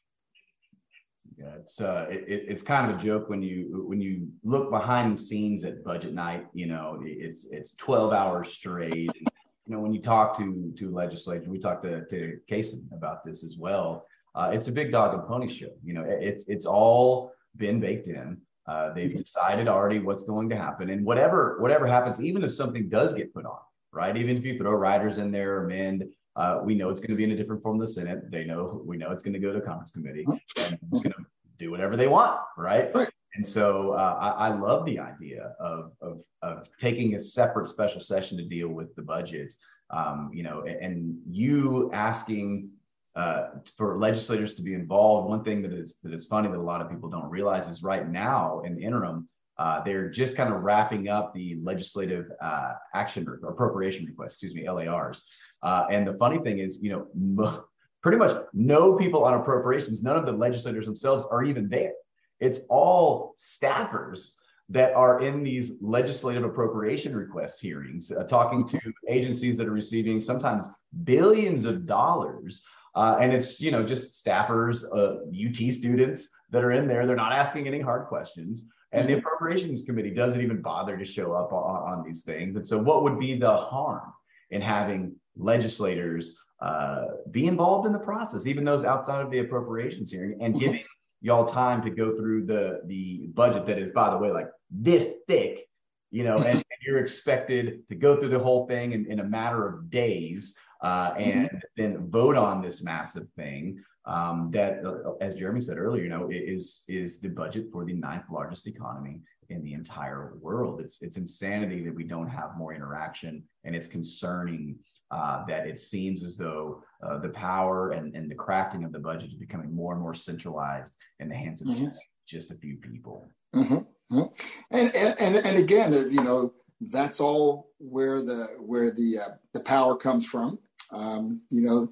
Yeah, 1.39 1.55
it's 1.59 1.81
uh, 1.81 2.07
it, 2.11 2.25
it's 2.29 2.63
kind 2.63 2.91
of 2.91 2.99
a 2.99 3.03
joke 3.03 3.29
when 3.29 3.43
you 3.43 3.85
when 3.89 4.01
you 4.01 4.29
look 4.45 4.71
behind 4.71 5.17
the 5.17 5.21
scenes 5.21 5.65
at 5.65 5.83
budget 5.83 6.13
night. 6.15 6.47
You 6.53 6.67
know, 6.67 7.01
it's 7.05 7.47
it's 7.51 7.75
12 7.77 8.13
hours 8.13 8.53
straight. 8.53 9.11
And, 9.17 9.29
you 9.67 9.75
know, 9.75 9.81
when 9.81 9.93
you 9.93 10.01
talk 10.01 10.37
to 10.39 10.73
to 10.77 10.91
legislators, 10.91 11.49
we 11.49 11.59
talked 11.59 11.85
to 11.85 12.05
to 12.07 12.39
Kason 12.51 12.85
about 12.93 13.25
this 13.25 13.45
as 13.45 13.57
well. 13.59 14.07
Uh, 14.35 14.51
it's 14.53 14.69
a 14.69 14.73
big 14.73 14.91
dog 14.91 15.15
and 15.15 15.25
pony 15.25 15.49
show. 15.49 15.71
You 15.85 15.95
know, 15.95 16.05
it's 16.05 16.45
it's 16.49 16.67
all 16.67 17.33
been 17.57 17.81
baked 17.81 18.07
in. 18.07 18.39
Uh, 18.67 18.93
they've 18.93 19.17
decided 19.17 19.69
already 19.69 19.99
what's 19.99 20.23
going 20.23 20.49
to 20.51 20.57
happen, 20.57 20.91
and 20.91 21.05
whatever 21.05 21.59
whatever 21.61 21.87
happens, 21.87 22.21
even 22.21 22.43
if 22.43 22.53
something 22.53 22.89
does 22.89 23.15
get 23.15 23.33
put 23.35 23.45
on, 23.45 23.59
right? 23.93 24.17
Even 24.17 24.37
if 24.37 24.45
you 24.45 24.59
throw 24.59 24.73
riders 24.73 25.19
in 25.19 25.31
there, 25.31 25.65
amend, 25.65 26.05
uh, 26.37 26.61
we 26.63 26.75
know 26.75 26.89
it's 26.89 27.01
going 27.01 27.11
to 27.11 27.17
be 27.17 27.25
in 27.25 27.33
a 27.33 27.37
different 27.37 27.63
form 27.63 27.81
of 27.81 27.87
the 27.87 27.93
Senate. 27.93 28.31
They 28.31 28.45
know 28.45 28.83
we 28.85 28.97
know 28.97 29.11
it's 29.11 29.23
going 29.23 29.35
to 29.35 29.39
go 29.39 29.53
to 29.53 29.61
conference 29.61 29.91
committee 29.91 30.25
and 30.29 30.79
it's 30.93 31.03
going 31.03 31.13
to 31.13 31.27
do 31.59 31.71
whatever 31.71 31.97
they 31.97 32.09
want, 32.09 32.41
right? 32.57 32.95
right. 32.95 33.09
And 33.35 33.47
so 33.47 33.93
uh, 33.93 34.35
I, 34.39 34.49
I, 34.49 34.55
love 34.55 34.85
the 34.85 34.99
idea 34.99 35.55
of, 35.59 35.93
of, 36.03 36.21
of 36.43 36.69
taking 36.79 37.15
a 37.15 37.21
separate 37.21 37.69
special 37.69 38.01
session 38.01 38.37
to 38.39 38.45
deal 38.45 38.69
with 38.69 38.95
the 38.97 39.03
budget. 39.03 39.55
Um, 39.91 40.31
you 40.33 40.43
know, 40.43 40.63
and 40.63 41.19
you 41.29 41.91
asking 41.93 42.71
uh, 43.15 43.49
for 43.77 43.99
legislators 43.99 44.55
to 44.55 44.63
be 44.63 44.75
involved. 44.75 45.29
One 45.29 45.45
thing 45.45 45.61
that 45.63 45.73
is 45.73 45.99
that 46.03 46.15
is 46.15 46.27
funny 46.27 46.49
that 46.49 46.57
a 46.57 46.63
lot 46.63 46.81
of 46.81 46.91
people 46.91 47.11
don't 47.11 47.29
realize 47.29 47.69
is 47.69 47.83
right 47.83 48.09
now 48.09 48.61
in 48.61 48.75
the 48.75 48.83
interim, 48.83 49.29
uh, 49.59 49.83
they're 49.83 50.09
just 50.09 50.37
kind 50.37 50.53
of 50.53 50.63
wrapping 50.63 51.09
up 51.09 51.35
the 51.35 51.61
legislative 51.63 52.31
uh, 52.41 52.73
action 52.95 53.29
or 53.29 53.35
appropriation 53.51 54.07
requests, 54.07 54.35
excuse 54.35 54.55
me, 54.55 54.69
LARs. 54.69 55.25
Uh, 55.63 55.85
and 55.91 56.07
the 56.07 56.15
funny 56.15 56.39
thing 56.39 56.59
is, 56.59 56.79
you 56.81 57.07
know, 57.15 57.65
pretty 58.03 58.19
much 58.19 58.35
no 58.55 58.97
people 58.97 59.25
on 59.25 59.35
appropriations, 59.35 60.03
none 60.03 60.17
of 60.17 60.27
the 60.27 60.33
legislators 60.33 60.87
themselves 60.87 61.27
are 61.31 61.45
even 61.45 61.69
there. 61.69 61.93
It's 62.41 62.61
all 62.69 63.35
staffers 63.39 64.33
that 64.73 64.95
are 64.95 65.21
in 65.21 65.43
these 65.43 65.73
legislative 65.81 66.45
appropriation 66.45 67.15
request 67.15 67.61
hearings, 67.61 68.11
uh, 68.11 68.25
talking 68.25 68.67
to 68.67 68.81
agencies 69.09 69.59
that 69.59 69.69
are 69.69 69.73
receiving 69.73 70.21
sometimes 70.21 70.67
billions 71.05 71.67
of 71.67 71.85
dollars. 71.85 72.63
Uh, 72.95 73.19
and 73.21 73.33
it's, 73.33 73.61
you 73.61 73.71
know, 73.71 73.85
just 73.87 74.25
staffers, 74.25 74.85
UT 74.85 75.69
uh, 75.69 75.73
students 75.73 76.29
that 76.51 76.65
are 76.65 76.73
in 76.73 76.89
there. 76.89 77.07
They're 77.07 77.17
not 77.17 77.33
asking 77.33 77.67
any 77.67 77.81
hard 77.81 78.09
questions. 78.09 78.67
And 78.93 79.07
the 79.07 79.13
mm-hmm. 79.15 79.21
appropriations 79.21 79.83
committee 79.83 80.11
doesn't 80.11 80.41
even 80.41 80.63
bother 80.63 80.97
to 80.97 81.05
show 81.05 81.33
up 81.33 81.53
on, 81.53 81.93
on 81.93 82.05
these 82.05 82.23
things. 82.23 82.57
And 82.57 82.67
so, 82.67 82.79
what 82.79 83.03
would 83.03 83.19
be 83.19 83.39
the 83.39 83.57
harm 83.57 84.13
in 84.51 84.61
having 84.61 85.17
legislators 85.37 86.35
uh, 86.61 87.07
be 87.31 87.47
involved 87.47 87.87
in 87.87 87.93
the 87.93 87.99
process, 87.99 88.47
even 88.47 88.65
those 88.65 88.85
outside 88.85 89.21
of 89.21 89.31
the 89.31 89.39
appropriations 89.39 90.13
hearing, 90.13 90.39
and 90.41 90.55
mm-hmm. 90.55 90.65
giving 90.65 90.85
y'all 91.23 91.47
time 91.47 91.81
to 91.83 91.91
go 91.91 92.17
through 92.17 92.45
the 92.45 92.83
the 92.87 93.29
budget 93.29 93.65
that 93.67 93.79
is, 93.79 93.91
by 93.91 94.11
the 94.11 94.19
way, 94.19 94.31
like 94.31 94.49
this 94.71 95.15
thick, 95.29 95.69
you 96.11 96.25
know, 96.25 96.39
and, 96.39 96.47
and 96.57 96.81
you're 96.87 96.99
expected 96.99 97.89
to 97.89 97.95
go 97.95 98.19
through 98.19 98.29
the 98.29 98.39
whole 98.39 98.67
thing 98.67 98.93
in, 98.93 99.07
in 99.07 99.21
a 99.21 99.25
matter 99.25 99.67
of 99.67 99.89
days, 99.89 100.55
uh, 100.83 101.15
and 101.17 101.49
mm-hmm. 101.49 101.59
then 101.77 102.11
vote 102.11 102.37
on 102.37 102.61
this 102.61 102.83
massive 102.83 103.29
thing 103.37 103.83
um, 104.05 104.51
that, 104.51 104.85
uh, 104.85 105.15
as 105.21 105.37
Jeremy 105.37 105.61
said 105.61 105.79
earlier, 105.79 106.03
you 106.03 106.11
know, 106.11 106.29
is 106.31 106.85
is 106.89 107.21
the 107.21 107.29
budget 107.29 107.67
for 107.73 107.85
the 107.85 107.95
ninth 107.95 108.25
largest 108.31 108.67
economy 108.67 109.21
in 109.49 109.63
the 109.63 109.75
entire 109.75 110.35
world. 110.41 110.81
It's 110.81 111.01
it's 111.03 111.17
insanity 111.17 111.85
that 111.85 111.95
we 111.95 112.05
don't 112.05 112.29
have 112.29 112.57
more 112.57 112.75
interaction, 112.75 113.45
and 113.65 113.77
it's 113.77 113.89
concerning 113.89 114.77
uh, 115.13 115.45
that 115.47 115.67
it 115.67 115.79
seems 115.79 116.25
as 116.25 116.37
though 116.37 116.83
uh, 117.03 117.19
the 117.19 117.29
power 117.29 117.91
and, 117.91 118.17
and 118.17 118.31
the 118.31 118.35
crafting 118.35 118.85
of 118.85 118.93
the 118.93 118.99
budget 118.99 119.31
is 119.31 119.35
becoming 119.35 119.75
more 119.75 119.93
and 119.93 120.01
more 120.01 120.15
centralized 120.15 120.97
in 121.21 121.29
the 121.29 121.35
hands 121.35 121.61
of 121.61 121.69
mm-hmm. 121.69 121.85
just 121.85 122.01
just 122.27 122.51
a 122.51 122.55
few 122.55 122.77
people. 122.77 123.29
Mm-hmm. 123.55 124.17
Mm-hmm. 124.17 124.23
And, 124.71 124.93
and 125.21 125.37
and 125.37 125.59
again, 125.59 125.93
uh, 125.93 126.07
you 126.09 126.23
know, 126.23 126.55
that's 126.81 127.21
all 127.21 127.71
where 127.79 128.23
the 128.23 128.49
where 128.59 128.91
the 128.91 129.19
uh, 129.19 129.29
the 129.53 129.61
power 129.61 129.97
comes 129.97 130.27
from. 130.27 130.59
Um, 130.91 131.43
you 131.51 131.63
know, 131.63 131.91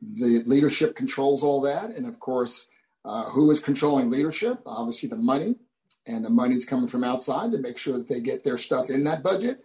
the 0.00 0.42
leadership 0.44 0.96
controls 0.96 1.42
all 1.42 1.60
that. 1.62 1.90
And 1.90 2.06
of 2.06 2.20
course, 2.20 2.66
uh, 3.04 3.24
who 3.24 3.50
is 3.50 3.60
controlling 3.60 4.10
leadership? 4.10 4.60
Obviously, 4.66 5.08
the 5.08 5.16
money. 5.16 5.56
And 6.04 6.24
the 6.24 6.30
money's 6.30 6.64
coming 6.64 6.88
from 6.88 7.04
outside 7.04 7.52
to 7.52 7.58
make 7.58 7.78
sure 7.78 7.96
that 7.96 8.08
they 8.08 8.20
get 8.20 8.42
their 8.42 8.56
stuff 8.56 8.90
in 8.90 9.04
that 9.04 9.22
budget. 9.22 9.62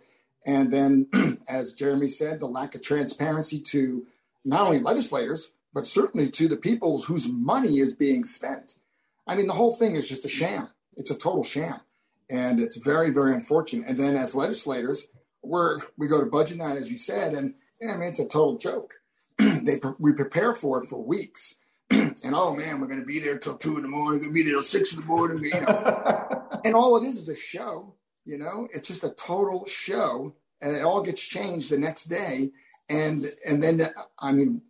And 0.48 0.74
then, 0.74 1.40
as 1.50 1.74
Jeremy 1.74 2.08
said, 2.08 2.40
the 2.40 2.48
lack 2.48 2.74
of 2.74 2.82
transparency 2.82 3.60
to 3.60 4.08
not 4.44 4.66
only 4.66 4.80
legislators, 4.80 5.52
but 5.74 5.86
certainly 5.86 6.30
to 6.32 6.48
the 6.48 6.58
people 6.58 7.04
whose 7.04 7.28
money 7.28 7.78
is 7.80 7.96
being 7.96 8.24
spent. 8.24 8.80
I 9.28 9.36
mean, 9.36 9.48
the 9.48 9.54
whole 9.54 9.76
thing 9.76 9.96
is 9.96 10.08
just 10.08 10.26
a 10.26 10.30
sham. 10.30 10.70
It's 10.96 11.12
a 11.12 11.16
total 11.16 11.44
sham. 11.44 11.82
And 12.30 12.60
it's 12.60 12.78
very, 12.78 13.12
very 13.12 13.36
unfortunate. 13.36 13.88
And 13.88 14.00
then, 14.00 14.16
as 14.16 14.34
legislators, 14.34 15.08
we're, 15.44 15.82
we 15.98 16.08
go 16.08 16.20
to 16.20 16.26
budget 16.26 16.58
night, 16.58 16.78
as 16.78 16.90
you 16.90 16.98
said, 16.98 17.34
and 17.34 17.54
yeah, 17.82 17.94
I 17.94 17.98
mean, 17.98 18.10
it's 18.10 18.20
a 18.20 18.28
total 18.28 18.58
joke. 18.58 18.94
they 19.38 19.80
we 20.00 20.14
prepare 20.14 20.54
for 20.54 20.82
it 20.82 20.90
for 20.90 21.02
weeks, 21.02 21.56
and 21.92 22.16
oh 22.34 22.56
man, 22.56 22.82
we're 22.82 22.88
going 22.88 23.00
to 23.00 23.06
be 23.06 23.20
there 23.20 23.38
till 23.38 23.56
two 23.56 23.76
in 23.76 23.84
the 23.84 23.88
morning. 23.88 24.20
We're 24.20 24.26
going 24.26 24.36
to 24.36 24.44
be 24.44 24.44
there 24.44 24.54
till 24.54 24.64
six 24.64 24.94
in 24.94 25.02
the 25.02 25.06
morning. 25.06 25.44
You 25.44 25.62
know, 25.62 26.60
and 26.66 26.74
all 26.74 26.98
it 26.98 27.04
is 27.04 27.18
is 27.18 27.30
a 27.30 27.36
show. 27.36 27.94
You 28.28 28.38
know, 28.38 28.68
it's 28.74 28.90
just 28.90 29.06
a 29.06 29.12
total 29.12 29.66
show, 29.66 30.36
and 30.62 30.76
it 30.76 30.84
all 30.84 31.02
gets 31.02 31.22
changed 31.22 31.72
the 31.72 31.78
next 31.78 32.06
day. 32.06 32.52
And 32.90 33.26
and 33.48 33.64
then 33.64 33.88
I 34.20 34.34
mean, 34.34 34.64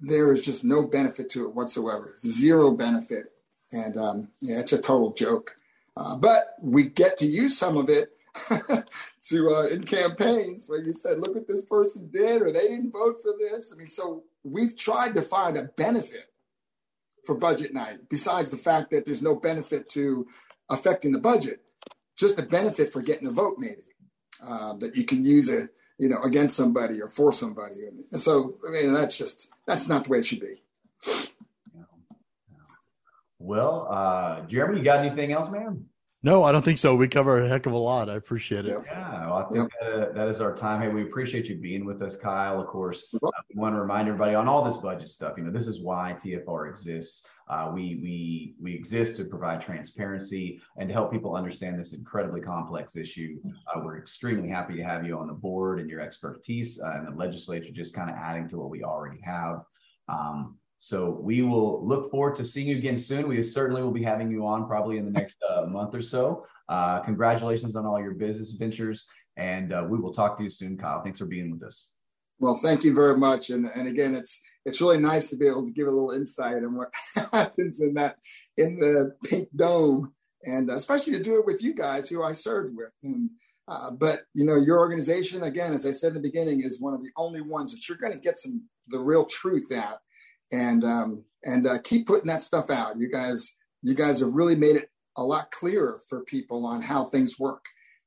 there 0.00 0.32
is 0.32 0.44
just 0.44 0.64
no 0.64 0.82
benefit 0.82 1.28
to 1.30 1.46
it 1.46 1.54
whatsoever. 1.54 2.14
Zero 2.20 2.70
benefit, 2.70 3.32
and 3.72 3.96
um, 3.96 4.28
yeah, 4.40 4.60
it's 4.60 4.72
a 4.72 4.80
total 4.80 5.12
joke. 5.12 5.56
Uh, 5.96 6.16
but 6.16 6.54
we 6.62 6.84
get 6.84 7.16
to 7.18 7.26
use 7.26 7.58
some 7.58 7.76
of 7.76 7.88
it 7.88 8.12
to 9.22 9.50
uh, 9.50 9.66
in 9.66 9.82
campaigns 9.82 10.66
where 10.68 10.80
you 10.80 10.92
said, 10.92 11.18
look 11.18 11.34
what 11.34 11.48
this 11.48 11.62
person 11.62 12.08
did, 12.12 12.40
or 12.40 12.52
they 12.52 12.68
didn't 12.68 12.92
vote 12.92 13.16
for 13.20 13.32
this. 13.36 13.72
I 13.72 13.76
mean, 13.76 13.88
so 13.88 14.22
we've 14.44 14.76
tried 14.76 15.14
to 15.14 15.22
find 15.22 15.56
a 15.56 15.64
benefit 15.64 16.26
for 17.24 17.34
budget 17.34 17.74
night, 17.74 18.08
besides 18.08 18.52
the 18.52 18.56
fact 18.56 18.90
that 18.90 19.04
there's 19.04 19.22
no 19.22 19.34
benefit 19.34 19.88
to 19.90 20.28
affecting 20.70 21.10
the 21.10 21.18
budget, 21.18 21.62
just 22.20 22.38
a 22.38 22.42
benefit 22.42 22.92
for 22.92 23.02
getting 23.02 23.26
a 23.26 23.30
vote, 23.30 23.56
maybe 23.58 23.82
uh, 24.46 24.74
that 24.74 24.96
you 24.96 25.04
can 25.04 25.24
use 25.24 25.48
it, 25.48 25.70
you 25.98 26.08
know, 26.08 26.22
against 26.22 26.56
somebody 26.56 27.00
or 27.00 27.08
for 27.08 27.32
somebody. 27.32 27.86
And 28.12 28.20
so, 28.20 28.58
I 28.66 28.70
mean, 28.70 28.92
that's 28.92 29.18
just 29.18 29.48
that's 29.66 29.88
not 29.88 30.04
the 30.04 30.10
way 30.10 30.18
it 30.18 30.26
should 30.26 30.40
be. 30.40 30.62
Well, 33.38 33.88
uh, 33.90 34.42
Jeremy, 34.42 34.78
you 34.78 34.84
got 34.84 35.04
anything 35.04 35.32
else, 35.32 35.50
man? 35.50 35.86
No, 36.22 36.44
I 36.44 36.52
don't 36.52 36.62
think 36.62 36.76
so. 36.76 36.94
We 36.94 37.08
cover 37.08 37.40
a 37.40 37.48
heck 37.48 37.64
of 37.64 37.72
a 37.72 37.78
lot. 37.78 38.10
I 38.10 38.16
appreciate 38.16 38.66
it. 38.66 38.76
Yeah, 38.84 39.26
well, 39.26 39.38
I 39.38 39.44
think 39.50 39.70
yep. 39.80 39.98
that, 39.98 40.14
that 40.14 40.28
is 40.28 40.42
our 40.42 40.54
time. 40.54 40.82
Hey, 40.82 40.88
we 40.88 41.02
appreciate 41.02 41.46
you 41.46 41.56
being 41.56 41.86
with 41.86 42.02
us, 42.02 42.14
Kyle. 42.14 42.60
Of 42.60 42.66
course, 42.66 43.06
uh, 43.14 43.30
we 43.48 43.58
want 43.58 43.74
to 43.74 43.80
remind 43.80 44.06
everybody 44.06 44.34
on 44.34 44.46
all 44.46 44.62
this 44.62 44.76
budget 44.76 45.08
stuff. 45.08 45.38
You 45.38 45.44
know, 45.44 45.50
this 45.50 45.66
is 45.66 45.80
why 45.80 46.18
TFR 46.22 46.68
exists. 46.68 47.24
Uh, 47.48 47.70
we 47.72 47.98
we 48.02 48.54
we 48.60 48.74
exist 48.74 49.16
to 49.16 49.24
provide 49.24 49.62
transparency 49.62 50.60
and 50.76 50.90
to 50.90 50.94
help 50.94 51.10
people 51.10 51.34
understand 51.34 51.78
this 51.78 51.94
incredibly 51.94 52.42
complex 52.42 52.96
issue. 52.96 53.40
Uh, 53.74 53.80
we're 53.82 53.96
extremely 53.96 54.50
happy 54.50 54.76
to 54.76 54.82
have 54.82 55.06
you 55.06 55.16
on 55.18 55.26
the 55.26 55.32
board 55.32 55.80
and 55.80 55.88
your 55.88 56.00
expertise 56.00 56.78
uh, 56.84 56.92
and 56.96 57.06
the 57.06 57.18
legislature 57.18 57.72
just 57.72 57.94
kind 57.94 58.10
of 58.10 58.16
adding 58.16 58.46
to 58.50 58.58
what 58.58 58.68
we 58.68 58.84
already 58.84 59.20
have. 59.22 59.62
Um, 60.10 60.58
so 60.82 61.10
we 61.10 61.42
will 61.42 61.86
look 61.86 62.10
forward 62.10 62.34
to 62.36 62.44
seeing 62.44 62.68
you 62.68 62.78
again 62.78 62.96
soon. 62.96 63.28
We 63.28 63.42
certainly 63.42 63.82
will 63.82 63.90
be 63.90 64.02
having 64.02 64.30
you 64.30 64.46
on 64.46 64.66
probably 64.66 64.96
in 64.96 65.04
the 65.04 65.10
next 65.10 65.36
uh, 65.48 65.66
month 65.66 65.94
or 65.94 66.00
so. 66.00 66.46
Uh, 66.70 67.00
congratulations 67.00 67.76
on 67.76 67.84
all 67.84 68.00
your 68.00 68.14
business 68.14 68.52
ventures, 68.52 69.06
and 69.36 69.74
uh, 69.74 69.86
we 69.86 69.98
will 69.98 70.12
talk 70.12 70.38
to 70.38 70.42
you 70.42 70.48
soon, 70.48 70.78
Kyle. 70.78 71.02
Thanks 71.02 71.18
for 71.18 71.26
being 71.26 71.50
with 71.50 71.62
us. 71.62 71.86
Well, 72.38 72.58
thank 72.62 72.82
you 72.82 72.94
very 72.94 73.18
much, 73.18 73.50
and 73.50 73.66
and 73.66 73.88
again, 73.88 74.14
it's 74.14 74.40
it's 74.64 74.80
really 74.80 74.98
nice 74.98 75.28
to 75.28 75.36
be 75.36 75.46
able 75.46 75.66
to 75.66 75.72
give 75.72 75.86
a 75.86 75.90
little 75.90 76.12
insight 76.12 76.64
on 76.64 76.74
what 76.74 76.88
happens 77.30 77.82
in 77.82 77.92
that 77.94 78.16
in 78.56 78.78
the 78.78 79.12
pink 79.28 79.50
dome, 79.54 80.14
and 80.44 80.70
especially 80.70 81.12
to 81.12 81.22
do 81.22 81.36
it 81.36 81.44
with 81.44 81.62
you 81.62 81.74
guys 81.74 82.08
who 82.08 82.22
I 82.22 82.32
served 82.32 82.74
with. 82.74 82.92
And, 83.02 83.28
uh, 83.68 83.90
but 83.90 84.22
you 84.32 84.46
know, 84.46 84.56
your 84.56 84.78
organization, 84.78 85.42
again, 85.42 85.74
as 85.74 85.84
I 85.84 85.92
said 85.92 86.08
in 86.08 86.14
the 86.14 86.20
beginning, 86.20 86.62
is 86.62 86.80
one 86.80 86.94
of 86.94 87.02
the 87.02 87.10
only 87.18 87.42
ones 87.42 87.70
that 87.72 87.86
you're 87.86 87.98
going 87.98 88.14
to 88.14 88.18
get 88.18 88.38
some 88.38 88.62
the 88.88 88.98
real 88.98 89.26
truth 89.26 89.70
at 89.72 89.98
and 90.52 90.84
um, 90.84 91.24
and 91.44 91.66
uh, 91.66 91.78
keep 91.82 92.06
putting 92.06 92.28
that 92.28 92.42
stuff 92.42 92.70
out. 92.70 92.98
You 92.98 93.10
guys, 93.10 93.56
you 93.82 93.94
guys 93.94 94.20
have 94.20 94.32
really 94.32 94.56
made 94.56 94.76
it 94.76 94.90
a 95.16 95.24
lot 95.24 95.50
clearer 95.50 96.00
for 96.08 96.20
people 96.24 96.66
on 96.66 96.82
how 96.82 97.04
things 97.04 97.38
work, 97.38 97.64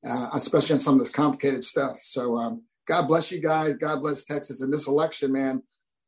uh, 0.07 0.29
especially 0.33 0.73
on 0.73 0.79
some 0.79 0.95
of 0.95 0.99
this 0.99 1.09
complicated 1.09 1.63
stuff. 1.63 1.99
So 2.03 2.37
um, 2.37 2.63
God 2.87 3.07
bless 3.07 3.31
you 3.31 3.41
guys. 3.41 3.75
God 3.75 4.01
bless 4.01 4.25
Texas. 4.25 4.61
In 4.61 4.71
this 4.71 4.87
election, 4.87 5.31
man, 5.31 5.63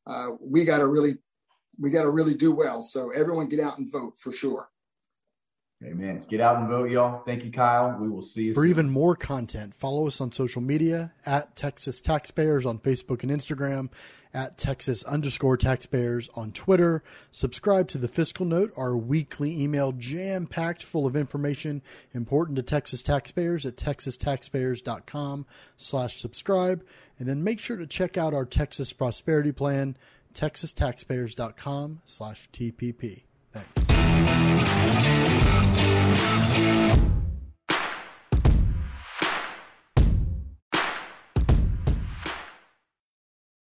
uh, 0.08 0.30
we 0.40 0.66
got 0.66 0.80
to 0.80 0.88
really, 0.88 1.16
we 1.80 1.90
got 1.90 2.04
to 2.04 2.10
really 2.10 2.36
do 2.36 2.52
well. 2.52 2.82
So 2.84 3.12
everyone, 3.12 3.50
get 3.50 3.60
out 3.60 3.78
and 3.78 3.92
vote 3.92 4.18
for 4.18 4.32
sure. 4.32 4.70
Amen. 5.84 6.26
Get 6.30 6.40
out 6.40 6.58
and 6.58 6.70
vote, 6.70 6.90
y'all. 6.90 7.22
Thank 7.26 7.44
you, 7.44 7.52
Kyle. 7.52 7.98
We 8.00 8.10
will 8.10 8.22
see 8.22 8.46
you 8.46 8.54
For 8.54 8.62
soon. 8.64 8.70
even 8.70 8.90
more 8.90 9.16
content, 9.16 9.76
follow 9.76 10.08
us 10.08 10.22
on 10.22 10.32
social 10.32 10.62
media 10.62 11.14
at 11.26 11.56
Texas 11.56 12.02
Taxpayers 12.02 12.66
on 12.66 12.80
Facebook 12.80 13.24
and 13.24 13.32
Instagram, 13.32 13.92
at 14.34 14.58
Texas 14.58 15.04
underscore 15.04 15.58
taxpayers 15.58 16.30
on 16.34 16.54
Twitter. 16.54 17.04
Subscribe 17.32 17.90
to 17.90 17.98
the 17.98 18.08
Fiscal 18.08 18.46
Note, 18.46 18.72
our 18.78 18.96
weekly 18.96 19.62
email 19.62 19.92
jam 19.92 20.48
packed 20.48 20.82
full 20.82 21.06
of 21.06 21.16
information 21.16 21.82
important 22.14 22.56
to 22.56 22.64
Texas 22.64 23.04
taxpayers 23.04 23.66
at 23.66 23.76
texastaxpayers.com 23.76 25.46
slash 25.78 26.20
subscribe. 26.20 26.86
And 27.20 27.28
then 27.28 27.44
make 27.44 27.60
sure 27.60 27.78
to 27.78 27.86
check 27.88 28.18
out 28.18 28.34
our 28.34 28.46
Texas 28.46 28.94
Prosperity 28.94 29.52
Plan, 29.52 29.98
texastaxpayers.com 30.34 32.02
slash 32.06 32.50
TPP. 32.52 33.24
Thanks. 33.56 33.86